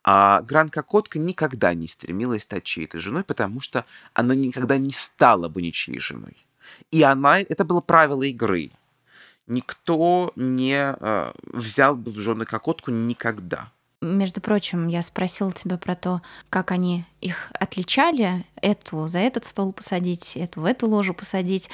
А 0.04 0.40
Гранка 0.42 0.82
Котка 0.82 1.18
никогда 1.18 1.74
не 1.74 1.88
стремилась 1.88 2.44
стать 2.44 2.62
чьей-то 2.62 2.98
женой, 2.98 3.24
потому 3.24 3.60
что 3.60 3.84
она 4.14 4.36
никогда 4.36 4.78
не 4.78 4.92
стала 4.92 5.48
бы 5.48 5.60
ничьей 5.60 5.98
женой. 5.98 6.36
И 6.92 7.02
она, 7.02 7.40
это 7.40 7.64
было 7.64 7.80
правило 7.80 8.22
игры. 8.22 8.70
Никто 9.46 10.32
не 10.36 10.96
э, 10.98 11.32
взял 11.52 11.94
бы 11.94 12.10
в 12.10 12.18
жены 12.18 12.44
Кокотку 12.44 12.90
никогда. 12.90 13.70
Между 14.02 14.40
прочим, 14.40 14.88
я 14.88 15.02
спросила 15.02 15.52
тебя 15.52 15.78
про 15.78 15.94
то, 15.94 16.20
как 16.50 16.70
они 16.70 17.04
их 17.20 17.50
отличали, 17.58 18.44
эту 18.62 19.08
за 19.08 19.20
этот 19.20 19.44
стол 19.44 19.72
посадить, 19.72 20.36
эту 20.36 20.60
в 20.60 20.64
эту 20.64 20.88
ложу 20.88 21.14
посадить, 21.14 21.68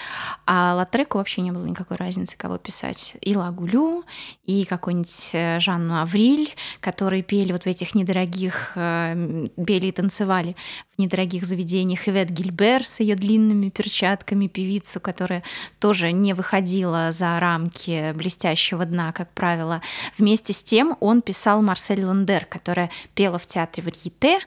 а 0.47 0.75
Латреку 0.75 1.19
вообще 1.19 1.41
не 1.41 1.51
было 1.51 1.65
никакой 1.65 1.97
разницы, 1.97 2.37
кого 2.37 2.59
писать. 2.59 3.17
И 3.21 3.37
Лагулю, 3.37 4.05
и 4.45 4.65
какой-нибудь 4.65 5.31
э, 5.33 5.61
Жанну 5.61 6.01
Авриль, 6.01 6.55
которые 6.81 7.23
пели 7.23 7.53
вот 7.53 7.65
в 7.65 7.67
этих 7.67 7.95
недорогих, 7.95 8.73
э, 8.75 9.49
пели 9.67 9.87
и 9.87 9.93
танцевали 9.93 10.57
в 10.95 10.99
недорогих 10.99 11.45
заведениях, 11.45 12.09
Ивет 12.09 12.31
Гильбер 12.31 12.85
с 12.85 13.01
ее 13.01 13.15
длинными 13.15 13.69
перчатками, 13.71 14.47
певицу, 14.47 15.01
которая 15.01 15.43
тоже 15.79 16.13
не 16.13 16.35
выходила 16.35 17.13
за 17.13 17.39
рамки 17.41 18.13
блестящего 18.13 18.85
дна, 18.85 19.13
как 19.13 19.33
правило. 19.33 19.81
Вместе 20.19 20.53
с 20.53 20.63
тем 20.63 20.97
он 21.01 21.23
писал 21.23 21.63
Марсель 21.63 22.05
Ландер, 22.05 22.45
которая 22.45 22.91
пела 23.15 23.39
в 23.39 23.47
театре 23.47 23.83
Варьете, 23.85 24.41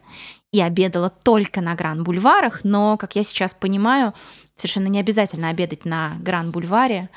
и 0.56 0.62
обедала 0.62 1.10
только 1.10 1.60
на 1.60 1.76
Гран-Бульварах, 1.76 2.64
но, 2.64 2.96
как 2.96 3.18
я 3.18 3.24
сейчас 3.24 3.54
понимаю, 3.54 4.14
совершенно 4.56 4.88
не 4.88 5.00
обязательно 5.02 5.50
обедать 5.50 5.84
на 5.84 6.16
Гран-Бульваре 6.22 7.10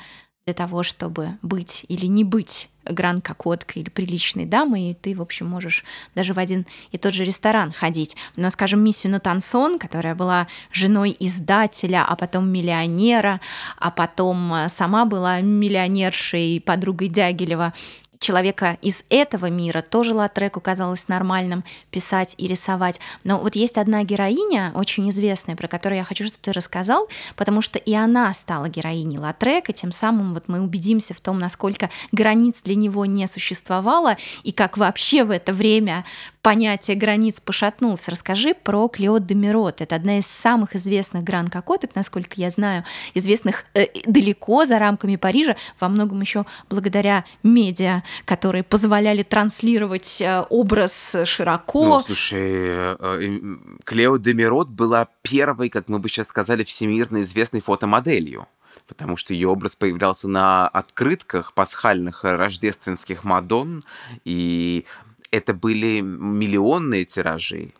для 0.45 0.53
того, 0.53 0.83
чтобы 0.83 1.37
быть 1.41 1.85
или 1.87 2.05
не 2.05 2.25
быть 2.25 2.69
гран-кокоткой 2.83 3.83
или 3.83 3.89
приличной 3.89 4.45
дамой, 4.45 4.89
и 4.89 4.93
ты, 4.93 5.15
в 5.15 5.21
общем, 5.21 5.47
можешь 5.47 5.85
даже 6.15 6.33
в 6.33 6.39
один 6.39 6.65
и 6.91 6.97
тот 6.97 7.13
же 7.13 7.23
ресторан 7.23 7.71
ходить. 7.71 8.17
Но, 8.35 8.49
скажем, 8.49 8.83
миссию 8.83 9.13
Натансон, 9.13 9.79
которая 9.79 10.15
была 10.15 10.47
женой 10.73 11.15
издателя, 11.17 12.05
а 12.05 12.17
потом 12.17 12.49
миллионера, 12.49 13.39
а 13.77 13.91
потом 13.91 14.53
э, 14.53 14.67
сама 14.69 15.05
была 15.05 15.39
миллионершей, 15.39 16.59
подругой 16.59 17.07
Дягилева, 17.07 17.73
человека 18.19 18.77
из 18.81 19.03
этого 19.09 19.49
мира 19.49 19.81
тоже 19.81 20.13
Латреку 20.13 20.59
казалось 20.59 21.07
нормальным 21.07 21.63
писать 21.89 22.35
и 22.37 22.47
рисовать. 22.47 22.99
Но 23.23 23.39
вот 23.39 23.55
есть 23.55 23.77
одна 23.77 24.03
героиня, 24.03 24.71
очень 24.75 25.09
известная, 25.09 25.55
про 25.55 25.67
которую 25.67 25.97
я 25.97 26.03
хочу, 26.03 26.25
чтобы 26.25 26.39
ты 26.41 26.51
рассказал, 26.51 27.07
потому 27.35 27.61
что 27.61 27.79
и 27.79 27.93
она 27.93 28.33
стала 28.33 28.67
героиней 28.67 29.17
Латрека, 29.17 29.73
тем 29.73 29.91
самым 29.91 30.33
вот 30.33 30.43
мы 30.47 30.61
убедимся 30.61 31.13
в 31.13 31.21
том, 31.21 31.39
насколько 31.39 31.89
границ 32.11 32.61
для 32.63 32.75
него 32.75 33.05
не 33.05 33.25
существовало, 33.27 34.17
и 34.43 34.51
как 34.51 34.77
вообще 34.77 35.23
в 35.23 35.31
это 35.31 35.53
время 35.53 36.05
понятие 36.41 36.95
границ 36.97 37.39
пошатнулось. 37.39 38.07
Расскажи 38.07 38.53
про 38.53 38.87
Клеод 38.87 39.25
де 39.25 39.35
Мирот. 39.35 39.81
Это 39.81 39.95
одна 39.95 40.19
из 40.19 40.25
самых 40.25 40.75
известных 40.75 41.23
гран-кокоток, 41.23 41.95
насколько 41.95 42.33
я 42.35 42.49
знаю, 42.49 42.83
известных 43.13 43.65
э, 43.73 43.87
далеко 44.05 44.65
за 44.65 44.79
рамками 44.79 45.15
Парижа, 45.15 45.55
во 45.79 45.89
многом 45.89 46.21
еще 46.21 46.45
благодаря 46.69 47.25
медиа, 47.43 48.03
которые 48.25 48.63
позволяли 48.63 49.23
транслировать 49.23 50.21
э, 50.21 50.43
образ 50.49 51.15
широко. 51.25 51.83
Ну, 51.83 52.01
слушай, 52.01 52.39
э, 52.41 52.95
э, 52.99 53.39
Клео 53.83 54.17
де 54.17 54.33
Мирот 54.33 54.69
была 54.69 55.07
первой, 55.21 55.69
как 55.69 55.89
мы 55.89 55.99
бы 55.99 56.09
сейчас 56.09 56.27
сказали, 56.27 56.63
всемирно 56.63 57.21
известной 57.21 57.61
фотомоделью 57.61 58.47
потому 58.87 59.17
что 59.17 59.35
ее 59.35 59.49
образ 59.49 59.75
появлялся 59.75 60.27
на 60.27 60.67
открытках 60.67 61.53
пасхальных 61.53 62.23
рождественских 62.23 63.23
Мадон, 63.23 63.83
и 64.25 64.85
это 65.31 65.53
были 65.53 66.01
миллионные 66.01 67.05
тиражи. 67.05 67.73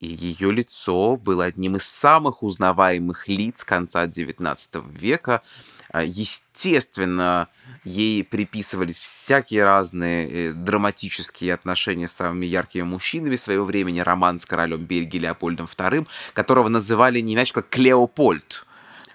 И 0.00 0.08
ее 0.08 0.52
лицо 0.52 1.16
было 1.16 1.44
одним 1.44 1.76
из 1.76 1.84
самых 1.84 2.42
узнаваемых 2.42 3.28
лиц 3.28 3.64
конца 3.64 4.06
XIX 4.06 4.56
века. 4.98 5.42
А, 5.90 6.02
естественно, 6.02 7.48
ей 7.84 8.22
приписывались 8.22 8.98
всякие 8.98 9.64
разные 9.64 10.28
э, 10.28 10.52
драматические 10.52 11.54
отношения 11.54 12.08
с 12.08 12.12
самыми 12.12 12.44
яркими 12.44 12.82
мужчинами 12.82 13.36
своего 13.36 13.64
времени. 13.64 14.00
Роман 14.00 14.38
с 14.38 14.44
королем 14.44 14.80
Бельгии 14.80 15.18
Леопольдом 15.18 15.66
II, 15.66 16.06
которого 16.34 16.68
называли 16.68 17.20
не 17.20 17.34
иначе 17.34 17.54
как 17.54 17.70
Клеопольд. 17.70 18.66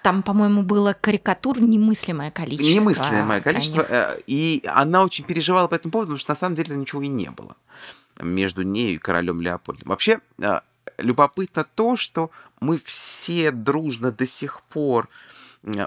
Там, 0.04 0.24
по-моему, 0.24 0.64
было 0.64 0.94
карикатур 1.00 1.62
немыслимое 1.62 2.32
количество. 2.32 2.74
Немыслимое 2.74 3.42
количество. 3.42 3.86
Э, 3.88 4.18
и 4.26 4.64
она 4.66 5.04
очень 5.04 5.26
переживала 5.26 5.68
по 5.68 5.76
этому 5.76 5.92
поводу, 5.92 6.08
потому 6.10 6.20
что 6.20 6.32
на 6.32 6.36
самом 6.36 6.56
деле 6.56 6.76
ничего 6.76 7.02
и 7.02 7.08
не 7.08 7.30
было 7.30 7.56
между 8.20 8.64
ней 8.64 8.96
и 8.96 8.98
королем 8.98 9.42
Леопольдом. 9.42 9.90
Вообще, 9.90 10.20
э, 10.42 10.60
любопытно 10.98 11.66
то, 11.76 11.96
что 11.98 12.32
мы 12.60 12.80
все 12.84 13.52
дружно 13.52 14.12
до 14.12 14.26
сих 14.26 14.62
пор 14.64 15.08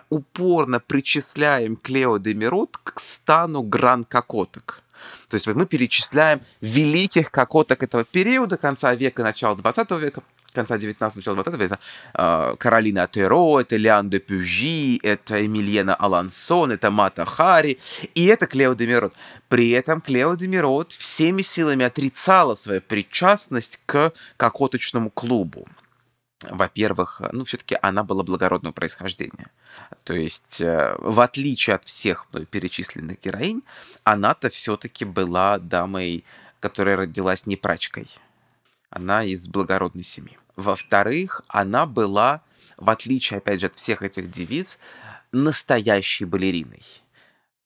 упорно 0.09 0.79
причисляем 0.79 1.77
Клео 1.77 2.19
де 2.19 2.35
Мирот 2.35 2.77
к 2.77 3.01
стану 3.01 3.63
гран-кокоток. 3.63 4.83
То 5.29 5.35
есть 5.35 5.47
мы 5.49 5.67
перечисляем 5.67 6.41
великих 6.61 7.31
кокоток 7.31 7.83
этого 7.83 8.05
периода, 8.05 8.57
конца 8.57 8.95
века, 8.95 9.23
начала 9.23 9.57
20 9.57 9.91
века, 9.93 10.23
конца 10.55 10.79
19 10.79 11.17
начала 11.17 11.43
20 11.43 11.61
это 11.61 11.79
э, 12.15 12.57
Каролина 12.59 13.07
Теро, 13.07 13.61
это 13.61 13.77
Леон 13.77 14.11
де 14.11 14.19
Пюжи, 14.19 14.99
это 15.03 15.45
Эмильена 15.45 15.95
Алансон, 15.95 16.73
это 16.73 16.91
Мата 16.91 17.25
Хари, 17.25 17.79
и 18.15 18.27
это 18.27 18.47
Клео 18.47 18.75
де 18.75 18.87
Мирот. 18.87 19.15
При 19.49 19.71
этом 19.71 20.01
Клео 20.01 20.37
де 20.37 20.47
Мирот 20.47 20.93
всеми 20.93 21.43
силами 21.43 21.85
отрицала 21.85 22.55
свою 22.55 22.81
причастность 22.81 23.81
к 23.87 24.13
кокоточному 24.37 25.11
клубу 25.11 25.67
во-первых, 26.51 27.23
ну, 27.33 27.45
все-таки 27.45 27.77
она 27.81 28.03
была 28.03 28.23
благородного 28.23 28.73
происхождения. 28.73 29.51
То 30.05 30.15
есть, 30.15 30.61
э, 30.61 30.95
в 30.99 31.21
отличие 31.21 31.77
от 31.77 31.85
всех 31.85 32.27
мной 32.33 32.47
перечисленных 32.47 33.21
героинь, 33.21 33.63
она-то 34.05 34.49
все-таки 34.49 35.05
была 35.05 35.59
дамой, 35.59 36.25
которая 36.61 36.97
родилась 36.97 37.47
не 37.47 37.57
прачкой. 37.57 38.07
Она 38.95 39.25
из 39.25 39.49
благородной 39.49 40.05
семьи. 40.05 40.39
Во-вторых, 40.55 41.43
она 41.49 41.85
была, 41.85 42.43
в 42.77 42.89
отличие, 42.89 43.39
опять 43.39 43.61
же, 43.61 43.67
от 43.67 43.75
всех 43.75 44.03
этих 44.03 44.31
девиц, 44.31 44.79
настоящей 45.33 46.25
балериной. 46.25 46.83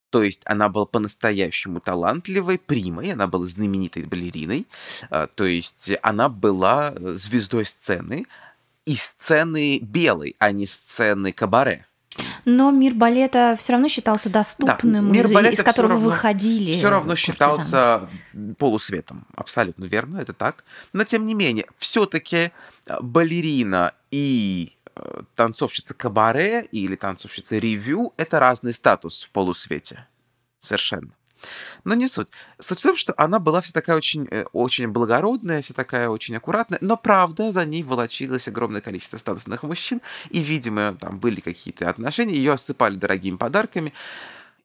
То 0.09 0.23
есть 0.23 0.41
она 0.47 0.71
была 0.71 0.87
по-настоящему 0.87 1.81
талантливой, 1.81 2.59
примой, 2.59 3.13
она 3.13 3.27
была 3.27 3.45
знаменитой 3.45 4.05
балериной. 4.05 4.67
Э, 5.11 5.27
то 5.35 5.45
есть 5.45 5.93
она 6.03 6.31
была 6.31 6.95
звездой 6.97 7.67
сцены, 7.67 8.25
и 8.87 8.97
сцены 8.97 9.81
белой, 9.81 10.35
а 10.39 10.51
не 10.51 10.67
сцены 10.67 11.33
кабаре. 11.33 11.88
Но 12.45 12.71
мир 12.71 12.95
балета 12.95 13.57
все 13.59 13.73
равно 13.73 13.89
считался 13.89 14.31
доступным, 14.31 15.07
да, 15.07 15.13
мир 15.13 15.27
из, 15.27 15.59
из 15.59 15.63
которого 15.63 15.95
равно, 15.95 16.09
выходили. 16.09 16.73
Все 16.73 16.91
равно 16.91 17.15
считался 17.15 18.09
полусветом. 18.59 19.27
Абсолютно 19.35 19.85
верно, 19.85 20.19
это 20.19 20.33
так. 20.33 20.65
Но 20.93 21.05
тем 21.05 21.27
не 21.27 21.35
менее, 21.35 21.67
все-таки 21.77 22.53
э, 22.87 22.97
балерина 23.01 23.95
и 24.11 24.77
э, 24.95 25.23
танцовщица 25.35 25.95
кабаре 25.95 26.67
или 26.73 26.97
танцовщица 26.97 27.59
ревю 27.59 28.15
это 28.17 28.41
разный 28.41 28.73
статус 28.73 29.25
в 29.25 29.31
полусвете. 29.31 30.07
Совершенно. 30.59 31.18
Но 31.85 31.95
не 31.95 32.09
суть. 32.09 32.29
Суть 32.59 32.81
в 32.81 32.83
том, 32.83 32.97
что 32.97 33.15
она 33.17 33.39
была 33.39 33.61
вся 33.61 33.73
такая 33.73 33.97
очень, 33.97 34.27
э, 34.31 34.45
очень 34.53 34.89
благородная, 34.89 35.63
вся 35.63 35.75
такая 35.75 36.09
очень 36.09 36.37
аккуратная, 36.37 36.79
но 36.83 36.97
правда 36.97 37.53
за 37.53 37.65
ней 37.65 37.83
волочилось 37.83 38.49
огромное 38.49 38.81
количество 38.81 39.17
статусных 39.17 39.63
мужчин, 39.63 40.01
и, 40.31 40.41
видимо, 40.41 40.97
там 41.01 41.19
были 41.19 41.41
какие-то 41.41 41.89
отношения, 41.89 42.35
ее 42.35 42.53
осыпали 42.53 42.97
дорогими 42.97 43.37
подарками, 43.37 43.93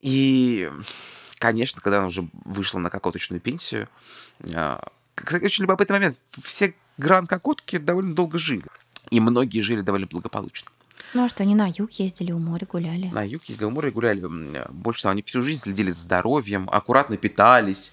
и, 0.01 0.69
конечно, 1.39 1.81
когда 1.81 1.99
она 1.99 2.07
уже 2.07 2.27
вышла 2.45 2.79
на 2.79 2.89
кокоточную 2.89 3.39
пенсию, 3.39 3.87
а, 4.55 4.81
кстати, 5.15 5.45
очень 5.45 5.63
любопытный 5.63 5.97
момент, 5.97 6.19
все 6.41 6.75
гран-кокотки 6.97 7.77
довольно 7.77 8.15
долго 8.15 8.39
жили, 8.39 8.65
и 9.11 9.19
многие 9.19 9.61
жили 9.61 9.81
довольно 9.81 10.07
благополучно. 10.07 10.71
Ну 11.13 11.25
а 11.25 11.29
что, 11.29 11.43
они 11.43 11.53
на 11.53 11.67
юг 11.67 11.91
ездили, 11.91 12.31
у 12.31 12.39
моря 12.39 12.65
гуляли? 12.69 13.09
На 13.13 13.23
юг 13.23 13.43
ездили, 13.45 13.65
у 13.65 13.71
моря 13.71 13.91
гуляли. 13.91 14.21
Больше 14.71 15.03
того, 15.03 15.11
они 15.11 15.21
всю 15.21 15.41
жизнь 15.41 15.61
следили 15.61 15.91
за 15.91 16.01
здоровьем, 16.01 16.67
аккуратно 16.71 17.17
питались. 17.17 17.91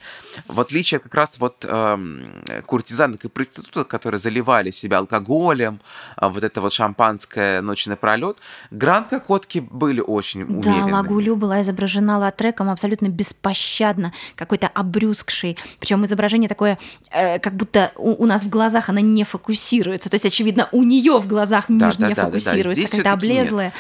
В 0.49 0.59
отличие 0.61 1.01
как 1.01 1.15
раз 1.15 1.39
вот 1.39 1.67
э, 1.69 2.63
куртизанок 2.67 3.25
и 3.25 3.29
проституток, 3.29 3.89
которые 3.89 4.21
заливали 4.21 4.71
себя 4.71 4.99
алкоголем, 4.99 5.81
э, 6.17 6.29
вот 6.29 6.43
это 6.43 6.61
вот 6.61 6.73
шампанское 6.73 7.61
ночь 7.61 7.87
напролет, 7.87 8.39
гранд-кокотки 8.71 9.59
были 9.59 10.01
очень 10.01 10.43
умеренными. 10.43 10.91
Да, 10.91 10.97
Лагулю 10.97 11.37
была 11.37 11.61
изображена 11.61 12.19
латреком 12.19 12.71
абсолютно 12.71 13.09
беспощадно, 13.09 14.13
какой-то 14.35 14.69
обрюзгший. 14.69 15.59
Причем 15.79 16.05
изображение 16.05 16.49
такое, 16.49 16.79
э, 17.11 17.39
как 17.39 17.55
будто 17.55 17.93
у, 17.97 18.23
у 18.23 18.27
нас 18.27 18.43
в 18.43 18.49
глазах 18.49 18.89
она 18.89 19.03
не 19.03 19.25
фокусируется. 19.25 20.09
То 20.09 20.15
есть, 20.15 20.25
очевидно, 20.25 20.69
у 20.73 20.85
нее 20.85 21.19
в 21.19 21.27
глазах 21.27 21.69
мир 21.69 21.95
да, 21.97 22.09
не 22.09 22.15
да, 22.15 22.25
фокусируется. 22.25 22.63
Да, 22.63 22.69
да. 22.69 22.75
Здесь 22.75 22.91
какая-то 22.91 23.10
облезлая. 23.13 23.73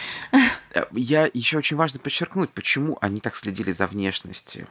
Э, 0.73 0.85
я 0.93 1.29
еще 1.33 1.59
очень 1.59 1.77
важно 1.77 1.99
подчеркнуть, 1.99 2.51
почему 2.51 2.99
они 3.01 3.21
так 3.21 3.37
следили 3.37 3.73
за 3.73 3.87
внешностью. 3.87 4.69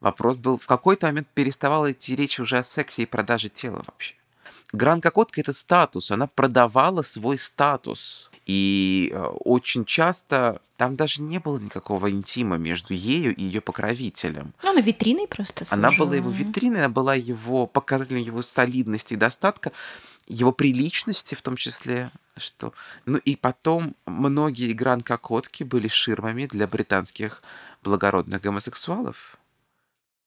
Вопрос 0.00 0.36
был, 0.36 0.58
в 0.58 0.66
какой-то 0.66 1.06
момент 1.06 1.28
переставала 1.34 1.92
идти 1.92 2.16
речь 2.16 2.40
уже 2.40 2.58
о 2.58 2.62
сексе 2.62 3.02
и 3.02 3.06
продаже 3.06 3.48
тела 3.48 3.82
вообще. 3.86 4.14
Гран-кокотка— 4.72 5.40
это 5.42 5.52
статус, 5.52 6.10
она 6.10 6.26
продавала 6.26 7.02
свой 7.02 7.38
статус. 7.38 8.30
И 8.46 9.10
э, 9.12 9.24
очень 9.44 9.84
часто 9.84 10.60
там 10.76 10.94
даже 10.94 11.20
не 11.20 11.40
было 11.40 11.58
никакого 11.58 12.10
интима 12.10 12.56
между 12.58 12.94
ею 12.94 13.34
и 13.34 13.42
ее 13.42 13.60
покровителем. 13.60 14.54
Ну, 14.62 14.70
она 14.70 14.80
витриной 14.80 15.26
просто 15.26 15.64
служила. 15.64 15.88
Она 15.88 15.98
была 15.98 16.14
его 16.14 16.30
витриной, 16.30 16.78
она 16.84 16.88
была 16.88 17.16
его 17.16 17.66
показателем 17.66 18.20
его 18.20 18.42
солидности 18.42 19.14
и 19.14 19.16
достатка 19.16 19.72
его 20.26 20.52
приличности 20.52 21.34
в 21.34 21.42
том 21.42 21.56
числе, 21.56 22.10
что... 22.36 22.72
Ну 23.04 23.18
и 23.18 23.36
потом 23.36 23.94
многие 24.06 24.72
гран-кокотки 24.72 25.62
были 25.62 25.88
ширмами 25.88 26.46
для 26.46 26.66
британских 26.66 27.42
благородных 27.82 28.40
гомосексуалов. 28.40 29.38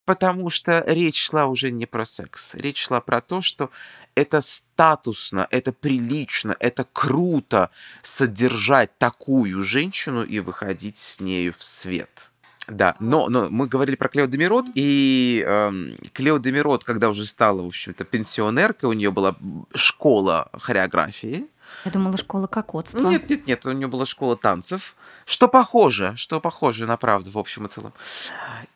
Потому 0.05 0.49
что 0.49 0.83
речь 0.87 1.21
шла 1.21 1.45
уже 1.45 1.69
не 1.69 1.85
про 1.85 2.03
секс. 2.03 2.55
Речь 2.55 2.81
шла 2.81 2.99
про 2.99 3.21
то, 3.21 3.41
что 3.41 3.69
это 4.15 4.41
статусно, 4.41 5.47
это 5.51 5.71
прилично, 5.71 6.55
это 6.59 6.83
круто 6.91 7.69
содержать 8.01 8.97
такую 8.97 9.61
женщину 9.61 10.23
и 10.23 10.39
выходить 10.39 10.97
с 10.97 11.19
нею 11.19 11.53
в 11.53 11.61
свет. 11.61 12.28
Да, 12.69 12.95
но, 12.99 13.29
но 13.29 13.49
мы 13.49 13.67
говорили 13.67 13.95
про 13.95 14.09
Клео 14.09 14.27
Демирот, 14.27 14.67
и 14.75 15.43
э, 15.45 15.71
Клео 16.13 16.37
Демирот, 16.37 16.83
когда 16.83 17.09
уже 17.09 17.25
стала, 17.25 17.63
в 17.63 17.67
общем-то, 17.67 18.03
пенсионеркой, 18.03 18.89
у 18.89 18.93
нее 18.93 19.11
была 19.11 19.35
школа 19.73 20.49
хореографии. 20.53 21.47
Я 21.85 21.91
думала, 21.91 22.17
школа 22.17 22.47
кокотства. 22.47 23.07
Нет, 23.09 23.29
нет, 23.29 23.47
нет, 23.47 23.65
у 23.65 23.71
нее 23.71 23.87
была 23.87 24.05
школа 24.05 24.35
танцев, 24.35 24.95
что 25.25 25.47
похоже, 25.47 26.13
что 26.15 26.39
похоже 26.39 26.85
на 26.85 26.97
правду 26.97 27.31
в 27.31 27.37
общем 27.37 27.65
и 27.65 27.69
целом. 27.69 27.93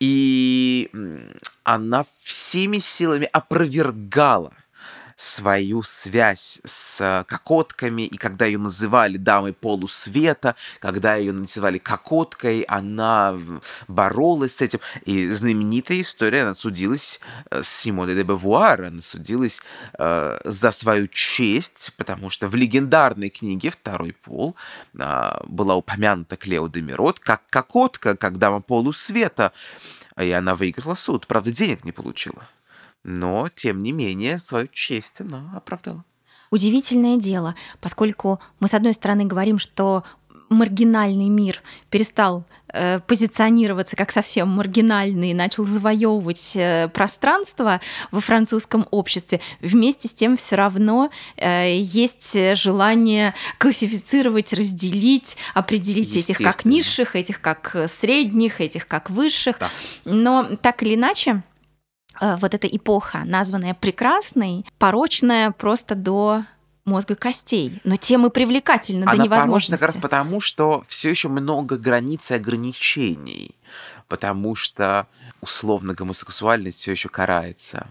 И 0.00 0.90
она 1.64 2.04
всеми 2.22 2.78
силами 2.78 3.28
опровергала 3.32 4.52
свою 5.16 5.82
связь 5.82 6.60
с 6.64 7.24
кокотками, 7.28 8.02
и 8.02 8.16
когда 8.16 8.46
ее 8.46 8.58
называли 8.58 9.16
дамой 9.16 9.52
полусвета, 9.52 10.56
когда 10.80 11.16
ее 11.16 11.32
называли 11.32 11.78
кокоткой, 11.78 12.62
она 12.62 13.38
боролась 13.88 14.56
с 14.56 14.62
этим. 14.62 14.80
И 15.04 15.28
знаменитая 15.28 16.00
история, 16.00 16.42
она 16.42 16.54
судилась 16.54 17.20
э, 17.50 17.62
с 17.62 17.68
Симоной 17.68 18.14
де 18.14 18.24
Бавуар, 18.24 18.82
она 18.82 19.02
судилась 19.02 19.60
э, 19.98 20.38
за 20.44 20.70
свою 20.70 21.06
честь, 21.08 21.92
потому 21.96 22.30
что 22.30 22.48
в 22.48 22.54
легендарной 22.54 23.30
книге 23.30 23.70
«Второй 23.70 24.12
пол» 24.12 24.56
э, 24.98 25.40
была 25.46 25.76
упомянута 25.76 26.36
Клео 26.36 26.68
де 26.68 26.80
Мирот 26.80 27.20
как 27.20 27.42
кокотка, 27.48 28.16
как 28.16 28.38
дама 28.38 28.60
полусвета, 28.60 29.52
и 30.20 30.30
она 30.30 30.54
выиграла 30.54 30.94
суд. 30.94 31.26
Правда, 31.26 31.50
денег 31.50 31.84
не 31.84 31.92
получила 31.92 32.48
но, 33.04 33.48
тем 33.54 33.82
не 33.82 33.92
менее, 33.92 34.38
свою 34.38 34.66
честь 34.68 35.20
она 35.20 35.52
оправдала. 35.54 36.04
Удивительное 36.50 37.16
дело, 37.16 37.54
поскольку 37.80 38.40
мы, 38.60 38.68
с 38.68 38.74
одной 38.74 38.94
стороны, 38.94 39.24
говорим, 39.24 39.58
что 39.58 40.04
маргинальный 40.48 41.28
мир 41.28 41.62
перестал 41.90 42.46
э, 42.72 43.00
позиционироваться 43.00 43.96
как 43.96 44.12
совсем 44.12 44.48
маргинальный, 44.48 45.34
начал 45.34 45.64
завоевывать 45.64 46.52
э, 46.54 46.88
пространство 46.88 47.80
во 48.10 48.20
французском 48.20 48.86
обществе, 48.90 49.40
вместе 49.60 50.08
с 50.08 50.12
тем 50.12 50.36
все 50.36 50.56
равно 50.56 51.10
э, 51.36 51.78
есть 51.78 52.36
желание 52.56 53.34
классифицировать, 53.58 54.52
разделить, 54.52 55.36
определить 55.54 56.16
этих 56.16 56.38
как 56.38 56.64
низших, 56.64 57.16
этих 57.16 57.40
как 57.40 57.76
средних, 57.88 58.60
этих 58.60 58.86
как 58.86 59.10
высших. 59.10 59.58
Да. 59.58 59.68
Но 60.04 60.56
так 60.60 60.82
или 60.82 60.94
иначе, 60.94 61.42
Э, 61.44 61.53
вот 62.20 62.54
эта 62.54 62.66
эпоха, 62.66 63.22
названная 63.24 63.74
прекрасной, 63.74 64.64
порочная 64.78 65.50
просто 65.50 65.94
до 65.94 66.44
мозга 66.84 67.14
костей. 67.16 67.80
Но 67.84 67.96
темы 67.96 68.30
привлекательны 68.30 69.04
Она 69.04 69.12
до 69.12 69.22
невозможности. 69.22 69.72
Она 69.72 69.78
как 69.78 69.94
раз 69.94 70.02
потому, 70.02 70.40
что 70.40 70.82
все 70.86 71.10
еще 71.10 71.28
много 71.28 71.76
границ 71.76 72.30
и 72.30 72.34
ограничений. 72.34 73.54
Потому 74.08 74.54
что 74.54 75.06
условно 75.40 75.94
гомосексуальность 75.94 76.78
все 76.80 76.92
еще 76.92 77.08
карается 77.08 77.88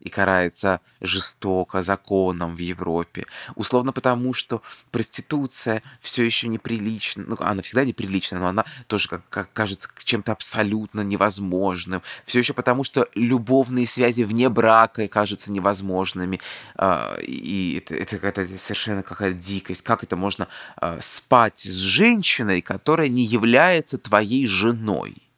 и 0.00 0.08
карается 0.08 0.80
жестоко 1.00 1.82
законом 1.82 2.56
в 2.56 2.58
Европе. 2.58 3.26
Условно 3.54 3.92
потому, 3.92 4.34
что 4.34 4.62
проституция 4.90 5.82
все 6.00 6.24
еще 6.24 6.48
неприлична. 6.48 7.24
Ну, 7.26 7.36
она 7.40 7.62
всегда 7.62 7.84
неприлична, 7.84 8.38
но 8.38 8.48
она 8.48 8.64
тоже, 8.86 9.08
как, 9.08 9.28
как 9.28 9.52
кажется, 9.52 9.88
чем-то 10.02 10.32
абсолютно 10.32 11.02
невозможным. 11.02 12.02
Все 12.24 12.38
еще 12.38 12.54
потому, 12.54 12.82
что 12.84 13.08
любовные 13.14 13.86
связи 13.86 14.22
вне 14.22 14.48
брака 14.48 15.06
кажутся 15.08 15.52
невозможными. 15.52 16.40
А, 16.76 17.16
и 17.20 17.78
это, 17.78 17.94
это 17.94 18.16
какая-то 18.18 18.58
совершенно 18.58 19.02
какая-то 19.02 19.38
дикость. 19.38 19.82
Как 19.82 20.02
это 20.02 20.16
можно 20.16 20.48
а, 20.76 20.98
спать 21.00 21.60
с 21.60 21.74
женщиной, 21.74 22.62
которая 22.62 23.08
не 23.08 23.24
является 23.24 23.98
твоей 23.98 24.46
женой? 24.46 25.29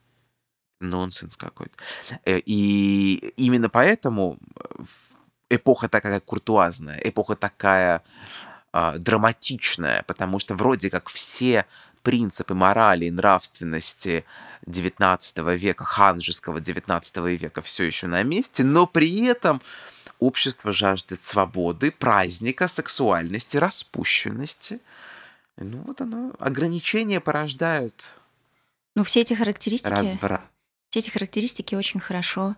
Нонсенс 0.83 1.37
какой-то. 1.37 1.73
Э, 2.25 2.39
и 2.39 3.33
именно 3.37 3.69
поэтому 3.69 4.39
эпоха 5.51 5.89
такая 5.89 6.21
куртуазная, 6.21 7.01
эпоха 7.03 7.37
такая 7.37 8.03
э, 8.73 8.95
драматичная, 8.99 10.03
потому 10.07 10.39
что 10.39 10.55
вроде 10.55 10.91
как 10.91 11.09
все 11.09 11.67
принципы 12.03 12.55
морали 12.55 13.07
и 13.07 13.11
нравственности 13.11 14.25
XIX 14.67 15.57
века, 15.57 15.85
ханжеского 15.85 16.59
XIX 16.59 17.37
века 17.37 17.63
все 17.63 17.85
еще 17.85 18.07
на 18.07 18.23
месте, 18.23 18.65
но 18.65 18.87
при 18.87 19.25
этом 19.27 19.61
общество 20.19 20.73
жаждет 20.73 21.25
свободы, 21.25 21.91
праздника, 21.91 22.69
сексуальности, 22.69 23.57
распущенности. 23.57 24.81
Ну 25.57 25.83
вот 25.83 26.01
оно, 26.01 26.33
ограничения 26.39 27.21
порождают 27.21 28.11
Ну, 28.95 29.05
все 29.05 29.21
эти 29.21 29.35
характеристики, 29.35 29.93
разврат. 29.93 30.52
Все 30.93 30.99
эти 30.99 31.09
характеристики 31.09 31.75
очень 31.75 32.01
хорошо 32.01 32.55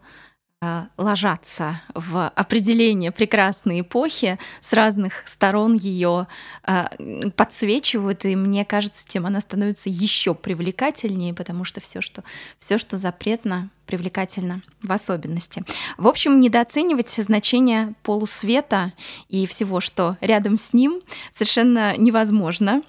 а, 0.61 0.89
ложатся 0.97 1.81
в 1.95 2.27
определение 2.35 3.13
прекрасной 3.13 3.83
эпохи, 3.83 4.41
с 4.59 4.73
разных 4.73 5.23
сторон 5.29 5.75
ее 5.75 6.27
а, 6.65 6.91
подсвечивают, 7.37 8.25
и 8.25 8.35
мне 8.35 8.65
кажется, 8.65 9.07
тем 9.07 9.27
она 9.27 9.41
становится 9.41 9.89
еще 9.89 10.35
привлекательнее, 10.35 11.33
потому 11.33 11.63
что 11.63 11.81
все, 11.81 12.01
что, 12.01 12.25
все, 12.59 12.77
что 12.77 12.97
запретно, 12.97 13.71
привлекательно 13.87 14.63
в 14.83 14.91
особенности. 14.91 15.63
В 15.97 16.09
общем, 16.09 16.41
недооценивать 16.41 17.11
значение 17.11 17.95
полусвета 18.03 18.95
и 19.29 19.47
всего, 19.47 19.79
что 19.79 20.17
рядом 20.21 20.59
с 20.59 20.73
ним, 20.73 21.03
совершенно 21.31 21.97
невозможно. 21.97 22.83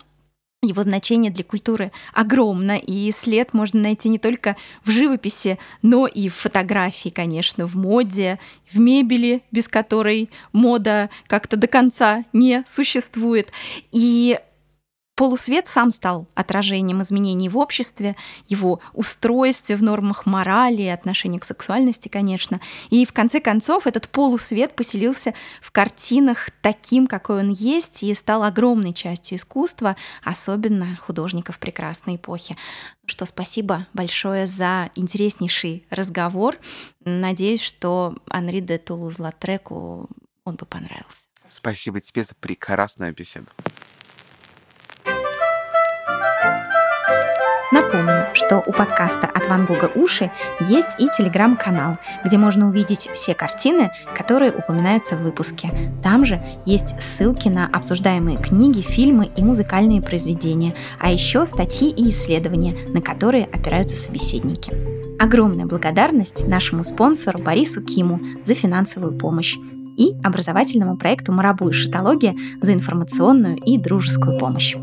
Его 0.65 0.83
значение 0.83 1.31
для 1.31 1.43
культуры 1.43 1.91
огромно, 2.13 2.77
и 2.77 3.11
след 3.11 3.53
можно 3.53 3.81
найти 3.81 4.09
не 4.09 4.19
только 4.19 4.55
в 4.83 4.91
живописи, 4.91 5.57
но 5.81 6.07
и 6.07 6.29
в 6.29 6.35
фотографии, 6.35 7.09
конечно, 7.09 7.65
в 7.65 7.75
моде, 7.75 8.39
в 8.67 8.79
мебели, 8.79 9.43
без 9.51 9.67
которой 9.67 10.29
мода 10.51 11.09
как-то 11.27 11.57
до 11.57 11.67
конца 11.67 12.25
не 12.33 12.63
существует. 12.65 13.51
И 13.91 14.39
Полусвет 15.15 15.67
сам 15.67 15.91
стал 15.91 16.27
отражением 16.35 17.01
изменений 17.01 17.47
в 17.47 17.57
обществе, 17.57 18.17
его 18.47 18.81
устройстве, 18.91 19.77
в 19.77 19.83
нормах 19.83 20.25
морали, 20.25 20.83
отношения 20.83 21.39
к 21.39 21.45
сексуальности, 21.45 22.09
конечно. 22.09 22.59
И 22.89 23.05
в 23.05 23.13
конце 23.13 23.39
концов 23.39 23.87
этот 23.87 24.09
полусвет 24.09 24.75
поселился 24.75 25.33
в 25.61 25.71
картинах 25.71 26.49
таким, 26.61 27.07
какой 27.07 27.39
он 27.39 27.49
есть, 27.49 28.03
и 28.03 28.13
стал 28.13 28.43
огромной 28.43 28.91
частью 28.91 29.37
искусства, 29.37 29.95
особенно 30.21 30.97
художников 30.97 31.59
прекрасной 31.59 32.17
эпохи. 32.17 32.57
Что 33.05 33.25
спасибо 33.25 33.87
большое 33.93 34.47
за 34.47 34.89
интереснейший 34.95 35.85
разговор. 35.89 36.57
Надеюсь, 37.05 37.61
что 37.61 38.17
Анри 38.29 38.59
де 38.59 38.77
Тулуз-Латреку 38.77 40.09
он 40.43 40.55
бы 40.55 40.65
понравился. 40.65 41.29
Спасибо 41.47 42.01
тебе 42.01 42.23
за 42.23 42.35
прекрасную 42.35 43.13
беседу. 43.13 43.47
Напомню, 47.75 48.27
что 48.33 48.63
у 48.65 48.71
подкаста 48.71 49.27
«От 49.27 49.49
Ван 49.49 49.65
Гога 49.65 49.91
уши» 49.95 50.31
есть 50.61 50.95
и 50.97 51.09
телеграм-канал, 51.09 51.97
где 52.23 52.37
можно 52.37 52.69
увидеть 52.69 53.09
все 53.13 53.33
картины, 53.33 53.91
которые 54.15 54.53
упоминаются 54.53 55.17
в 55.17 55.23
выпуске. 55.23 55.91
Там 56.01 56.23
же 56.23 56.41
есть 56.65 56.95
ссылки 57.01 57.49
на 57.49 57.67
обсуждаемые 57.67 58.37
книги, 58.37 58.79
фильмы 58.79 59.29
и 59.35 59.43
музыкальные 59.43 60.01
произведения, 60.01 60.73
а 61.01 61.11
еще 61.11 61.45
статьи 61.45 61.89
и 61.89 62.11
исследования, 62.11 62.77
на 62.87 63.01
которые 63.01 63.43
опираются 63.43 63.97
собеседники. 63.97 64.71
Огромная 65.21 65.65
благодарность 65.65 66.47
нашему 66.47 66.81
спонсору 66.85 67.39
Борису 67.39 67.81
Киму 67.81 68.21
за 68.45 68.53
финансовую 68.53 69.17
помощь 69.17 69.57
и 69.97 70.13
образовательному 70.23 70.95
проекту 70.95 71.33
«Марабу 71.33 71.67
и 71.67 71.73
шитология» 71.73 72.37
за 72.61 72.71
информационную 72.71 73.57
и 73.57 73.77
дружескую 73.77 74.39
помощь. 74.39 74.77